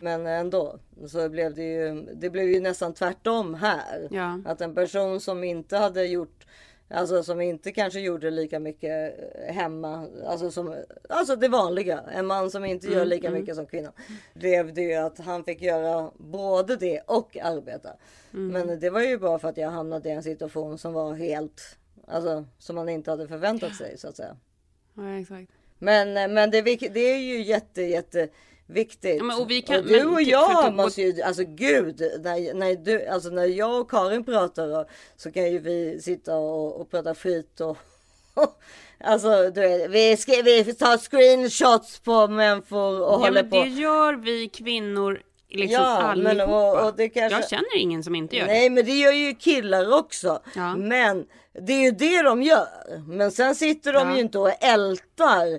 Men 0.00 0.26
ändå 0.26 0.78
så 1.06 1.28
blev 1.28 1.54
det 1.54 1.62
ju. 1.62 2.06
Det 2.14 2.30
blev 2.30 2.48
ju 2.48 2.60
nästan 2.60 2.94
tvärtom 2.94 3.54
här. 3.54 4.08
Ja. 4.10 4.40
Att 4.44 4.60
en 4.60 4.74
person 4.74 5.20
som 5.20 5.44
inte 5.44 5.76
hade 5.76 6.06
gjort 6.06 6.46
Alltså 6.94 7.22
som 7.22 7.40
inte 7.40 7.72
kanske 7.72 8.00
gjorde 8.00 8.30
lika 8.30 8.58
mycket 8.58 9.14
hemma. 9.48 10.08
Alltså, 10.26 10.50
som, 10.50 10.76
alltså 11.08 11.36
det 11.36 11.48
vanliga. 11.48 12.00
En 12.00 12.26
man 12.26 12.50
som 12.50 12.64
inte 12.64 12.86
gör 12.86 12.96
Mm, 12.96 13.08
lika 13.08 13.28
mm. 13.28 13.40
mycket 13.40 13.56
som 13.56 13.66
kvinnan. 13.66 13.92
Blev 14.34 14.74
det 14.74 14.82
ju 14.82 14.94
att 14.94 15.18
han 15.18 15.44
fick 15.44 15.62
göra 15.62 16.10
både 16.16 16.76
det 16.76 17.00
och 17.06 17.36
arbeta. 17.36 17.90
Mm. 18.32 18.48
Men 18.48 18.80
det 18.80 18.90
var 18.90 19.00
ju 19.00 19.18
bara 19.18 19.38
för 19.38 19.48
att 19.48 19.56
jag 19.56 19.70
hamnade 19.70 20.08
i 20.08 20.12
en 20.12 20.22
situation 20.22 20.78
som 20.78 20.92
var 20.92 21.14
helt. 21.14 21.76
Alltså 22.06 22.44
som 22.58 22.76
man 22.76 22.88
inte 22.88 23.10
hade 23.10 23.28
förväntat 23.28 23.74
sig 23.74 23.98
så 23.98 24.08
att 24.08 24.16
säga. 24.16 24.36
Ja, 24.94 25.18
exakt. 25.18 25.52
Men, 25.78 26.34
men 26.34 26.50
det, 26.50 26.62
det 26.62 27.00
är 27.00 27.18
ju 27.18 27.42
jätte 27.42 27.82
jätte 27.82 28.28
viktigt. 28.72 29.16
Ja, 29.18 29.22
men 29.24 29.36
och 29.42 29.50
kan- 29.66 29.82
du 29.86 29.96
men 29.98 30.08
och 30.08 30.18
till- 30.18 30.28
jag 30.28 30.52
förutom- 30.52 30.76
måste 30.76 31.02
ju, 31.02 31.22
alltså 31.22 31.42
gud, 31.46 32.00
när, 32.20 32.54
när, 32.54 32.74
du, 32.76 33.06
alltså 33.06 33.28
när 33.30 33.44
jag 33.46 33.80
och 33.80 33.90
Karin 33.90 34.24
pratar 34.24 34.80
och, 34.80 34.86
så 35.16 35.32
kan 35.32 35.50
ju 35.52 35.58
vi 35.58 36.00
sitta 36.02 36.36
och, 36.36 36.80
och 36.80 36.90
prata 36.90 37.14
skit 37.14 37.60
och 37.60 37.76
Alltså 39.04 39.50
du 39.50 39.86
vi, 39.88 40.16
ska, 40.16 40.32
vi 40.44 40.74
tar 40.74 40.98
screenshots 40.98 41.98
på 42.00 42.28
människor 42.28 43.00
och 43.00 43.12
Ja, 43.12 43.16
håller 43.16 43.42
men 43.42 43.50
på. 43.50 43.62
det 43.62 43.68
gör 43.68 44.14
vi 44.14 44.48
kvinnor 44.48 45.22
liksom 45.48 45.82
Ja, 45.82 46.14
men 46.16 46.26
allihopa. 46.26 46.52
och- 46.82 46.88
och 46.88 46.96
det 46.96 47.08
kanske- 47.08 47.38
Jag 47.40 47.48
känner 47.48 47.76
ingen 47.78 48.02
som 48.02 48.14
inte 48.14 48.36
gör 48.36 48.46
Nej 48.46 48.70
men 48.70 48.84
det 48.84 48.92
gör 48.92 49.12
ju 49.12 49.34
killar 49.34 49.98
också. 49.98 50.40
Ja. 50.56 50.76
Men 50.76 51.26
det 51.66 51.72
är 51.72 51.80
ju 51.80 51.90
det 51.90 52.22
de 52.22 52.42
gör. 52.42 52.68
Men 53.08 53.32
sen 53.32 53.54
sitter 53.54 53.92
de 53.92 54.08
Ja. 54.08 54.14
ju 54.14 54.20
inte 54.20 54.38
och 54.38 54.64
ältar. 54.64 55.46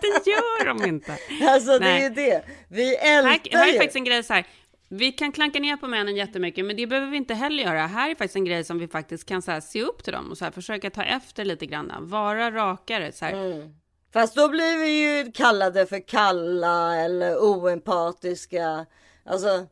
det. 0.00 0.24
Det 0.24 0.30
gör 0.30 0.64
de 0.64 0.84
inte. 0.88 1.18
Alltså 1.48 1.72
det 1.72 1.78
Nej. 1.84 2.04
är 2.04 2.08
ju 2.08 2.14
det. 2.14 2.44
Vi 2.68 2.96
Här, 2.96 3.18
ältar 3.18 3.58
här 3.58 3.68
är 3.68 3.72
ju. 3.72 3.78
faktiskt 3.78 3.96
en 3.96 4.04
grej 4.04 4.22
så 4.22 4.34
här. 4.34 4.46
Vi 4.88 5.12
kan 5.12 5.32
klanka 5.32 5.58
ner 5.60 5.76
på 5.76 5.86
männen 5.86 6.16
jättemycket, 6.16 6.64
men 6.64 6.76
det 6.76 6.86
behöver 6.86 7.10
vi 7.10 7.16
inte 7.16 7.34
heller 7.34 7.64
göra. 7.64 7.86
Här 7.86 8.10
är 8.10 8.14
faktiskt 8.14 8.36
en 8.36 8.44
grej 8.44 8.64
som 8.64 8.78
vi 8.78 8.88
faktiskt 8.88 9.28
kan 9.28 9.42
så 9.42 9.50
här, 9.50 9.60
se 9.60 9.82
upp 9.82 10.04
till 10.04 10.12
dem 10.12 10.30
och 10.30 10.38
så 10.38 10.44
här, 10.44 10.52
försöka 10.52 10.90
ta 10.90 11.02
efter 11.02 11.44
lite 11.44 11.66
grann. 11.66 11.92
Vara 12.00 12.50
rakare. 12.50 13.12
Så 13.12 13.24
här. 13.24 13.32
Mm. 13.32 13.74
Fast 14.12 14.34
då 14.36 14.48
blir 14.48 14.78
vi 14.78 14.88
ju 15.24 15.32
kallade 15.32 15.86
för 15.86 16.08
kalla 16.08 16.96
eller 16.96 17.36
oempatiska. 17.36 18.86
Alltså. 19.24 19.66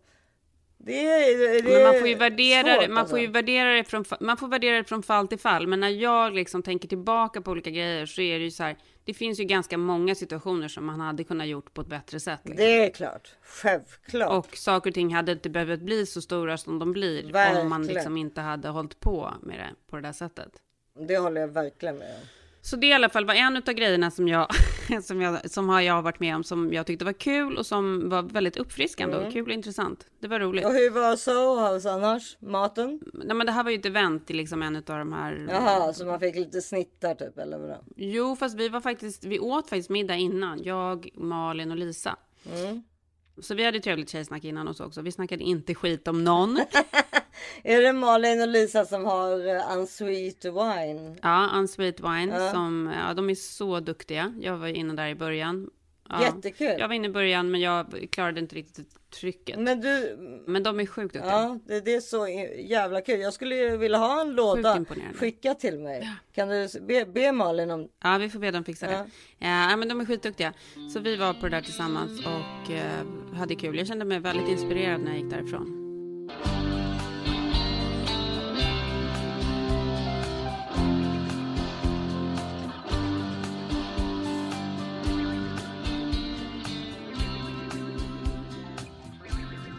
Det 0.80 1.06
är, 1.06 1.62
det 1.62 1.70
Men 1.70 1.82
man 1.82 1.94
är 1.94 1.98
får 2.00 2.08
ju 2.08 2.14
värdera 2.14 2.74
svårt, 2.74 2.82
det, 2.82 2.88
man 2.88 3.08
får 3.08 3.18
ju 3.18 3.24
alltså. 3.26 3.32
värdera 3.34 3.72
det 3.74 3.84
från, 3.84 4.04
man 4.20 4.36
får 4.36 4.48
värdera 4.48 4.76
det 4.76 4.84
från 4.84 5.02
fall 5.02 5.28
till 5.28 5.38
fall. 5.38 5.66
Men 5.66 5.80
när 5.80 5.88
jag 5.88 6.34
liksom 6.34 6.62
tänker 6.62 6.88
tillbaka 6.88 7.40
på 7.40 7.50
olika 7.50 7.70
grejer 7.70 8.06
så 8.06 8.20
är 8.20 8.38
det 8.38 8.44
ju 8.44 8.50
så 8.50 8.62
här. 8.62 8.76
Det 9.08 9.14
finns 9.14 9.40
ju 9.40 9.44
ganska 9.44 9.78
många 9.78 10.14
situationer 10.14 10.68
som 10.68 10.86
man 10.86 11.00
hade 11.00 11.24
kunnat 11.24 11.46
gjort 11.46 11.74
på 11.74 11.80
ett 11.80 11.86
bättre 11.86 12.20
sätt. 12.20 12.40
Liksom. 12.44 12.56
Det 12.56 12.86
är 12.86 12.90
klart. 12.90 13.36
Självklart. 13.42 14.30
Och 14.30 14.56
saker 14.56 14.90
och 14.90 14.94
ting 14.94 15.14
hade 15.14 15.32
inte 15.32 15.50
behövt 15.50 15.80
bli 15.80 16.06
så 16.06 16.22
stora 16.22 16.56
som 16.56 16.78
de 16.78 16.92
blir 16.92 17.24
om 17.24 17.32
man 17.32 17.32
Verkligen. 17.32 17.86
liksom 17.86 18.16
inte 18.16 18.40
hade 18.40 18.68
hållit 18.68 19.00
på 19.00 19.34
med 19.42 19.58
det 19.58 19.90
på 19.90 19.96
det 19.96 20.02
där 20.02 20.12
sättet. 20.12 20.50
Det 21.08 21.18
håller 21.18 21.40
jag 21.40 21.48
verkligen 21.48 21.96
med 21.96 22.14
om. 22.14 22.26
Så 22.60 22.76
det 22.76 22.86
i 22.86 22.92
alla 22.92 23.08
fall 23.08 23.24
var 23.24 23.34
en 23.34 23.56
av 23.56 23.62
grejerna 23.62 24.10
som 24.10 24.28
jag, 24.28 24.48
som 25.02 25.20
jag, 25.20 25.50
som 25.50 25.68
har 25.68 25.80
jag 25.80 26.02
varit 26.02 26.20
med 26.20 26.36
om 26.36 26.44
som 26.44 26.72
jag 26.72 26.86
tyckte 26.86 27.04
var 27.04 27.12
kul 27.12 27.56
och 27.56 27.66
som 27.66 28.08
var 28.08 28.22
väldigt 28.22 28.56
uppfriskande 28.56 29.16
och 29.16 29.32
kul 29.32 29.46
och 29.46 29.54
intressant. 29.54 30.06
Det 30.20 30.28
var 30.28 30.40
roligt. 30.40 30.64
Och 30.64 30.72
hur 30.72 30.90
var 30.90 31.16
Soho 31.16 31.74
House 31.74 31.90
annars? 31.90 32.36
Maten? 32.40 33.00
Nej, 33.12 33.36
men 33.36 33.46
det 33.46 33.52
här 33.52 33.64
var 33.64 33.70
ju 33.70 33.78
ett 33.78 33.86
event 33.86 34.30
i 34.30 34.34
liksom 34.34 34.62
en 34.62 34.76
av 34.76 34.82
de 34.82 35.12
här. 35.12 35.46
Jaha, 35.50 35.92
så 35.92 36.06
man 36.06 36.20
fick 36.20 36.34
lite 36.34 36.60
snittar 36.60 37.14
typ 37.14 37.38
eller 37.38 37.58
vadå? 37.58 37.84
Jo, 37.96 38.36
fast 38.36 38.56
vi 38.56 38.68
var 38.68 38.80
faktiskt, 38.80 39.24
vi 39.24 39.38
åt 39.38 39.68
faktiskt 39.68 39.90
middag 39.90 40.16
innan. 40.16 40.62
Jag, 40.62 41.08
Malin 41.14 41.70
och 41.70 41.76
Lisa. 41.76 42.16
Mm. 42.52 42.82
Så 43.40 43.54
vi 43.54 43.64
hade 43.64 43.80
trevligt 43.80 44.10
tjejsnack 44.10 44.44
innan 44.44 44.68
oss 44.68 44.80
också. 44.80 45.02
Vi 45.02 45.12
snackade 45.12 45.44
inte 45.44 45.74
skit 45.74 46.08
om 46.08 46.24
någon. 46.24 46.56
Är 47.62 47.82
det 47.82 47.92
Malin 47.92 48.40
och 48.40 48.48
Lisa 48.48 48.84
som 48.84 49.04
har 49.04 49.46
uh, 49.46 49.76
unsweet 49.78 50.44
wine? 50.44 51.16
Ja, 51.22 51.50
Unsweet 51.54 52.00
Wine 52.00 52.34
Ja. 52.38 52.52
som, 52.52 52.92
ja 53.06 53.14
de 53.14 53.30
är 53.30 53.34
så 53.34 53.80
duktiga. 53.80 54.34
Jag 54.40 54.56
var 54.56 54.66
inne 54.66 54.94
där 54.94 55.08
i 55.08 55.14
början. 55.14 55.70
Ja. 56.08 56.22
Jättekul. 56.22 56.74
Jag 56.78 56.88
var 56.88 56.94
inne 56.94 57.08
i 57.08 57.10
början 57.10 57.50
men 57.50 57.60
jag 57.60 58.06
klarade 58.10 58.40
inte 58.40 58.54
riktigt 58.56 58.88
trycket. 59.20 59.58
Men 59.60 59.80
du, 59.80 60.16
Men 60.46 60.62
de 60.62 60.80
är 60.80 60.86
sjukt 60.86 61.14
duktiga. 61.14 61.32
ja 61.32 61.58
det, 61.66 61.80
det 61.80 61.94
är 61.94 62.00
så 62.00 62.28
jävla 62.58 63.00
kul. 63.00 63.20
Jag 63.20 63.32
skulle 63.32 63.76
vilja 63.76 63.98
ha 63.98 64.20
en 64.20 64.32
låda 64.34 64.84
skicka 65.14 65.54
till 65.54 65.78
mig. 65.78 66.10
Kan 66.34 66.48
du 66.48 66.68
be, 66.80 67.06
be 67.06 67.32
Malin 67.32 67.70
om? 67.70 67.88
Ja, 68.02 68.18
vi 68.18 68.30
får 68.30 68.38
be 68.38 68.50
dem 68.50 68.64
fixa 68.64 68.92
Ja. 68.92 68.98
det. 69.38 69.46
Ja, 69.46 69.76
men 69.76 69.88
de 69.88 70.00
är 70.00 70.04
skitduktiga. 70.04 70.52
Så 70.92 71.00
vi 71.00 71.16
var 71.16 71.32
på 71.34 71.40
det 71.48 71.50
där 71.56 71.62
tillsammans 71.62 72.20
och 72.26 72.72
eh, 72.72 73.36
hade 73.38 73.54
kul. 73.54 73.78
Jag 73.78 73.86
kände 73.86 74.04
mig 74.04 74.18
väldigt 74.18 74.48
inspirerad 74.48 75.00
när 75.00 75.10
jag 75.10 75.20
gick 75.20 75.30
därifrån. 75.30 75.84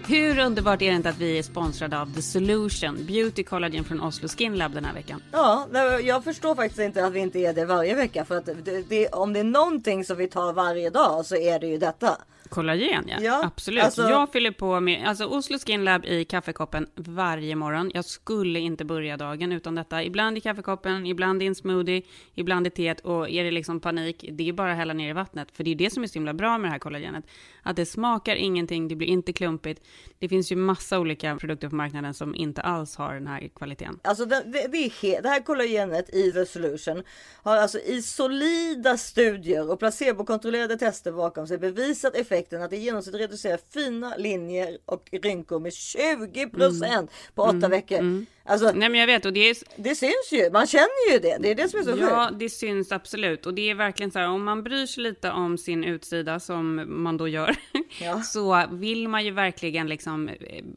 Hur 0.09 0.39
underbart 0.39 0.81
är 0.81 0.89
det 0.89 0.95
inte 0.95 1.09
att 1.09 1.17
vi 1.17 1.37
är 1.37 1.43
sponsrade 1.43 2.01
av 2.01 2.13
The 2.13 2.21
Solution, 2.21 3.05
Beauty 3.05 3.43
Collagen 3.43 3.83
från 3.83 4.01
Oslo 4.01 4.27
Skin 4.27 4.57
Lab 4.57 4.73
den 4.73 4.85
här 4.85 4.93
veckan? 4.93 5.23
Ja, 5.31 5.67
jag 6.03 6.23
förstår 6.23 6.55
faktiskt 6.55 6.79
inte 6.79 7.05
att 7.05 7.13
vi 7.13 7.19
inte 7.19 7.39
är 7.39 7.53
det 7.53 7.65
varje 7.65 7.95
vecka. 7.95 8.25
För 8.25 8.37
att 8.37 8.45
det, 8.45 8.89
det, 8.89 9.07
om 9.07 9.33
det 9.33 9.39
är 9.39 9.43
någonting 9.43 10.05
som 10.05 10.17
vi 10.17 10.27
tar 10.27 10.53
varje 10.53 10.89
dag 10.89 11.25
så 11.25 11.35
är 11.35 11.59
det 11.59 11.67
ju 11.67 11.77
detta. 11.77 12.17
Kollagen 12.49 13.05
ja, 13.07 13.17
Ja, 13.21 13.43
absolut. 13.45 13.83
alltså- 13.83 14.01
Jag 14.01 14.31
fyller 14.31 14.51
på 14.51 14.79
med 14.79 15.07
alltså 15.07 15.25
Oslo 15.25 15.57
Skin 15.59 15.83
Lab 15.83 16.05
i 16.05 16.25
kaffekoppen 16.25 16.87
varje 16.95 17.55
morgon. 17.55 17.91
Jag 17.93 18.05
skulle 18.05 18.59
inte 18.59 18.85
börja 18.85 19.17
dagen 19.17 19.51
utan 19.51 19.75
detta. 19.75 20.03
Ibland 20.03 20.37
i 20.37 20.41
kaffekoppen, 20.41 21.05
ibland 21.05 21.43
i 21.43 21.45
en 21.45 21.55
smoothie, 21.55 22.01
ibland 22.35 22.67
i 22.67 22.69
teet 22.69 22.99
och 22.99 23.29
är 23.29 23.43
det 23.43 23.51
liksom 23.51 23.79
panik, 23.79 24.25
det 24.31 24.49
är 24.49 24.53
bara 24.53 24.71
att 24.71 24.77
hälla 24.77 24.93
ner 24.93 25.09
i 25.09 25.13
vattnet. 25.13 25.51
För 25.51 25.63
det 25.63 25.71
är 25.71 25.75
det 25.75 25.89
som 25.93 26.03
är 26.03 26.07
så 26.07 26.13
himla 26.13 26.33
bra 26.33 26.57
med 26.57 26.67
det 26.69 26.71
här 26.71 26.79
kollagenet. 26.79 27.25
Att 27.63 27.75
det 27.75 27.85
smakar 27.85 28.35
ingenting, 28.35 28.87
det 28.87 28.95
blir 28.95 29.07
inte 29.07 29.33
klumpigt. 29.33 29.81
Det 30.19 30.29
finns 30.29 30.51
ju 30.51 30.55
massa 30.55 30.99
olika 30.99 31.35
produkter 31.35 31.69
på 31.69 31.75
marknaden 31.75 32.13
som 32.13 32.35
inte 32.35 32.61
alls 32.61 32.95
har 32.95 33.13
den 33.13 33.27
här 33.27 33.47
kvaliteten. 33.55 33.99
Alltså 34.03 34.25
det, 34.25 34.43
det, 34.45 34.67
det, 35.01 35.19
det 35.21 35.29
här 35.29 35.43
kollagenet 35.43 36.09
i 36.15 36.31
The 36.31 36.45
Solution 36.45 37.03
har 37.43 37.57
alltså 37.57 37.79
i 37.79 38.01
solida 38.01 38.97
studier 38.97 39.71
och 39.71 39.79
placebokontrollerade 39.79 40.77
tester 40.77 41.11
bakom 41.11 41.47
sig 41.47 41.57
bevisat 41.57 42.15
effekten 42.39 42.61
att 42.61 42.69
det 42.69 42.77
i 42.77 42.79
genomsnitt 42.79 43.15
reducerar 43.15 43.59
fina 43.73 44.15
linjer 44.17 44.77
och 44.85 45.09
rynkor 45.11 45.59
med 45.59 45.73
20 45.73 46.49
procent 46.49 47.11
på 47.35 47.41
åtta 47.43 47.67
veckor. 47.67 48.25
Alltså 48.45 48.71
Nej 48.75 48.89
men 48.89 48.99
jag 48.99 49.07
vet 49.07 49.25
och 49.25 49.33
det 49.33 49.49
är 49.49 49.55
det 49.75 49.95
syns 49.95 50.29
ju, 50.31 50.49
man 50.51 50.67
känner 50.67 51.11
ju 51.13 51.19
det. 51.19 51.37
Det 51.39 51.51
är 51.51 51.55
det 51.55 51.69
som 51.69 51.79
är 51.79 51.83
så 51.83 51.89
Ja, 51.89 52.27
sjukt. 52.29 52.39
det 52.39 52.49
syns 52.49 52.91
absolut. 52.91 53.45
Och 53.45 53.53
det 53.53 53.69
är 53.69 53.75
verkligen 53.75 54.11
så 54.11 54.19
här, 54.19 54.27
om 54.29 54.43
man 54.43 54.63
bryr 54.63 54.85
sig 54.85 55.03
lite 55.03 55.31
om 55.31 55.57
sin 55.57 55.83
utsida, 55.83 56.39
som 56.39 56.85
man 57.03 57.17
då 57.17 57.27
gör, 57.27 57.55
Ja. 58.01 58.21
så 58.21 58.65
vill 58.71 59.07
man 59.07 59.25
ju 59.25 59.31
verkligen 59.31 59.87
liksom, 59.87 60.29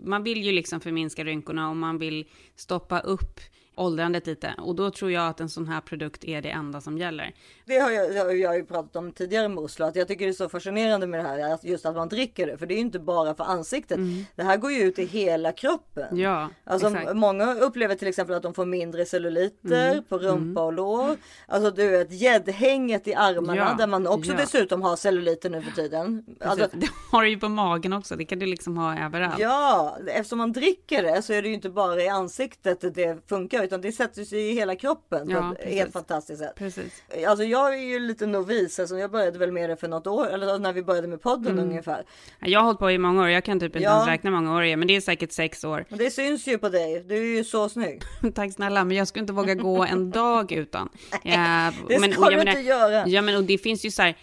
man 0.05 0.23
vill 0.23 0.43
ju 0.45 0.53
liksom 0.53 0.81
förminska 0.81 1.25
rynkorna 1.25 1.71
och 1.71 1.77
man 1.77 1.99
vill 1.99 2.25
stoppa 2.57 3.01
upp 3.01 3.41
åldrandet 3.77 4.27
lite. 4.27 4.55
Och 4.59 4.75
då 4.75 4.91
tror 4.91 5.11
jag 5.11 5.29
att 5.29 5.41
en 5.41 5.49
sån 5.49 5.69
här 5.69 5.81
produkt 5.81 6.25
är 6.25 6.43
det 6.43 6.51
enda 6.51 6.81
som 6.81 6.99
gäller. 6.99 7.33
Det 7.65 7.79
har 7.79 7.91
jag, 7.91 8.25
har 8.25 8.33
jag 8.33 8.57
ju 8.57 8.65
pratat 8.65 8.97
om 8.97 9.13
tidigare 9.13 9.49
med 9.49 9.59
Oslo, 9.59 9.87
att 9.87 9.97
jag 9.97 10.09
tycker 10.09 10.25
det 10.25 10.31
är 10.31 10.33
så 10.33 10.49
fascinerande 10.49 11.07
med 11.07 11.21
det 11.25 11.29
här, 11.29 11.55
att 11.55 11.65
just 11.65 11.87
att 11.87 11.95
man 11.97 12.09
dricker 12.09 12.47
det, 12.47 12.59
för 12.59 12.67
det 12.67 12.75
är 12.75 12.77
ju 12.77 12.81
inte 12.83 12.99
bara 12.99 13.35
för 13.35 13.45
ansiktet. 13.45 13.99
Det 14.37 14.43
här 14.43 14.57
går 14.57 14.73
ju 14.73 14.79
ut 14.83 14.99
i 14.99 15.05
hela 15.05 15.53
kroppen. 15.53 16.05
Mm. 16.09 16.19
Ja, 16.21 16.49
Alltså 16.65 16.89
exakt. 16.89 17.15
många 17.17 17.55
upplever 17.55 17.95
till 17.95 18.09
exempel 18.09 18.37
att 18.37 18.43
de 18.43 18.55
får 18.55 18.67
mindre 18.67 19.05
celluliter 19.07 19.91
Mm. 19.93 20.05
på 20.09 20.19
rumpa 20.19 20.63
och 20.63 20.73
lår. 20.73 21.17
Alltså 21.47 21.71
du 21.71 21.89
vet 21.89 22.13
gäddhänget 22.13 23.09
i 23.09 23.15
armarna 23.15 23.57
Ja, 23.57 23.75
där 23.79 23.87
man 23.87 24.07
också 24.07 24.31
ja. 24.33 24.37
dessutom 24.39 24.83
har 24.83 24.97
celluliter 24.97 25.51
nu 25.51 25.63
för 25.63 25.71
tiden. 25.71 26.25
Alltså, 26.41 26.69
det 26.73 26.89
har 27.13 27.23
du 27.23 27.29
ju 27.29 27.39
på 27.39 27.49
magen 27.49 27.93
också, 27.93 28.17
det 28.17 28.25
kan 28.25 28.39
du 28.39 28.47
liksom 28.47 28.77
ha 28.77 29.05
överallt. 29.07 29.39
ja, 29.39 29.99
eftersom 30.07 30.39
man 30.39 30.53
dricker 30.53 31.03
det 31.03 31.23
så 31.23 31.33
är 31.33 31.43
det 31.43 31.49
ju 31.49 31.55
inte 31.55 31.71
bara 31.71 32.03
i 32.03 32.09
ansiktet 32.09 32.95
det 32.95 33.29
funkar 33.29 33.63
utan 33.73 33.81
det 33.81 33.93
sätter 33.93 34.25
sig 34.25 34.51
i 34.51 34.55
hela 34.55 34.77
kroppen 34.77 35.27
på 35.27 35.33
Ja, 35.33 35.53
ett 35.53 35.59
precis. 35.59 35.75
helt 35.75 35.93
fantastiskt 35.93 36.39
sätt. 36.43 36.53
Precis. 36.57 37.03
Alltså 37.27 37.45
jag 37.45 37.75
är 37.75 37.83
ju 37.83 37.99
lite 37.99 38.27
novis, 38.27 38.79
alltså 38.81 38.99
jag 38.99 39.11
började 39.11 39.39
väl 39.39 39.53
med 39.53 39.71
det 39.71 39.77
för 39.77 39.89
något 39.89 40.07
år, 40.07 40.31
eller 40.31 40.59
när 40.59 40.73
vi 40.73 40.83
började 40.83 41.09
med 41.09 41.23
podden 41.23 41.59
ungefär. 41.59 42.05
Jag 42.41 42.61
har 42.61 42.65
hållit 42.65 42.79
på 42.79 42.91
i 42.91 42.99
många 42.99 43.23
år, 43.23 43.29
jag 43.29 43.45
kan 43.45 43.61
typ 43.61 43.77
inte 43.77 43.85
Ja. 43.85 43.93
ens 43.95 44.07
räkna 44.09 44.31
många 44.31 44.57
år 44.57 44.63
är, 44.63 44.77
men 44.77 44.89
det 44.89 44.97
är 44.97 45.01
säkert 45.01 45.33
sex 45.33 45.65
år. 45.65 45.85
Det 45.89 46.11
syns 46.11 46.47
ju 46.47 46.59
på 46.59 46.69
dig, 46.69 47.05
du 47.09 47.17
är 47.17 47.37
ju 47.37 47.45
så 47.45 47.69
snygg. 47.69 48.03
Tack 48.35 48.53
snälla, 48.53 48.85
men 48.85 48.97
jag 48.97 49.09
skulle 49.09 49.21
inte 49.21 49.33
våga 49.33 49.55
gå 49.55 49.85
en 49.85 50.11
dag 50.11 50.53
utan. 50.53 50.89
Ja, 51.25 51.73
Det 51.89 51.99
men, 51.99 52.13
ska 52.13 52.25
och 52.25 52.31
du 52.31 52.39
inte 52.41 52.61
göra. 52.61 53.07
Ja, 53.09 53.23
men 53.23 53.37
och 53.37 53.45
det 53.45 53.59
finns 53.59 53.85
ju 53.85 53.91
så 53.91 54.03
här, 54.03 54.17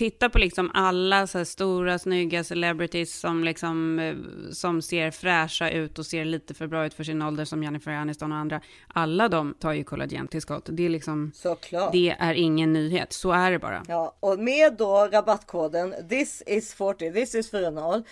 titta 0.00 0.28
på 0.30 0.38
liksom 0.38 0.70
alla 0.74 1.26
så 1.26 1.38
här 1.38 1.44
stora, 1.44 1.98
snygga 1.98 2.44
celebrities 2.44 3.20
som 3.20 3.44
liksom, 3.44 3.98
eh, 3.98 4.14
som 4.52 4.82
ser 4.82 5.10
fräscha 5.10 5.70
ut 5.70 5.98
och 5.98 6.06
ser 6.06 6.24
lite 6.24 6.54
för 6.54 6.66
bra 6.66 6.86
ut 6.86 6.94
för 6.94 7.04
sin 7.04 7.22
ålder, 7.22 7.44
som 7.44 7.62
Jennifer 7.62 7.90
Aniston 7.92 8.32
och 8.32 8.38
andra. 8.38 8.60
Alla 8.88 9.28
de 9.28 9.54
tar 9.54 9.72
ju 9.72 9.84
kollagentillskott. 9.84 10.68
Det 10.72 10.84
är 10.84 10.88
liksom, 10.88 11.32
Såklart. 11.34 11.92
det 11.92 12.16
är 12.18 12.34
ingen 12.34 12.72
nyhet, 12.72 13.12
så 13.12 13.32
är 13.32 13.50
det 13.50 13.58
bara. 13.58 13.82
Ja, 13.88 14.16
och 14.20 14.38
med 14.38 14.76
då 14.76 15.08
rabattkoden 15.12 15.94
this 16.08 16.42
is 16.46 16.74
40, 16.74 17.12
this 17.12 17.34
is 17.34 17.50
40 17.50 17.60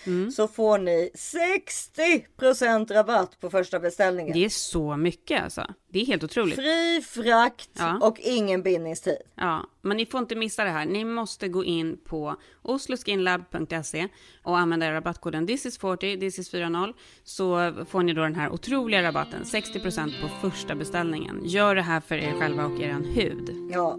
Mm. 0.05 0.31
så 0.31 0.47
får 0.47 0.77
ni 0.77 1.09
60% 1.15 2.91
rabatt 2.93 3.39
på 3.39 3.49
första 3.49 3.79
beställningen. 3.79 4.33
Det 4.33 4.45
är 4.45 4.49
så 4.49 4.97
mycket 4.97 5.43
alltså. 5.43 5.67
Det 5.91 5.99
är 6.01 6.05
helt 6.05 6.23
otroligt. 6.23 6.55
Fri 6.55 7.01
frakt 7.07 7.69
Ja. 7.77 7.99
och 8.01 8.19
ingen 8.19 8.63
bindningstid. 8.63 9.17
Ja, 9.35 9.65
men 9.81 9.97
ni 9.97 10.05
får 10.05 10.19
inte 10.19 10.35
missa 10.35 10.63
det 10.63 10.69
här. 10.69 10.85
Ni 10.85 11.05
måste 11.05 11.47
gå 11.47 11.63
in 11.63 11.78
in 11.79 11.97
på 11.97 12.35
osloskinlab.se 12.61 14.07
och 14.43 14.57
använda 14.57 14.93
rabattkoden 14.93 15.47
thisis40, 15.47 16.19
thisis40 16.19 16.93
så 17.23 17.73
får 17.89 18.03
ni 18.03 18.13
då 18.13 18.21
den 18.21 18.35
här 18.35 18.49
otroliga 18.49 19.03
rabatten, 19.03 19.43
60% 19.43 20.21
på 20.21 20.49
första 20.49 20.75
beställningen. 20.75 21.41
Gör 21.43 21.75
det 21.75 21.81
här 21.81 21.99
för 21.99 22.15
er 22.15 22.39
själva 22.39 22.65
och 22.65 22.81
er 22.81 22.93
hud. 22.93 23.71
Ja, 23.71 23.97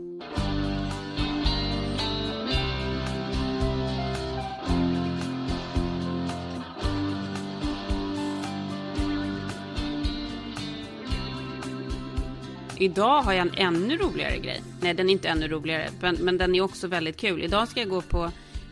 Idag 12.81 13.23
har 13.23 13.33
jag 13.33 13.47
en 13.47 13.75
ännu 13.75 13.97
roligare 13.97 14.39
grej. 14.39 14.63
Nej, 14.81 14.95
den 14.95 15.09
är 15.09 15.13
inte 15.13 15.29
ännu 15.29 15.49
roligare, 15.49 15.89
men, 16.01 16.15
men 16.15 16.39
den 16.39 16.55
är 16.55 16.61
också 16.61 16.87
väldigt 16.87 17.17
kul. 17.17 17.43
Idag 17.43 17.69
ska 17.69 17.81
jag 17.81 17.89
gå 17.89 18.01
på 18.03 18.25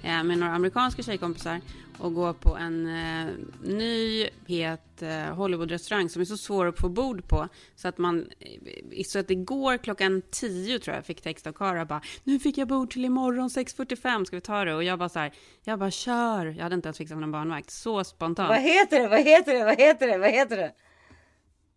eh, 0.02 0.24
med 0.24 0.38
några 0.38 0.52
amerikanska 0.52 1.02
tjejkompisar 1.02 1.60
och 1.98 2.14
gå 2.14 2.34
på 2.34 2.56
en 2.56 2.86
eh, 2.86 3.32
ny 3.62 4.28
het 4.46 5.02
eh, 5.02 5.34
Hollywood-restaurang 5.34 6.08
som 6.08 6.22
är 6.22 6.24
så 6.24 6.36
svår 6.36 6.66
att 6.66 6.78
få 6.78 6.88
bord 6.88 7.28
på 7.28 7.48
så 7.76 7.88
att 7.88 7.98
man 7.98 8.30
eh, 8.40 9.02
så 9.04 9.18
att 9.18 9.30
igår 9.30 9.76
klockan 9.76 10.22
10 10.30 10.78
tror 10.78 10.96
jag 10.96 11.04
fick 11.04 11.20
text 11.20 11.46
av 11.46 11.52
Kara 11.52 11.84
bara 11.84 12.00
nu 12.24 12.38
fick 12.38 12.58
jag 12.58 12.68
bord 12.68 12.90
till 12.90 13.04
imorgon 13.04 13.48
6.45 13.48 14.24
ska 14.24 14.36
vi 14.36 14.40
ta 14.40 14.64
det 14.64 14.74
och 14.74 14.84
jag 14.84 14.98
bara 14.98 15.08
så 15.08 15.18
här 15.18 15.32
jag 15.64 15.78
bara 15.78 15.90
kör 15.90 16.46
jag 16.46 16.62
hade 16.62 16.74
inte 16.74 16.86
ens 16.86 16.98
fixat 16.98 17.18
någon 17.18 17.32
barnvakt 17.32 17.70
så 17.70 18.04
spontant 18.04 18.48
vad 18.48 18.60
heter 18.60 19.00
det? 19.00 19.08
Vad 19.08 19.20
heter 19.20 19.54
det? 19.54 19.64
Vad 19.64 19.78
heter 19.78 20.06
det? 20.06 20.18
Vad 20.18 20.30
heter 20.30 20.56
det? 20.56 20.72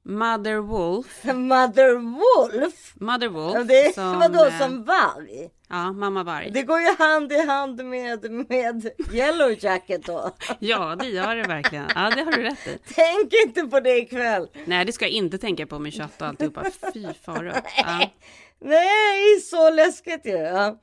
Mother 0.06 0.58
Wolf 0.58 1.24
Mother 1.26 1.96
Wolf? 1.96 2.94
Mother 2.96 3.28
Wolf 3.28 3.68
Det 3.68 3.86
är 3.86 3.92
som, 3.92 4.20
vadå 4.20 4.46
eh, 4.46 4.60
som 4.60 4.84
varg? 4.84 5.50
ja 5.70 5.92
mamma 5.94 6.24
varg 6.24 6.52
Det 6.52 6.64
går 6.64 6.80
ju 6.80 6.96
hand 6.98 7.32
i 7.32 7.46
hand 7.48 7.86
med, 7.86 8.32
med 8.32 8.92
Yellow 9.14 9.56
Jacket 9.64 10.06
då. 10.06 10.32
Ja, 10.60 10.96
det 10.96 11.06
gör 11.08 11.36
det 11.36 11.44
verkligen. 11.48 11.86
Ja, 11.96 12.10
det 12.16 12.22
har 12.22 12.32
du 12.32 12.42
rätt 12.44 12.68
i. 12.68 12.78
Tänk 12.94 13.34
inte 13.48 13.64
på 13.64 13.80
det 13.80 13.98
ikväll. 13.98 14.48
Nej, 14.66 14.86
det 14.86 14.92
ska 14.92 15.06
jag 15.06 15.12
inte 15.12 15.38
tänka 15.38 15.66
på 15.66 15.80
med 15.80 15.94
kött 15.94 16.22
och 16.22 16.28
alltihopa. 16.28 16.66
Fy 16.94 17.08
fara. 17.26 17.62
Ja, 17.78 18.10
Nej, 18.60 19.40
så 19.40 19.70
läskigt 19.70 20.26
ju. 20.26 20.32
Ja. 20.38 20.80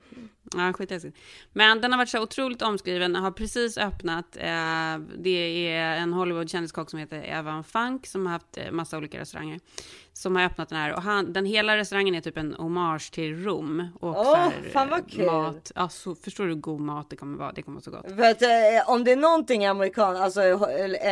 Ja 0.56 0.72
skitläskigt. 0.72 1.16
Men 1.52 1.80
den 1.80 1.92
har 1.92 1.98
varit 1.98 2.08
så 2.08 2.22
otroligt 2.22 2.62
omskriven. 2.62 3.14
Har 3.14 3.30
precis 3.30 3.78
öppnat. 3.78 4.36
Eh, 4.36 4.98
det 5.18 5.68
är 5.68 5.96
en 5.96 6.12
Hollywood-kändiskock 6.12 6.90
som 6.90 6.98
heter 6.98 7.22
Evan 7.22 7.64
Funk 7.64 8.06
som 8.06 8.26
har 8.26 8.32
haft 8.32 8.56
eh, 8.58 8.70
massa 8.70 8.98
olika 8.98 9.18
restauranger. 9.18 9.60
Som 10.12 10.36
har 10.36 10.42
öppnat 10.42 10.68
den 10.68 10.78
här. 10.78 10.94
Och 10.94 11.02
han, 11.02 11.32
den 11.32 11.46
hela 11.46 11.76
restaurangen 11.76 12.14
är 12.14 12.20
typ 12.20 12.36
en 12.36 12.54
hommage 12.54 13.12
till 13.12 13.44
Rom. 13.44 13.88
Och 14.00 14.16
Åh, 14.16 14.24
så 14.24 14.34
här, 14.34 14.52
fan 14.72 14.88
vad 14.88 15.00
eh, 15.00 15.06
kul. 15.06 15.26
Mat. 15.26 15.72
Ja, 15.74 15.88
så, 15.88 16.14
förstår 16.14 16.44
du 16.44 16.50
hur 16.50 16.60
god 16.60 16.80
mat 16.80 17.10
det 17.10 17.16
kommer 17.16 17.38
vara? 17.38 17.52
Det 17.52 17.62
kommer 17.62 17.76
vara 17.76 17.84
så 17.84 17.90
gott. 17.90 18.16
För 18.16 18.30
att 18.30 18.42
eh, 18.42 18.90
om 18.90 19.04
det 19.04 19.12
är 19.12 19.16
någonting 19.16 19.66
amerikan, 19.66 20.16
alltså 20.16 20.40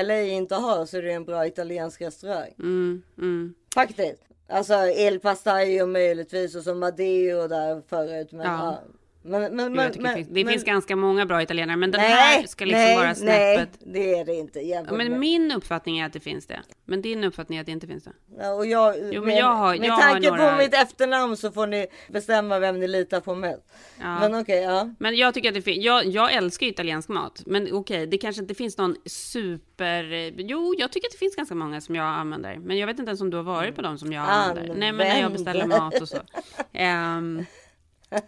LA 0.05 0.21
inte 0.21 0.55
har 0.55 0.87
så 0.87 0.97
är 0.97 1.03
det 1.03 1.13
en 1.13 1.25
bra 1.25 1.47
italiensk 1.47 2.01
restaurang. 2.01 2.55
Mm, 2.59 3.03
mm. 3.19 3.55
Faktiskt. 3.75 4.23
Alltså 4.49 4.75
El 4.75 5.21
Pastaio 5.21 5.87
möjligtvis 5.87 6.55
och 6.55 6.63
så 6.63 6.75
Madeo 6.75 7.49
där 7.49 7.83
förut. 7.89 8.33
Men, 8.33 8.47
Ja. 8.47 8.53
ja. 8.65 8.83
Men, 9.27 9.43
men, 9.43 9.57
men, 9.57 9.73
men, 9.73 9.93
det 9.93 10.15
finns, 10.15 10.29
det 10.29 10.45
finns 10.45 10.65
ganska 10.65 10.97
många 10.97 11.27
bra 11.27 11.43
italienare, 11.43 11.77
men 11.77 11.91
den 11.91 12.01
nej, 12.01 12.11
här 12.11 12.47
ska 12.47 12.65
liksom 12.65 12.81
nej, 12.83 12.97
vara 12.97 13.15
snäppet. 13.15 13.69
Nej, 13.81 13.93
det 13.95 14.19
är 14.19 14.25
det 14.25 14.35
inte. 14.35 14.61
Ja, 14.61 14.85
men 14.93 15.21
min 15.21 15.53
uppfattning 15.53 15.99
är 15.99 16.07
att 16.07 16.13
det 16.13 16.21
finns 16.21 16.47
det. 16.47 16.61
Men 16.85 17.03
din 17.03 17.25
uppfattning 17.25 17.59
är 17.59 17.61
att 17.61 17.67
det 17.67 17.73
inte 17.73 17.87
finns 17.87 18.05
det. 18.05 18.13
Ja, 18.39 18.53
och 18.53 18.67
jag, 18.67 18.95
Jo, 19.13 19.25
men 19.25 19.37
jag 19.37 19.55
har- 19.55 19.77
med 19.79 19.89
jag 19.89 20.01
tanke 20.01 20.29
några- 20.31 20.51
på 20.53 20.59
mitt 20.59 20.75
efternamn 20.75 21.37
så 21.37 21.51
får 21.53 21.67
ni 21.67 21.87
bestämma 22.09 22.59
vem 22.59 22.81
ni 22.81 22.89
litar 22.89 23.21
på 23.21 23.35
mest. 23.35 23.63
Ja. 24.01 24.19
Men 24.21 24.35
okej, 24.35 24.63
ja. 24.63 24.91
Men 24.99 25.17
jag 25.17 25.35
tycker 25.35 25.49
att 25.49 25.55
det 25.55 25.63
finns, 25.63 25.85
jag, 25.85 26.07
jag 26.07 26.33
älskar 26.35 26.67
italiensk 26.67 27.09
mat. 27.09 27.43
Men 27.47 27.73
okej, 27.73 28.07
det 28.07 28.19
kanske 28.19 28.43
inte 28.43 28.55
finns 28.55 28.79
någon 28.79 28.97
super... 29.07 30.33
Jo, 30.41 30.75
jag 30.79 30.93
tycker 30.93 31.09
att 31.09 31.13
det 31.13 31.19
finns 31.19 31.37
ganska 31.37 31.55
många 31.55 31.81
som 31.81 31.95
jag 31.95 32.05
använder. 32.07 32.57
Men 32.57 32.79
jag 32.79 32.87
vet 32.87 32.99
inte 32.99 33.09
ens 33.11 33.21
om 33.21 33.31
du 33.31 33.37
har 33.37 33.45
varit 33.45 33.77
på 33.77 33.83
dem 33.83 33.99
som 33.99 34.13
jag 34.13 34.25
använder. 34.29 34.75
Nej, 34.75 34.93
men 34.93 35.09
när 35.09 35.21
jag 35.21 35.33
beställer 35.33 35.67
mat 35.67 36.01
och 36.01 36.09
så. 36.09 36.17
Ehm, 36.73 37.45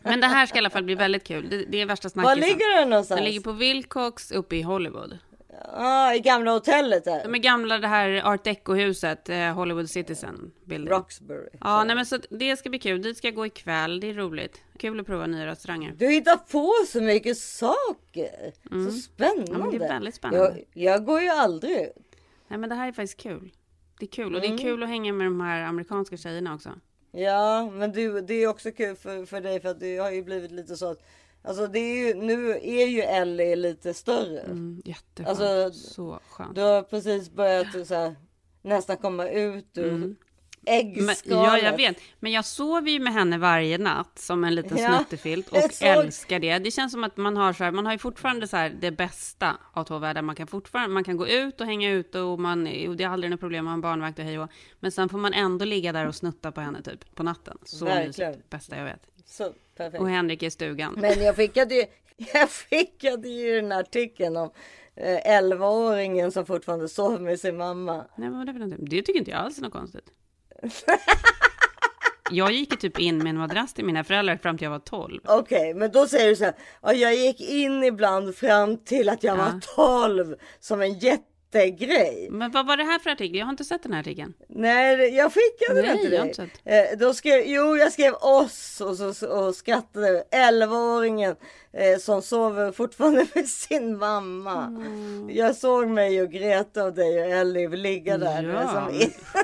men 0.03 0.21
det 0.21 0.27
här 0.27 0.47
ska 0.47 0.57
i 0.57 0.59
alla 0.59 0.71
fall 0.71 0.85
bli 0.85 0.95
väldigt 0.95 1.25
kul. 1.25 1.49
Det, 1.51 1.65
det 1.65 1.81
är 1.81 1.87
värsta 1.87 2.07
Var 2.07 2.11
snackisen. 2.11 2.41
ligger 2.49 2.79
den 2.81 2.91
någonstans? 2.91 3.19
Den 3.19 3.25
ligger 3.25 3.41
på 3.41 3.53
Wilcox 3.53 4.31
uppe 4.33 4.57
i 4.57 4.63
Hollywood. 4.63 5.19
ah, 5.73 6.15
I 6.15 6.19
gamla 6.21 6.51
hotellet 6.51 7.05
där. 7.05 7.23
De 7.25 7.35
är 7.35 7.39
gamla, 7.39 7.79
det 7.79 7.89
här 7.89 8.23
art 8.25 8.45
deco-huset, 8.45 9.29
eh, 9.29 9.55
Hollywood 9.55 9.91
Citizen 9.91 10.51
building. 10.65 10.91
Roxbury. 10.91 11.49
Ja, 11.61 11.85
nej 11.85 11.97
men 11.97 12.07
så 12.07 12.19
det 12.31 12.57
ska 12.57 12.71
bli 12.71 12.79
kul. 12.79 13.03
Dit 13.03 13.17
ska 13.19 13.27
jag 13.27 13.35
gå 13.35 13.47
ikväll. 13.47 14.01
Det 14.01 14.11
är 14.11 14.15
roligt. 14.15 14.63
Kul 14.79 15.01
att 15.01 15.07
prova 15.07 15.27
nya 15.27 15.47
restauranger. 15.47 15.95
Du 15.99 16.09
hittar 16.09 16.37
på 16.37 16.73
så 16.89 17.01
mycket 17.01 17.39
saker. 17.39 18.53
Så 18.87 18.91
spännande. 18.91 19.43
Mm. 19.53 19.61
Ja, 19.61 19.67
men 19.67 19.79
det 19.79 19.85
är 19.85 19.89
väldigt 19.89 20.15
spännande. 20.15 20.65
Jag, 20.75 20.85
jag 20.93 21.05
går 21.05 21.21
ju 21.21 21.29
aldrig 21.29 21.73
ut. 21.81 21.93
Nej, 22.49 22.59
men 22.59 22.69
det 22.69 22.75
här 22.75 22.89
är 22.89 22.93
faktiskt 22.93 23.21
kul. 23.21 23.51
Det 23.99 24.05
är 24.05 24.11
kul 24.11 24.35
och 24.37 24.45
Mm. 24.45 24.57
det 24.57 24.63
är 24.63 24.65
kul 24.65 24.83
att 24.83 24.89
hänga 24.89 25.13
med 25.13 25.27
de 25.27 25.41
här 25.41 25.63
amerikanska 25.63 26.17
tjejerna 26.17 26.55
också. 26.55 26.71
Ja, 27.11 27.71
men 27.71 27.93
du, 27.93 28.21
det 28.21 28.35
är 28.35 28.49
också 28.49 28.73
kul 28.73 28.97
för, 28.97 29.25
för 29.25 29.41
dig 29.41 29.61
för 29.61 29.69
att 29.69 29.81
det 29.81 29.97
har 29.97 30.11
ju 30.11 30.23
blivit 30.23 30.51
lite 30.51 30.77
så 30.77 30.91
att 30.91 31.03
Alltså 31.43 31.67
det 31.67 31.79
är 31.79 32.07
ju, 32.07 32.15
nu 32.15 32.51
är 32.51 32.87
ju 32.87 33.01
Ellie 33.01 33.57
lite 33.57 33.95
större. 33.95 34.41
Mm, 34.41 34.83
jätteskönt. 34.85 35.29
Alltså, 35.29 35.79
så 35.79 36.21
skönt. 36.29 36.55
Du 36.55 36.61
har 36.61 36.83
precis 36.83 37.31
börjat 37.31 37.87
så 37.87 37.95
här, 37.95 38.17
nästan 38.63 38.97
komma 38.97 39.29
ut 39.29 39.79
ur 39.79 39.89
Mm. 39.89 40.17
Äggskalet. 40.67 41.27
Men, 41.27 41.37
ja, 41.39 41.59
jag 41.59 41.77
vet. 41.77 41.97
Men 42.21 42.33
jag 42.33 42.45
sover 42.45 42.91
ju 42.91 43.01
med 43.01 43.13
henne 43.13 43.39
varje 43.39 43.79
natt 43.79 44.19
som 44.19 44.45
en 44.45 44.55
liten 44.55 44.79
Ja, 44.79 44.97
snuttefilt 44.97 45.49
och 45.49 45.73
såg- 45.73 45.89
älskar 45.89 46.39
det. 46.39 46.59
Det 46.59 46.71
känns 46.71 46.93
som 46.93 47.05
att 47.05 47.17
man 47.17 47.37
har 47.37 47.53
så 47.53 47.65
här, 47.65 47.73
man 47.73 47.87
har 47.87 47.93
ju 47.93 47.99
fortfarande 47.99 48.49
så 48.49 48.57
här 48.57 48.71
det 48.81 48.91
bästa 48.91 49.57
av 49.73 49.85
två 49.85 49.99
världar. 49.99 50.23
Man 50.23 50.35
kan 50.37 50.47
fortfarande, 50.47 50.95
man 50.95 51.05
kan 51.05 51.17
gå 51.17 51.29
ut 51.29 51.61
och 51.61 51.67
hänga 51.67 51.91
ute 51.91 52.21
och 52.21 52.41
man, 52.41 52.67
och 52.89 52.97
det 52.97 53.05
är 53.05 53.09
aldrig 53.09 53.31
något 53.31 53.41
problem 53.41 53.65
med 53.65 53.75
en 53.75 53.81
barnvakt 53.81 54.19
och 54.19 54.25
hej 54.25 54.39
och. 54.39 54.51
Men 54.81 54.93
sen 54.93 55.09
får 55.09 55.19
man 55.19 55.33
ändå 55.33 55.65
ligga 55.65 55.93
där 55.93 56.07
och 56.07 56.15
snutta 56.15 56.53
på 56.53 56.61
henne 56.61 56.83
typ 56.83 57.15
på 57.15 57.23
natten. 57.23 57.59
Så 57.65 57.85
Verkligen. 57.85 58.31
mysigt. 58.31 58.51
Bästa 58.51 58.77
jag 58.77 58.85
vet. 58.85 59.03
Så, 59.25 59.53
perfekt. 59.77 60.01
Och 60.01 60.09
Henrik 60.09 60.43
är 60.43 60.47
i 60.47 60.51
stugan. 60.51 60.95
Men 60.99 61.23
jag 61.23 61.37
skickade 61.37 61.75
ju, 61.75 61.85
jag 62.35 62.51
skickade 62.51 63.29
ju 63.29 63.61
den 63.61 63.73
här 63.73 63.81
artikeln 63.81 64.37
om 64.37 64.51
eh, 64.97 65.41
11-åringen 65.41 66.31
som 66.31 66.47
fortfarande 66.47 66.89
sover 66.89 67.19
med 67.19 67.41
sin 67.41 67.57
mamma. 67.57 68.05
Nej, 68.17 68.31
men 68.31 68.47
det? 68.71 68.77
Det 68.79 69.03
tycker 69.03 69.19
inte 69.19 69.31
jag 69.31 69.41
alls 69.41 69.59
är 69.59 69.63
något 69.63 69.73
konstigt. 69.73 70.11
Jag 72.31 72.53
gick 72.53 72.71
ju 72.73 72.77
typ 72.77 72.99
in 73.01 73.19
med 73.19 73.27
en 73.31 73.37
madrass 73.39 73.75
till 73.75 73.85
mina 73.85 74.05
föräldrar 74.05 74.37
fram 74.37 74.59
till 74.59 74.65
jag 74.65 74.71
var 74.71 74.79
12. 74.79 75.21
Okej, 75.27 75.75
men 75.75 75.91
då 75.93 76.07
säger 76.07 76.29
du 76.29 76.37
så 76.37 76.45
här. 76.45 76.55
"Ja, 76.83 76.93
jag 76.93 77.15
gick 77.15 77.41
in 77.41 77.85
ibland 77.85 78.37
fram 78.37 78.77
till 78.85 79.09
att 79.09 79.23
jag 79.25 79.39
Ja. 79.39 79.43
var 79.43 79.61
12 80.17 80.35
som 80.61 80.81
en 80.83 80.99
jättegrej. 80.99 82.29
Men 82.31 82.51
vad 82.51 82.67
var 82.67 82.77
det 82.77 82.85
här 82.85 82.99
för 82.99 83.11
artikel? 83.11 83.39
Jag 83.39 83.47
har 83.47 83.51
inte 83.51 83.65
sett 83.65 83.83
den 83.83 83.93
här 83.93 84.01
artikeln. 84.01 84.35
Nej, 84.49 85.15
jag 85.17 85.33
skickade 85.33 85.81
Nej, 85.83 85.91
den 85.91 85.99
till 85.99 86.13
jag 86.13 86.21
dig. 86.23 86.29
inte 86.29 86.35
sett. 86.65 86.93
Eh, 86.93 86.99
då 86.99 87.15
skrev, 87.15 87.43
jo, 87.47 87.77
jag 87.77 87.93
skrev 87.93 88.15
oss 88.15 88.81
och, 88.81 88.97
så, 89.17 89.29
och 89.29 89.55
skrattade. 89.55 90.25
11-åringen 90.33 91.37
eh, 91.79 91.99
som 91.99 92.23
sover 92.23 92.73
fortfarande 92.73 93.27
med 93.35 93.49
sin 93.49 93.99
mamma. 93.99 94.65
Mm. 94.65 95.31
Jag 95.31 95.57
såg 95.57 95.89
mig 95.89 96.23
och 96.23 96.31
Greta 96.31 96.85
och 96.85 96.93
dig 96.93 97.21
och 97.21 97.27
Ellie 97.31 97.69
ligga 97.69 98.19
där. 98.19 98.43
Ja, 98.43 98.89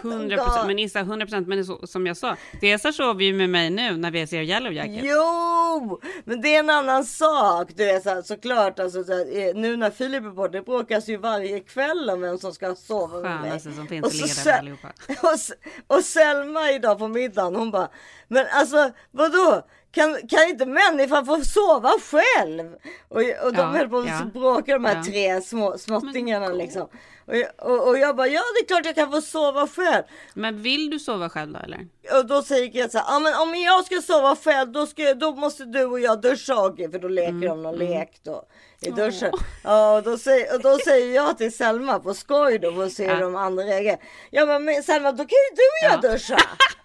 som 0.01 0.11
100 0.11 0.37
procent. 0.37 0.66
Men 0.66 0.78
Issa, 0.78 1.01
100 1.01 1.26
procent. 1.26 1.49
Men 1.49 1.59
är 1.59 1.62
så, 1.62 1.87
som 1.87 2.07
jag 2.07 2.16
sa, 2.16 2.37
Cesar 2.61 2.93
sover 2.93 3.24
ju 3.24 3.32
med 3.32 3.51
mig 3.51 3.70
nu 3.70 3.97
när 3.97 4.11
vi 4.11 4.26
ser 4.26 4.43
Yellow 4.43 4.72
Jacket. 4.72 5.01
Jo, 5.03 6.01
men 6.24 6.41
det 6.41 6.55
är 6.55 6.59
en 6.59 6.70
annan 6.70 7.05
sak. 7.05 7.68
Du 7.76 7.91
är 7.91 8.01
så 8.01 8.11
här, 8.11 8.22
såklart, 8.22 8.78
alltså, 8.78 9.05
så 9.05 9.12
här, 9.12 9.49
eh, 9.49 9.55
nu 9.55 9.76
när 9.76 9.91
Filip 9.91 10.24
är 10.24 10.30
borta, 10.30 10.53
det 10.53 10.62
bråkas 10.62 11.09
ju 11.09 11.16
varje 11.16 11.61
kväll 11.61 12.11
om 12.11 12.20
vem 12.20 12.39
som 12.39 12.53
ska 12.53 12.74
sova 12.74 13.20
med 13.20 13.41
mig. 13.41 13.51
Skönaste 13.51 13.72
som 13.72 13.87
finns 13.87 14.05
Och 14.05 14.11
att 14.11 14.30
så 14.30 14.41
Sel-. 14.41 14.76
Och, 15.22 15.97
och 15.97 16.05
Selma 16.05 16.70
idag 16.70 16.99
på 16.99 17.09
middagen, 17.09 17.57
hon 17.57 17.70
bara, 17.70 17.89
men 18.28 18.47
alltså 18.53 18.91
vadå? 19.11 19.62
Kan, 19.95 20.28
kan 20.28 20.49
inte 20.49 20.66
människan 20.66 21.26
få 21.26 21.40
sova 21.45 21.92
själv? 22.11 22.72
Och, 23.09 23.16
och 23.18 23.53
de 23.53 23.61
Ja, 23.61 23.64
höll 23.66 23.88
på 23.88 23.99
att 23.99 24.07
ja. 24.07 24.20
bråka 24.34 24.72
de 24.72 24.84
här 24.84 24.97
Ja. 24.97 25.03
tre 25.05 25.40
små 25.40 25.78
småttingarna 25.78 26.49
liksom. 26.49 26.88
Och, 27.26 27.70
och, 27.70 27.88
och 27.88 27.99
jag 27.99 28.16
bara, 28.16 28.26
ja 28.26 28.40
det 28.55 28.64
är 28.64 28.66
klart 28.66 28.86
jag 28.86 28.95
kan 28.95 29.11
få 29.11 29.20
sova 29.20 29.66
själv. 29.68 30.03
Men 30.34 30.62
vill 30.62 30.90
du 30.90 30.99
sova 30.99 31.28
själv 31.30 31.53
då 31.53 31.59
eller? 31.59 31.86
Och 32.18 32.26
då 32.26 32.42
säger 32.42 32.66
Greta 32.66 32.88
så 32.88 32.99
här, 32.99 33.05
ja 33.09 33.18
men 33.18 33.34
om 33.34 33.55
jag 33.55 33.84
ska 33.86 34.03
sova 34.03 34.36
själv 34.36 34.72
då, 34.72 34.86
ska, 34.86 35.14
då 35.14 35.32
måste 35.34 35.64
du 35.64 35.84
och 35.84 36.01
jag 36.01 36.20
duscha 36.20 36.66
Okej, 36.66 36.90
för 36.90 36.99
då 36.99 37.09
leker 37.09 37.28
Mm, 37.30 37.49
de 37.49 37.62
någon 37.62 37.76
lek 37.76 38.11
då 38.22 38.45
i 38.80 38.90
duschen. 38.90 39.32
Ja 39.64 39.97
och 39.97 40.03
då, 40.03 40.18
säger, 40.18 40.55
och 40.55 40.61
då 40.62 40.78
säger 40.78 41.14
jag 41.14 41.38
till 41.38 41.57
Selma 41.57 41.99
på 41.99 42.14
skoj 42.14 42.59
då 42.59 42.72
för 42.72 42.84
att 42.84 42.92
se 42.92 43.14
hur 43.14 43.20
de 43.20 43.36
andra 43.36 43.64
reagerar. 43.64 43.99
Ja 44.30 44.59
men, 44.59 44.82
Selma 44.82 45.12
då 45.12 45.18
kan 45.18 45.28
ju 45.28 45.57
du 45.57 45.62
och 45.62 46.03
jag 46.03 46.05
Ja. 46.05 46.12
duscha. 46.12 46.36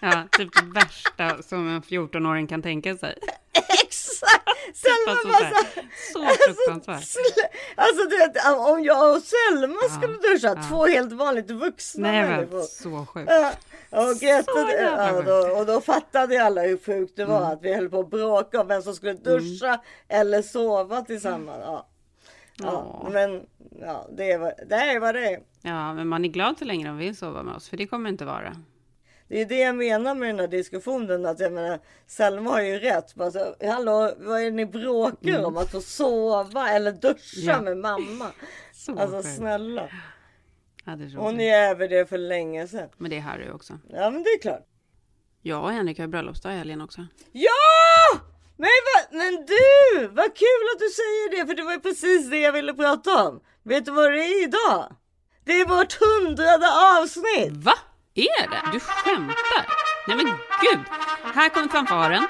Ja, 0.00 0.24
typ 0.32 0.48
det 0.56 0.80
värsta 0.80 1.42
som 1.42 1.68
en 1.68 1.82
14-åring 1.82 2.46
kan 2.46 2.62
tänka 2.62 2.96
sig. 2.96 3.18
Exakt! 3.84 4.44
Selma 4.74 5.10
Alltså, 5.10 5.28
bara 5.28 5.38
så 5.38 5.44
här, 5.44 5.54
så 6.12 6.22
här, 6.22 6.30
så 6.32 6.54
fruktansvärt. 6.54 6.94
Alltså, 6.96 7.20
alltså 7.76 8.08
du 8.08 8.16
vet, 8.18 8.46
om 8.68 8.84
jag 8.84 9.16
och 9.16 9.22
Selma 9.22 9.78
skulle 9.98 10.16
duscha, 10.16 10.54
ja. 10.56 10.62
två 10.68 10.86
helt 10.86 11.12
vanligt 11.12 11.50
vuxna 11.50 12.10
Nej 12.12 12.22
människor. 12.28 12.62
så 12.62 13.06
sjukt. 13.06 13.30
Ja, 13.30 13.52
och, 13.90 14.22
ja, 14.22 15.22
då, 15.22 15.58
och 15.58 15.66
då 15.66 15.80
fattade 15.80 16.44
alla 16.44 16.62
hur 16.62 16.76
sjukt 16.78 17.16
det 17.16 17.24
var 17.24 17.38
Mm. 17.38 17.50
att 17.52 17.62
vi 17.62 17.74
höll 17.74 17.88
på 17.90 18.00
att 18.00 18.10
bråka 18.10 18.60
om 18.60 18.68
vem 18.68 18.82
som 18.82 18.94
skulle 18.94 19.12
duscha 19.12 19.80
eller 20.08 20.42
sova 20.42 21.02
tillsammans. 21.02 21.58
Ja. 21.64 21.88
Ja, 22.56 23.00
Ja. 23.02 23.08
men 23.12 23.42
ja, 23.80 24.08
det, 24.16 24.36
var, 24.36 24.54
det 24.68 24.74
är 24.74 25.00
vad 25.00 25.14
det 25.14 25.26
är. 25.26 25.40
Ja, 25.62 25.94
men 25.94 26.08
man 26.08 26.24
är 26.24 26.28
glad 26.28 26.58
så 26.58 26.64
länge 26.64 26.86
de 26.86 26.96
vill 26.96 27.16
sova 27.16 27.42
med 27.42 27.54
oss, 27.54 27.68
för 27.68 27.76
det 27.76 27.86
kommer 27.86 28.08
inte 28.10 28.24
vara. 28.24 28.56
Det 29.28 29.40
är 29.40 29.46
det 29.46 29.58
jag 29.58 29.74
menar 29.76 30.14
med 30.14 30.28
den 30.28 30.40
här 30.40 30.48
diskussionen. 30.48 31.26
Att 31.26 31.40
jag 31.40 31.52
menar, 31.52 31.78
Selma 32.06 32.50
har 32.50 32.60
ju 32.60 32.78
rätt. 32.78 33.20
Alltså, 33.20 33.54
hallå, 33.64 34.12
vad 34.18 34.40
är 34.40 34.44
det 34.44 34.50
ni 34.50 34.66
bråkar 34.66 35.44
om? 35.44 35.56
Att 35.56 35.70
få 35.70 35.80
sova 35.80 36.68
eller 36.70 36.92
duscha 36.92 37.52
Mm. 37.52 37.54
Ja. 37.56 37.60
med 37.60 37.76
mamma? 37.78 38.26
Så 38.72 38.98
Alltså 38.98 39.16
sjukt. 39.22 39.36
snälla. 39.36 39.88
Ja, 40.84 40.96
det 40.96 41.04
är 41.04 41.16
Hon 41.16 41.40
är 41.40 41.68
över 41.70 41.88
det 41.88 42.06
för 42.08 42.18
länge 42.18 42.68
sedan. 42.68 42.88
Men 42.96 43.10
det 43.10 43.16
är 43.16 43.20
Harry 43.20 43.50
också. 43.50 43.78
Ja 43.90 44.10
men 44.10 44.22
det 44.22 44.28
är 44.30 44.38
klart. 44.42 44.66
Jag 45.42 45.64
och 45.64 45.70
Henrik 45.72 45.98
har 45.98 46.06
bröllopsdag 46.06 46.52
i 46.52 46.56
helgen 46.56 46.80
också. 46.80 47.06
Ja! 47.32 47.50
Men, 48.56 48.68
vad, 48.86 49.18
men 49.18 49.46
du! 49.46 50.06
Vad 50.08 50.24
kul 50.36 50.64
att 50.74 50.78
du 50.78 50.88
säger 50.88 51.30
det 51.40 51.46
för 51.46 51.54
det 51.54 51.62
var 51.62 51.72
ju 51.72 51.80
precis 51.80 52.30
det 52.30 52.38
jag 52.38 52.52
ville 52.52 52.74
prata 52.74 53.24
om. 53.28 53.40
Vet 53.62 53.84
du 53.84 53.90
vad 53.92 54.12
det 54.12 54.18
är 54.24 54.42
idag? 54.44 54.96
Det 55.44 55.52
är 55.52 55.66
vårt 55.66 55.92
hundrade 56.00 56.66
avsnitt! 57.00 57.64
Va? 57.64 57.74
Är 58.16 58.50
det? 58.50 58.62
Du 58.72 58.80
skämtar? 58.80 59.66
Nej 60.08 60.16
men 60.16 60.26
gud! 60.62 60.80
Här 61.34 61.48
kommer 61.48 61.68
fanfaren. 61.68 62.26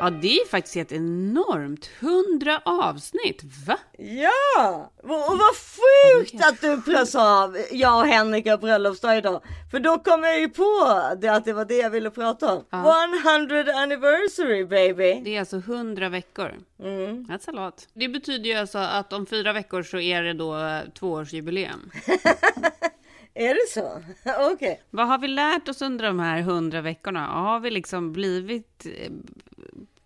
Ja, 0.00 0.10
det 0.10 0.40
är 0.40 0.48
faktiskt 0.48 0.74
helt 0.74 0.92
enormt. 0.92 1.90
100 2.00 2.60
avsnitt. 2.64 3.42
Va? 3.66 3.78
Ja! 3.98 4.92
Och, 5.02 5.38
vad 5.38 5.54
sjukt 5.56 6.44
att 6.44 6.60
du 6.60 7.06
sa 7.06 7.44
av 7.44 7.56
jag 7.72 7.98
och 7.98 8.06
Henrik 8.06 8.46
har 8.46 8.58
bröllopsdag 8.58 9.18
idag. 9.18 9.42
För 9.70 9.80
då 9.80 9.98
kom 9.98 10.24
jag 10.24 10.40
ju 10.40 10.48
på 10.48 10.90
det 11.20 11.28
att 11.28 11.44
det 11.44 11.52
var 11.52 11.64
det 11.64 11.76
jag 11.76 11.90
ville 11.90 12.10
prata 12.10 12.52
om. 12.52 12.64
100 12.70 13.72
anniversary 13.74 14.64
baby! 14.64 15.20
Det 15.24 15.36
är 15.36 15.40
alltså 15.40 15.56
100 15.56 16.08
veckor. 16.08 16.54
Mm. 16.82 17.24
That's 17.24 17.48
a 17.48 17.52
lot. 17.52 17.88
Det 17.94 18.08
betyder 18.08 18.50
ju 18.50 18.54
alltså 18.54 18.78
att 18.78 19.12
om 19.12 19.26
fyra 19.26 19.52
veckor 19.52 19.82
så 19.82 19.98
är 19.98 20.22
det 20.22 20.32
då 20.32 20.80
tvåårsjubileum. 20.98 21.90
Är 23.38 23.54
det 23.54 23.68
så? 23.70 24.02
Okej. 24.52 24.82
Vad 24.90 25.06
har 25.06 25.18
vi 25.18 25.28
lärt 25.28 25.68
oss 25.68 25.82
under 25.82 26.04
de 26.04 26.18
här 26.18 26.38
100 26.38 26.80
veckorna? 26.80 27.26
Har 27.26 27.60
vi 27.60 27.70
liksom 27.70 28.12
blivit, 28.12 28.86
eh, 28.86 29.12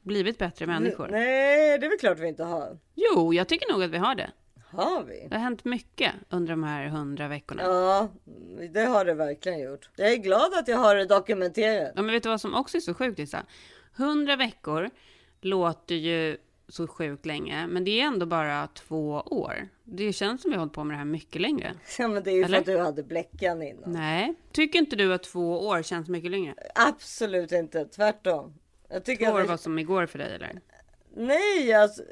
blivit 0.02 0.38
bättre 0.38 0.66
människor? 0.66 1.08
Nej, 1.10 1.78
det 1.78 1.86
är 1.86 1.90
väl 1.90 1.98
klart 1.98 2.18
vi 2.18 2.28
inte 2.28 2.44
har. 2.44 2.78
Jo, 2.94 3.34
jag 3.34 3.48
tycker 3.48 3.72
nog 3.72 3.82
att 3.82 3.90
vi 3.90 3.98
har 3.98 4.14
det. 4.14 4.30
Har 4.70 5.02
vi? 5.02 5.26
Det 5.28 5.34
har 5.34 5.42
hänt 5.42 5.64
mycket 5.64 6.12
under 6.30 6.50
de 6.50 6.64
här 6.64 6.86
100 6.86 7.28
veckorna. 7.28 7.62
Ja, 7.62 8.08
det 8.70 8.80
har 8.80 9.04
det 9.04 9.14
verkligen 9.14 9.60
gjort. 9.60 9.90
Jag 9.96 10.12
är 10.12 10.16
glad 10.16 10.54
att 10.54 10.68
jag 10.68 10.78
har 10.78 10.94
det 10.96 11.04
dokumenterat. 11.04 11.92
Ja, 11.96 12.02
men 12.02 12.12
vet 12.12 12.22
du 12.22 12.28
vad 12.28 12.40
som 12.40 12.54
också 12.54 12.76
är 12.76 12.80
så 12.80 12.94
sjukt 12.94 13.18
Issa? 13.18 13.42
100 13.96 14.36
veckor 14.36 14.90
låter 15.40 15.94
ju 15.94 16.36
så 16.72 16.86
sjukt 16.86 17.26
länge, 17.26 17.66
men 17.66 17.84
det 17.84 18.00
är 18.00 18.04
ändå 18.06 18.26
bara 18.26 18.66
två 18.66 19.10
år. 19.26 19.68
Det 19.84 20.12
känns 20.12 20.42
som 20.42 20.50
vi 20.50 20.54
har 20.54 20.58
hållit 20.60 20.72
på 20.74 20.84
med 20.84 20.94
det 20.94 20.98
här 20.98 21.04
mycket 21.04 21.40
längre. 21.42 21.74
Ja, 21.98 22.08
men 22.08 22.22
det 22.22 22.30
är 22.30 22.34
ju 22.34 22.42
Eller? 22.42 22.48
för 22.48 22.60
att 22.60 22.66
du 22.66 22.78
hade 22.78 23.02
bläckan 23.02 23.62
innan. 23.62 23.92
Nej, 23.92 24.34
tycker 24.52 24.78
inte 24.78 24.96
du 24.96 25.14
att 25.14 25.22
två 25.22 25.66
år 25.66 25.82
känns 25.82 26.08
mycket 26.08 26.30
längre? 26.30 26.54
Absolut 26.74 27.52
inte, 27.52 27.84
tvärtom. 27.84 28.54
Jag 28.88 29.04
tycker 29.04 29.26
Två 29.26 29.32
år 29.34 29.40
att 29.40 29.48
var 29.48 29.56
som 29.56 29.78
igår 29.78 30.06
för 30.06 30.18
dig 30.18 30.34
eller? 30.34 30.60
Nej, 31.16 31.72
alltså... 31.72 32.02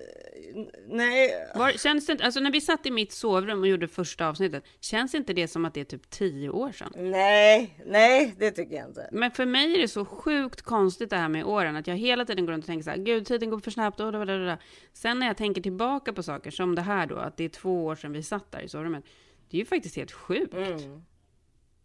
Nej. 0.87 1.31
Var, 1.55 1.71
känns 1.71 2.07
det 2.07 2.13
inte, 2.13 2.25
alltså 2.25 2.41
när 2.41 2.51
vi 2.51 2.61
satt 2.61 2.87
i 2.87 2.91
mitt 2.91 3.13
sovrum 3.13 3.61
och 3.61 3.69
gjorde 3.69 3.89
första 3.89 4.29
avsnittet, 4.29 4.65
känns 4.81 5.15
inte 5.15 5.33
det 5.33 5.49
som 5.49 5.65
att 5.65 5.75
det 5.75 5.81
är 5.81 5.85
typ 5.85 6.11
tio 6.11 6.51
år 6.51 6.73
sedan? 6.73 6.93
Nej, 6.97 7.83
nej, 7.87 8.35
det 8.39 8.51
tycker 8.51 8.77
jag 8.77 8.89
inte. 8.89 9.09
Men 9.13 9.31
för 9.31 9.47
mig 9.47 9.75
är 9.75 9.79
det 9.79 9.89
så 9.89 10.05
sjukt 10.05 10.63
konstigt 10.63 11.11
det 11.11 11.17
här 11.17 11.29
med 11.29 11.45
åren, 11.45 11.77
att 11.77 11.87
jag 11.87 11.97
hela 11.97 12.25
tiden 12.25 12.47
går 12.47 12.53
runt 12.53 12.65
och 12.65 12.67
tänker 12.67 12.85
så 12.85 12.91
här, 12.91 12.97
gud 12.97 13.27
tiden 13.27 13.51
går 13.51 13.59
för 13.59 13.71
snabbt, 13.71 14.01
och 14.01 14.27
det. 14.27 14.59
Sen 14.93 15.19
när 15.19 15.27
jag 15.27 15.37
tänker 15.37 15.63
tillbaka 15.63 16.13
på 16.13 16.23
saker 16.23 16.51
som 16.51 16.75
det 16.75 16.83
här 16.83 17.07
då, 17.07 17.17
att 17.17 17.37
det 17.37 17.45
är 17.45 17.49
två 17.49 17.85
år 17.85 17.97
sedan 17.97 18.13
vi 18.13 18.23
satt 18.23 18.53
där 18.53 18.61
i 18.61 18.69
sovrummet, 18.69 19.05
det 19.51 19.57
är 19.57 19.59
ju 19.59 19.67
faktiskt 19.67 19.97
helt 19.97 20.13
sjukt. 20.13 20.55
Mm. 20.55 21.03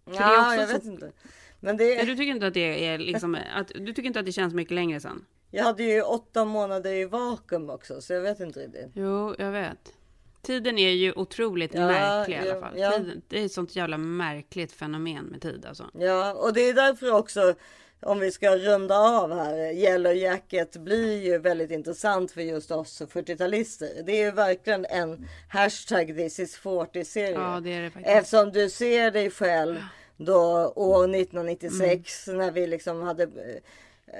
Ja, 0.06 0.56
jag 0.56 0.70
så- 0.70 0.74
vet 0.74 0.86
inte. 0.86 1.12
Men 1.60 1.78
det... 1.78 2.04
Du 2.04 2.16
tycker 2.16 2.32
inte 2.32 2.48
att 2.48 2.54
det 2.54 2.86
är 2.86 2.98
liksom, 2.98 3.38
att, 3.56 3.68
du 3.68 3.94
tycker 3.94 4.08
inte 4.08 4.20
att 4.20 4.26
det 4.26 4.32
känns 4.32 4.54
mycket 4.54 4.74
längre 4.74 5.00
sedan? 5.00 5.26
Jag 5.52 5.64
hade 5.64 5.84
ju 5.84 6.02
åtta 6.02 6.46
månader 6.46 6.94
i 6.94 7.06
vakuum 7.06 7.70
också, 7.70 8.02
så 8.02 8.14
jag 8.14 8.22
vet 8.22 8.40
inte 8.40 8.60
riktigt. 8.60 8.92
Jo, 8.94 9.36
jag 9.38 9.52
vet. 9.52 9.94
Tiden 10.42 10.78
är 10.78 10.90
ju 10.92 11.14
otroligt 11.14 11.74
Ja, 11.74 11.88
märklig 11.88 12.36
i 12.36 12.50
alla 12.50 12.60
fall. 12.62 12.74
ja. 12.80 12.92
Tiden, 12.92 13.22
det 13.28 13.42
är 13.42 13.46
ett 13.46 13.52
sånt 13.52 13.76
jävla 13.76 13.98
märkligt 13.98 14.72
fenomen 14.72 15.26
med 15.26 15.42
tid 15.42 15.66
alltså. 15.66 15.90
Ja, 15.94 16.34
och 16.34 16.54
det 16.54 16.62
är 16.70 16.74
därför 16.74 17.12
också, 17.12 17.54
om 18.02 18.20
vi 18.20 18.32
ska 18.32 18.58
runda 18.58 18.98
av 18.98 19.34
här, 19.34 19.58
Yellow 19.74 20.14
Jacket 20.16 20.78
blir 20.78 21.24
ju 21.24 21.38
väldigt 21.38 21.72
intressant 21.72 22.32
för 22.32 22.42
just 22.42 22.72
oss 22.72 23.02
40-talister. 23.02 24.04
Det 24.06 24.12
är 24.12 24.26
ju 24.26 24.32
verkligen 24.32 24.86
en 24.86 25.28
hashtag 25.50 26.08
this 26.08 26.40
is 26.40 26.60
40-serie. 26.60 27.32
Ja, 27.34 27.60
det 27.64 27.74
är 27.74 27.82
det 27.82 27.90
faktiskt. 27.92 28.16
Eftersom 28.16 28.52
du 28.52 28.70
ser 28.70 29.12
dig 29.12 29.30
själv 29.32 29.76
då 30.18 30.74
år 30.76 31.16
1996 31.16 32.28
Mm. 32.28 32.38
när 32.40 32.52
vi 32.52 32.68
liksom 32.68 33.02
hade 33.02 33.24
eh, 33.24 33.30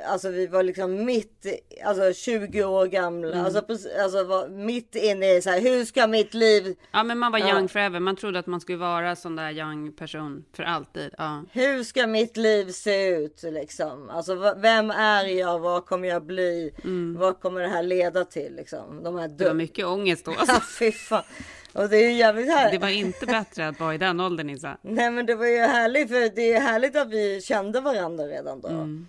Alltså 0.08 0.30
vi 0.30 0.48
var 0.48 0.64
liksom 0.64 1.06
mitt, 1.06 1.46
alltså 1.86 2.14
20 2.14 2.64
år 2.64 2.86
gamla, 2.88 3.32
Mm. 3.32 3.46
alltså, 3.46 3.60
alltså 4.04 4.24
var 4.24 4.48
mitt 4.48 4.96
inne 4.96 5.34
i 5.36 5.42
så 5.42 5.50
här, 5.50 5.62
hur 5.62 5.86
ska 5.86 6.08
mitt 6.08 6.34
liv, 6.34 6.76
Ja, 6.92 7.04
men 7.04 7.18
man 7.18 7.32
var 7.32 7.40
Ja. 7.40 7.50
young 7.56 7.70
forever. 7.70 8.00
Man 8.00 8.16
trodde 8.16 8.40
att 8.40 8.48
man 8.48 8.62
skulle 8.62 8.78
vara 8.78 9.16
sån 9.16 9.36
där 9.36 9.52
young 9.52 9.92
person 9.92 10.46
för 10.54 10.64
alltid. 10.64 11.10
Ja. 11.18 11.44
hur 11.52 11.84
ska 11.84 12.08
mitt 12.08 12.38
liv 12.38 12.72
se 12.72 13.08
ut 13.08 13.44
liksom? 13.44 14.10
Alltså 14.10 14.56
vem 14.58 14.92
är 14.92 15.26
jag, 15.26 15.60
vad 15.60 15.86
kommer 15.86 16.08
jag 16.08 16.24
bli, 16.26 16.72
vad 17.18 17.40
kommer 17.40 17.62
det 17.62 17.68
här 17.68 17.84
leda 17.84 18.26
till 18.26 18.56
liksom? 18.56 19.04
De 19.04 19.16
här 19.16 19.26
Mm. 19.26 19.38
Det 19.38 19.46
var 19.46 19.54
mycket 19.54 19.86
ångest 19.86 20.26
då. 20.26 20.32
Ja, 20.38 20.38
Alltså. 20.40 20.62
fy 20.80 20.92
fan. 20.92 21.24
Och 21.74 21.90
det 21.90 21.98
är 21.98 22.12
jävligt 22.12 22.48
här. 22.48 22.72
Det 22.72 22.78
var 22.78 22.90
inte 22.90 23.26
bättre 23.26 23.68
att 23.68 23.80
vara 23.80 23.96
i 23.96 23.98
den 23.98 24.20
åldern 24.20 24.50
Isa. 24.50 24.78
Nej 24.82 25.12
men 25.12 25.26
det 25.26 25.36
var 25.36 25.46
ju 25.48 25.60
härligt 25.60 26.08
för 26.10 26.36
det 26.36 26.54
är 26.54 26.60
härligt 26.60 26.96
att 26.96 27.10
vi 27.10 27.42
kände 27.42 27.82
varandra 27.82 28.24
redan 28.26 28.62
då. 28.62 28.68
Mm. 28.68 29.08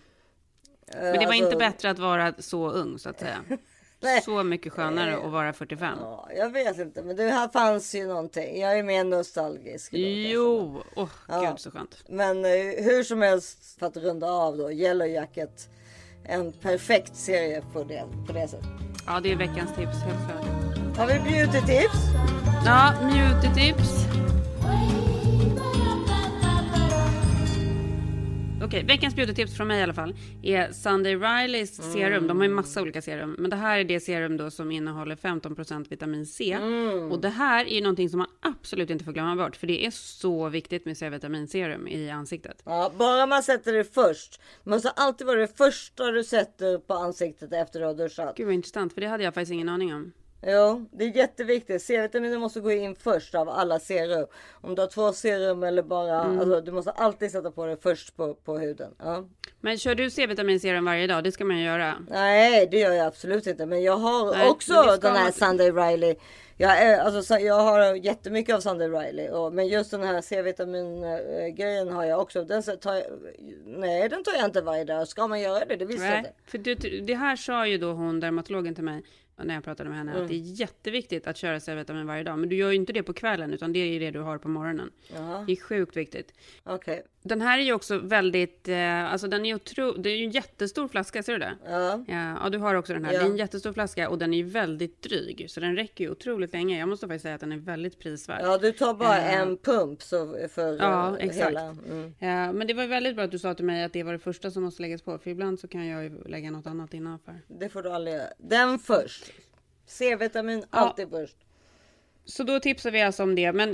Men 0.94 1.18
det 1.20 1.26
var 1.26 1.34
inte 1.34 1.56
bättre 1.56 1.90
att 1.90 1.98
vara 1.98 2.32
så 2.38 2.70
ung 2.70 2.98
så 2.98 3.08
att 3.08 3.20
säga. 3.20 3.36
Alltså- 3.50 3.56
Nej. 4.00 4.22
Så 4.22 4.42
mycket 4.42 4.72
skönare 4.72 5.16
att 5.16 5.30
vara 5.32 5.52
45. 5.52 5.98
Ja, 6.00 6.28
jag 6.36 6.50
vet 6.52 6.78
inte, 6.78 7.02
men 7.02 7.16
det 7.16 7.22
här 7.30 7.48
fanns 7.48 7.94
ju 7.94 8.06
någonting. 8.06 8.60
Jag 8.60 8.78
är 8.78 8.82
mer 8.82 9.04
nostalgisk. 9.04 9.92
då. 9.92 9.98
Jo, 9.98 10.82
åh 10.96 11.08
Ja. 11.28 11.40
gud 11.40 11.60
så 11.60 11.70
skönt. 11.70 11.96
Men 12.08 12.44
eh, 12.44 12.50
hur 12.84 13.02
som 13.02 13.22
helst, 13.22 13.78
för 13.78 13.86
att 13.86 13.96
runda 13.96 14.26
av 14.30 14.56
då, 14.56 14.72
Yellow 14.72 15.08
Jacket. 15.08 15.68
En 16.24 16.52
perfekt 16.52 17.16
serie 17.16 17.62
på 17.72 17.84
det, 17.84 18.04
på 18.26 18.32
det 18.32 18.48
sättet. 18.48 18.66
Ja, 19.06 19.20
det 19.20 19.32
är 19.32 19.36
veckans 19.36 19.70
tips 19.76 20.02
helt 20.02 20.30
klart. 20.30 20.96
Har 20.98 21.06
vi 21.06 21.12
beauty-tips? 21.12 21.98
Ja, 22.64 22.92
beauty-tips. 23.00 24.06
Okej, 28.66 28.84
veckans 28.84 29.14
beautytips 29.14 29.56
från 29.56 29.68
mig 29.68 29.80
i 29.80 29.82
alla 29.82 29.94
fall 29.94 30.14
är 30.42 30.72
Sunday 30.72 31.16
Rileys 31.16 31.78
Mm. 31.78 31.92
serum. 31.92 32.26
De 32.28 32.36
har 32.36 32.44
ju 32.44 32.54
massa 32.54 32.82
olika 32.82 33.02
serum, 33.02 33.36
men 33.38 33.50
det 33.50 33.56
här 33.56 33.78
är 33.78 33.84
det 33.84 34.00
serum 34.00 34.36
då 34.36 34.50
som 34.50 34.70
innehåller 34.70 35.16
15% 35.16 35.90
vitamin 35.90 36.26
C. 36.26 36.52
Mm. 36.52 37.12
Och 37.12 37.20
det 37.20 37.28
här 37.28 37.64
är 37.64 37.74
ju 37.74 37.80
någonting 37.80 38.08
som 38.10 38.18
man 38.18 38.28
absolut 38.40 38.90
inte 38.90 39.04
får 39.04 39.12
glömma 39.12 39.36
bort, 39.36 39.56
för 39.56 39.66
det 39.66 39.86
är 39.86 39.90
så 39.90 40.48
viktigt 40.48 40.84
med 40.86 40.96
C-vitaminserum 40.96 41.88
i 41.88 42.10
ansiktet. 42.10 42.62
Ja, 42.64 42.92
bara 42.98 43.26
man 43.26 43.42
sätter 43.42 43.72
det 43.72 43.84
först. 43.94 44.40
Det 44.64 44.70
måste 44.70 44.90
alltid 44.90 45.26
vara 45.26 45.40
det 45.40 45.56
första 45.56 46.10
du 46.10 46.24
sätter 46.24 46.78
på 46.78 46.94
ansiktet 46.94 47.52
efter 47.52 47.80
du 47.80 47.86
har 47.86 47.94
duschat. 47.94 48.36
Gud 48.36 48.46
vad 48.46 48.54
intressant, 48.54 48.94
för 48.94 49.00
det 49.00 49.06
hade 49.06 49.24
jag 49.24 49.34
faktiskt 49.34 49.52
ingen 49.52 49.68
aning 49.68 49.94
om. 49.94 50.12
Jo, 50.42 50.86
det 50.92 51.04
är 51.04 51.16
jätteviktigt. 51.16 51.82
C-vitaminer 51.82 52.38
måste 52.38 52.60
gå 52.60 52.72
in 52.72 52.96
först 52.96 53.34
av 53.34 53.48
alla 53.48 53.78
serum. 53.78 54.26
Om 54.52 54.74
du 54.74 54.82
har 54.82 54.88
två 54.88 55.12
serum 55.12 55.62
eller 55.62 55.82
bara, 55.82 56.22
Mm. 56.24 56.38
alltså 56.40 56.60
du 56.60 56.72
måste 56.72 56.90
alltid 56.90 57.30
sätta 57.30 57.50
på 57.50 57.66
det 57.66 57.76
först 57.82 58.16
på, 58.16 58.34
på 58.34 58.58
huden. 58.58 58.94
Ja. 58.98 59.24
Men 59.60 59.78
kör 59.78 59.94
du 59.94 60.10
C-vitaminserum 60.10 60.84
varje 60.84 61.06
dag? 61.06 61.24
Det 61.24 61.32
ska 61.32 61.44
man 61.44 61.58
ju 61.58 61.64
göra. 61.64 61.94
Nej, 62.10 62.68
det 62.70 62.78
gör 62.78 62.92
jag 62.92 63.06
absolut 63.06 63.46
inte. 63.46 63.66
Men 63.66 63.82
jag 63.82 63.96
har 63.96 64.32
Nej, 64.36 64.48
också 64.48 64.98
den 65.00 65.16
här 65.16 65.22
man- 65.22 65.32
Sunday 65.32 65.70
Riley. 65.70 66.14
Jag, 66.58 66.82
är, 66.82 66.98
alltså, 66.98 67.22
så- 67.22 67.38
jag 67.40 67.54
har 67.60 67.94
jättemycket 67.94 68.54
av 68.54 68.60
Sunday 68.60 68.88
Riley. 68.88 69.28
Och, 69.28 69.52
men 69.52 69.68
just 69.68 69.90
den 69.90 70.02
här 70.02 70.20
C-vitamin 70.20 71.04
eh, 71.04 71.46
grejen 71.48 71.88
har 71.88 72.04
jag 72.04 72.20
också. 72.20 72.44
Den 72.44 72.62
tar 72.62 72.94
jag, 72.94 73.04
nej, 73.66 74.08
den 74.08 74.24
tar 74.24 74.32
jag 74.34 74.44
inte 74.44 74.60
varje 74.60 74.84
dag. 74.84 75.08
Ska 75.08 75.26
man 75.26 75.40
göra 75.40 75.64
det? 75.64 75.76
Det 75.76 75.84
visste 75.84 76.06
jag 76.06 76.18
inte. 76.18 76.32
för 76.46 76.58
det, 76.58 76.74
det 77.06 77.14
här 77.14 77.36
sa 77.36 77.66
ju 77.66 77.78
då 77.78 77.92
hon 77.92 78.20
dermatologen 78.20 78.74
till 78.74 78.84
mig 78.84 79.02
när 79.44 79.54
jag 79.54 79.64
pratade 79.64 79.88
med 79.90 79.98
henne 79.98 80.10
Mm. 80.12 80.22
att 80.22 80.28
det 80.28 80.34
är 80.34 80.60
jätteviktigt 80.60 81.26
att 81.26 81.36
köra 81.36 81.60
C-vitamin 81.60 82.06
varje 82.06 82.22
dag. 82.22 82.38
Men 82.38 82.48
du 82.48 82.56
gör 82.56 82.70
ju 82.70 82.76
inte 82.76 82.92
det 82.92 83.02
på 83.02 83.12
kvällen 83.12 83.52
utan 83.54 83.72
det 83.72 83.78
är 83.78 83.86
ju 83.86 83.98
det 83.98 84.10
du 84.10 84.20
har 84.20 84.38
på 84.38 84.48
morgonen. 84.48 84.90
Jaha. 85.14 85.44
Det 85.46 85.52
är 85.52 85.56
sjukt 85.56 85.96
viktigt. 85.96 86.32
Okej. 86.64 87.02
Den 87.22 87.40
här 87.40 87.58
är 87.58 87.62
ju 87.62 87.72
också 87.72 87.98
väldigt, 87.98 88.68
eh, 88.68 89.12
alltså 89.12 89.28
den 89.28 89.44
är 89.44 89.48
ju 89.48 89.54
otro, 89.54 89.92
det 89.92 90.10
är 90.10 90.16
ju 90.16 90.24
en 90.24 90.30
jättestor 90.30 90.88
flaska, 90.88 91.22
ser 91.22 91.32
du 91.32 91.38
det? 91.38 91.52
Ja. 91.66 92.04
Ja, 92.08 92.36
ja, 92.42 92.48
du 92.50 92.58
har 92.58 92.74
också 92.74 92.92
den 92.92 93.04
här. 93.04 93.12
Ja. 93.12 93.18
Det 93.20 93.26
är 93.26 93.30
en 93.30 93.36
jättestor 93.36 93.72
flaska 93.72 94.08
och 94.08 94.18
den 94.18 94.32
är 94.34 94.36
ju 94.38 94.42
väldigt 94.44 95.02
dryg. 95.02 95.46
Så 95.48 95.60
den 95.60 95.76
räcker 95.76 96.04
ju 96.04 96.10
otroligt 96.10 96.52
länge. 96.52 96.78
Jag 96.78 96.88
måste 96.88 97.06
faktiskt 97.06 97.22
säga 97.22 97.34
att 97.34 97.40
den 97.40 97.52
är 97.52 97.56
väldigt 97.56 97.98
prisvärd. 97.98 98.40
ja, 98.42 98.58
du 98.58 98.72
tar 98.72 98.94
bara 98.94 99.18
Eh, 99.18 99.40
en 99.40 99.56
pump 99.56 100.02
så 100.02 100.48
för 100.48 100.76
Ja, 100.78 101.18
eh, 101.18 101.26
exakt. 101.26 101.46
hela. 101.48 101.60
Mm. 101.60 102.14
Ja, 102.18 102.52
men 102.52 102.66
det 102.66 102.74
var 102.74 102.86
väldigt 102.86 103.14
bra 103.16 103.24
att 103.24 103.30
du 103.30 103.38
sa 103.38 103.54
till 103.54 103.64
mig 103.64 103.84
att 103.84 103.92
det 103.92 104.02
var 104.02 104.12
det 104.12 104.18
första 104.18 104.50
som 104.50 104.62
måste 104.62 104.82
läggas 104.82 105.02
på. 105.02 105.18
För 105.18 105.30
ibland 105.30 105.60
så 105.60 105.68
kan 105.68 105.86
jag 105.86 106.04
ju 106.04 106.24
lägga 106.24 106.50
något 106.50 106.66
annat 106.66 106.94
innanför. 106.94 107.34
Det 107.48 107.68
får 107.68 107.82
du 107.82 107.90
aldrig 107.90 108.16
göra. 108.16 108.28
Den 108.38 108.78
först. 108.78 109.25
C-vitamin 109.86 110.64
alltid 110.70 111.10
först. 111.10 111.36
Så 112.24 112.42
då 112.42 112.60
tipsar 112.60 112.90
vi 112.90 113.02
alltså 113.02 113.22
om 113.22 113.34
det. 113.34 113.52
Men 113.52 113.72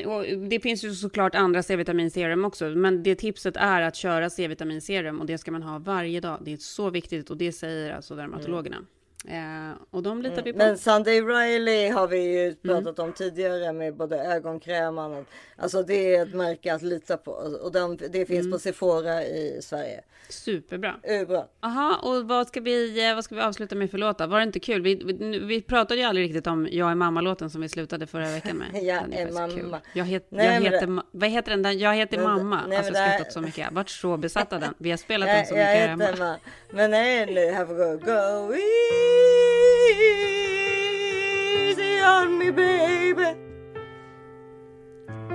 det 0.48 0.60
finns 0.60 0.84
ju 0.84 0.94
såklart 0.94 1.34
andra 1.34 1.62
C-vitaminserum 1.62 2.44
också. 2.44 2.64
Men 2.64 3.02
det 3.02 3.14
tipset 3.14 3.56
är 3.56 3.82
att 3.82 3.96
köra 3.96 4.30
C-vitaminserum 4.30 5.20
och 5.20 5.26
det 5.26 5.38
ska 5.38 5.50
man 5.52 5.62
ha 5.62 5.78
varje 5.78 6.20
dag. 6.20 6.38
Det 6.44 6.52
är 6.52 6.56
så 6.56 6.90
viktigt 6.90 7.30
och 7.30 7.36
det 7.36 7.52
säger 7.52 7.94
alltså 7.94 8.16
dermatologerna. 8.16 8.86
Eh, 9.28 9.70
och 9.90 10.02
de 10.02 10.22
litar 10.22 10.42
vi 10.42 10.52
på. 10.52 10.56
Mm. 10.58 10.68
Men 10.68 10.78
Sunday 10.78 11.20
Riley 11.22 11.88
har 11.88 12.06
vi 12.08 12.18
Mm. 12.18 12.32
ju 12.32 12.54
pratat 12.54 12.98
om 12.98 13.12
tidigare 13.12 13.72
med 13.72 13.96
både 13.96 14.16
ögonkräm 14.18 14.98
och 14.98 15.04
annat. 15.04 15.26
Alltså 15.56 15.82
det 15.82 16.14
är 16.14 16.22
ett 16.22 16.34
märke 16.34 16.74
att 16.74 16.82
lita 16.82 17.16
på. 17.16 17.30
Och 17.62 17.72
de, 17.72 17.96
det 17.96 18.26
finns 18.26 18.40
Mm. 18.40 18.52
på 18.52 18.58
Sephora 18.58 19.22
i 19.24 19.58
Sverige. 19.62 20.00
Superbra. 20.28 20.94
Uh, 21.10 21.26
bra. 21.28 21.48
Aha, 21.60 21.96
och 22.02 22.28
vad 22.28 22.48
ska, 22.48 22.60
vi, 22.60 23.08
eh, 23.08 23.14
vad 23.14 23.24
ska 23.24 23.34
vi 23.34 23.40
avsluta 23.40 23.74
med 23.74 23.90
för 23.90 23.98
låtar? 23.98 24.26
Var 24.26 24.38
det 24.38 24.42
inte 24.44 24.60
kul? 24.60 24.82
Vi, 24.82 24.94
vi, 25.04 25.38
vi 25.38 25.62
pratade 25.62 26.00
ju 26.00 26.06
aldrig 26.06 26.26
riktigt 26.26 26.46
om 26.46 26.68
Jag 26.70 26.90
är 26.90 26.94
mamma-låten 26.94 27.50
som 27.50 27.60
vi 27.60 27.68
slutade 27.68 28.06
förra 28.06 28.30
veckan 28.30 28.56
med. 28.56 28.68
Jag 28.84 28.96
är 29.12 29.26
kul. 29.26 29.34
mamma. 29.34 29.80
Jag, 29.94 30.04
het, 30.04 30.26
Nej, 30.28 30.46
jag 30.46 30.70
heter, 30.72 30.86
det- 30.86 31.02
vad 31.10 31.28
heter 31.30 31.50
den 31.50 31.62
där? 31.62 31.70
Jag 31.72 31.94
heter 31.94 32.16
Men- 32.18 32.26
mamma. 32.26 32.60
nej, 32.68 32.78
alltså 32.78 32.92
jag 32.92 33.00
har 33.00 33.08
skrattat 33.08 33.32
så 33.32 33.40
mycket. 33.40 33.58
Jag 33.58 33.64
har 33.66 33.72
varit 33.72 33.88
så 33.90 34.16
besatt 34.16 34.52
av 34.52 34.60
den. 34.60 34.74
Vi 34.78 34.90
har 34.90 34.96
spelat 34.96 35.28
Jag, 35.28 35.38
den 35.38 35.46
så 35.46 35.54
jag 35.54 35.58
mycket 35.98 36.08
här 36.08 36.16
hemma. 36.16 36.36
Men 36.70 36.90
nej 36.90 37.26
nu, 37.26 37.50
här 37.50 37.66
får 37.66 37.74
gå. 37.74 37.96
Go 37.96 38.54
easy 41.68 42.02
on 42.02 42.38
me 42.38 42.52
baby. 42.52 43.36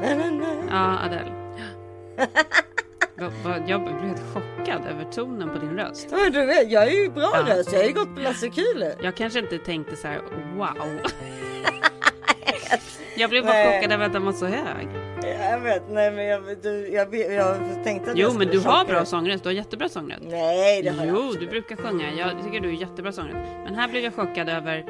Na, 0.02 0.16
na, 0.16 0.32
na. 0.32 0.54
Ja, 0.70 1.00
Adele. 1.06 1.34
Jag 3.68 3.82
blev 3.84 3.96
helt 4.00 4.22
chockad 4.34 4.82
över 4.86 5.04
tonen 5.12 5.50
på 5.50 5.60
din 5.60 5.78
röst. 5.78 6.08
Men 6.12 6.32
du 6.32 6.46
vet, 6.46 6.72
jag 6.72 6.84
är 6.88 6.92
ju 6.92 7.10
bra 7.10 7.32
Ja. 7.34 7.56
röst. 7.56 7.72
Jag 7.74 7.80
har 7.80 7.88
ju 7.88 7.94
gått 7.94 8.16
på 8.16 8.22
Lasse 8.22 8.48
Kühler. 8.48 8.96
Jag 9.02 9.16
kanske 9.16 9.40
inte 9.40 9.58
tänkte 9.58 9.96
så 9.96 10.08
här, 10.08 10.22
wow. 10.56 10.78
Jag 13.16 13.30
blev 13.30 13.44
bara 13.44 13.54
chockad 13.66 13.92
över 13.92 14.06
att 14.06 14.14
den 14.14 14.26
var 14.26 14.34
så 14.34 14.46
hög. 14.46 14.88
Jag 15.30 15.60
vet, 15.60 15.84
nej 15.90 16.12
men 16.12 16.26
jag, 16.26 16.42
du, 16.62 16.88
jag, 16.88 17.16
jag, 17.16 17.32
jag 17.34 17.84
tänkte 17.84 18.12
att 18.12 18.18
Jo, 18.18 18.28
jag 18.28 18.36
men 18.38 18.48
du 18.48 18.60
har 18.60 18.86
bra 18.86 19.06
sångröst. 19.06 19.44
Du 19.44 19.50
har 19.50 19.54
jättebra 19.54 19.90
sångröst. 19.90 20.22
Nej, 20.24 20.82
det 20.82 20.90
har 20.90 21.06
jag 21.06 21.16
Jo, 21.16 21.34
du 21.40 21.48
brukar 21.48 21.76
sjunga. 21.76 22.06
Jag 22.18 22.44
tycker 22.46 22.60
du 22.60 22.70
är 22.70 22.74
jättebra 22.74 23.12
sångare. 23.12 23.62
Men 23.66 23.76
här 23.76 23.88
blev 23.88 24.04
jag 24.04 24.14
chockad 24.14 24.50
över, 24.50 24.86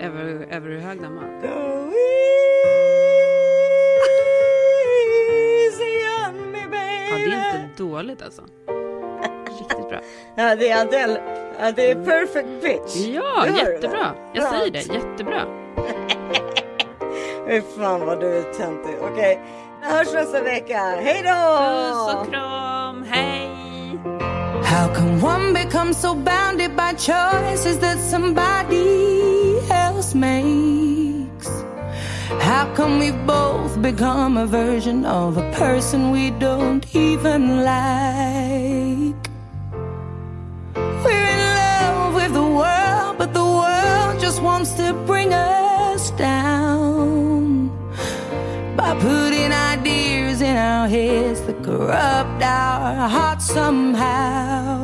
över, 0.00 0.46
över 0.50 0.68
hur 0.70 0.80
hög 0.80 1.00
den 1.02 1.14
var. 1.14 1.22
Go 1.22 1.92
easy 5.64 5.94
on 6.28 6.50
me 6.52 6.58
baby. 6.62 7.10
Ja, 7.10 7.16
det 7.16 7.32
är 7.32 7.64
inte 7.64 7.82
dåligt 7.82 8.22
alltså. 8.22 8.42
Riktigt 9.60 9.88
bra. 9.88 10.00
Ja, 10.36 10.56
det 10.56 10.68
är 10.70 10.80
Adele. 10.86 11.20
Ja, 11.60 11.72
det 11.72 11.90
är 11.90 11.94
perfect 12.04 12.62
pitch. 12.62 12.96
Ja, 13.06 13.46
jättebra. 13.46 14.14
Jag 14.34 14.42
Bra. 14.42 14.52
säger 14.58 14.70
det, 14.70 14.94
jättebra. 14.94 15.44
Fy 17.48 17.60
fan 17.78 18.06
vad 18.06 18.20
du 18.20 18.26
är 18.26 18.42
töntig. 18.42 18.94
Okej, 19.12 19.40
vi 19.42 19.63
hörs 19.84 20.12
nästa 20.14 20.42
vecka. 20.42 20.80
Hej 21.00 21.22
då! 21.22 21.58
Puss 21.58 22.14
och 22.14 22.30
kram, 22.30 23.04
hej! 23.10 23.50
How 24.62 24.94
can 24.94 25.24
one 25.24 25.52
become 25.52 25.94
so 25.94 26.14
bounded 26.14 26.76
by 26.76 26.94
choices 26.98 27.78
that 27.78 27.98
somebody 28.10 29.58
else 29.70 30.14
makes? 30.18 31.48
How 32.40 32.66
come 32.76 32.98
we 32.98 33.12
both 33.12 33.76
become 33.82 34.38
a 34.38 34.46
version 34.46 35.04
of 35.06 35.38
a 35.38 35.52
person 35.52 36.10
we 36.12 36.30
don't 36.30 36.84
even 36.94 37.64
like? 37.64 39.30
We're 41.04 41.28
in 41.30 41.54
love 41.54 42.14
with 42.14 42.32
the 42.32 42.42
world, 42.42 43.18
but 43.18 43.32
the 43.32 43.44
world 43.44 44.20
just 44.20 44.42
wants 44.42 44.72
to 44.74 44.92
bring 45.06 45.32
us 45.32 45.53
our 50.64 50.88
heads 50.88 51.40
that 51.46 51.62
corrupt 51.62 52.42
our 52.42 53.08
hearts 53.16 53.46
somehow. 53.58 54.78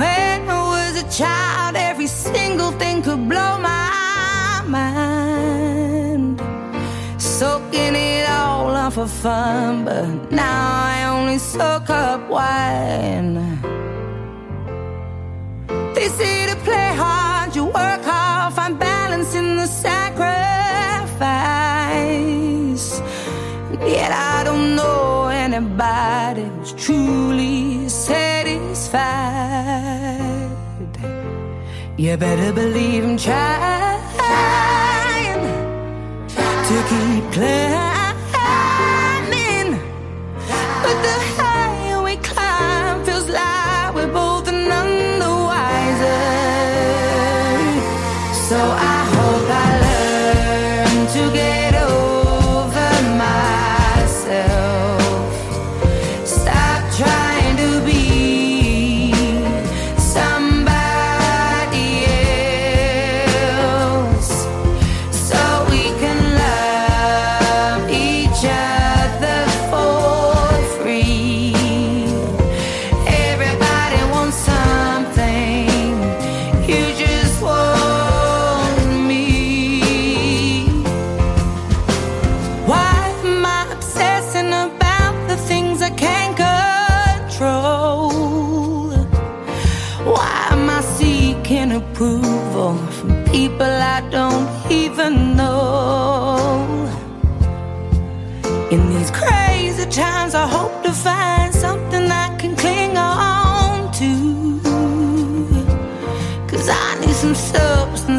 When 0.00 0.38
I 0.58 0.60
was 0.74 0.92
a 1.04 1.06
child, 1.20 1.76
every 1.76 2.06
single 2.06 2.72
thing 2.80 3.02
could 3.02 3.22
blow 3.32 3.52
my 3.58 4.62
mind. 4.78 6.36
Soaking 7.18 7.94
it 7.94 8.24
all 8.28 8.70
up 8.84 8.92
for 8.94 9.08
fun, 9.24 9.84
but 9.84 10.32
now 10.32 10.62
I 10.94 10.96
only 11.16 11.38
soak 11.38 11.90
up 11.90 12.20
wine. 12.36 13.34
They 15.94 16.08
say 16.18 16.36
to 16.50 16.56
play 16.66 16.90
hard, 17.02 17.48
you 17.56 17.64
work 17.64 18.02
hard, 18.12 18.54
find 18.54 18.74
balance 18.78 19.34
in 19.34 19.56
the 19.56 19.66
sacrifice. 19.66 21.57
Yet 23.88 24.12
I 24.12 24.44
don't 24.44 24.76
know 24.76 25.28
anybody 25.28 26.42
who's 26.42 26.72
truly 26.74 27.88
satisfied. 27.88 28.98
You 31.96 32.16
better 32.18 32.52
believe 32.52 33.04
I'm 33.04 33.16
trying 33.16 33.98
to 36.68 36.76
keep 36.90 37.24
climbing. 37.32 37.70
But 40.82 40.96
the 41.06 41.27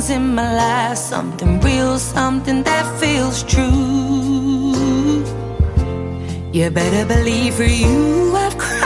in 0.10 0.34
my 0.34 0.56
life, 0.56 0.98
something 0.98 1.60
real, 1.62 2.00
something 2.00 2.64
that 2.64 3.00
feels 3.00 3.44
true. 3.44 4.74
You 6.52 6.70
better 6.72 7.06
believe 7.06 7.56
for 7.56 7.64
you 7.64 8.36
I've 8.36 8.58
cried. 8.58 8.79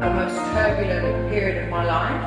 A 0.00 0.10
most 0.10 0.36
turbulent 0.54 1.28
period 1.28 1.64
of 1.64 1.70
my 1.70 1.84
life. 1.84 2.22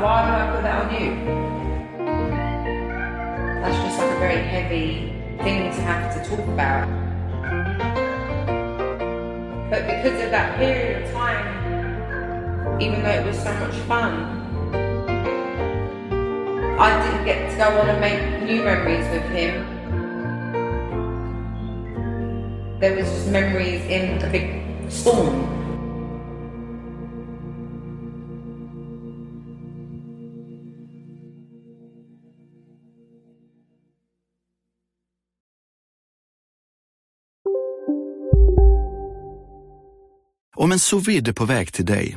Why 0.00 0.24
would 0.24 0.34
I 0.34 0.50
put 0.52 0.62
that 0.64 0.84
on 0.84 0.90
you? 0.92 1.10
That's 3.62 3.76
just 3.84 3.98
like 3.98 4.10
a 4.10 4.18
very 4.18 4.42
heavy 4.42 5.14
thing 5.44 5.72
to 5.72 5.80
have 5.82 6.12
to 6.12 6.28
talk 6.28 6.44
about. 6.48 6.88
But 9.70 9.86
because 9.86 10.24
of 10.24 10.30
that 10.32 10.58
period 10.58 11.04
of 11.04 11.12
time, 11.12 12.82
even 12.82 13.02
though 13.04 13.10
it 13.10 13.24
was 13.24 13.38
so 13.38 13.54
much 13.60 13.74
fun. 13.86 14.40
I 16.80 17.00
didn't 17.00 17.24
get 17.26 17.50
to 17.50 17.56
go 17.56 17.78
on 17.78 17.90
and 17.90 18.00
make 18.00 18.42
new 18.42 18.64
memories 18.64 19.06
with 19.10 19.30
him. 19.30 19.79
There 22.80 22.96
was 22.96 23.04
just 23.04 23.28
memories 23.28 23.84
in 23.90 24.22
a 24.22 24.30
big 24.32 24.62
storm. 24.88 25.46
Om 40.56 40.72
en 40.72 40.78
sous 40.78 41.06
på 41.32 41.44
väg 41.44 41.72
till 41.72 41.84
dig 41.84 42.16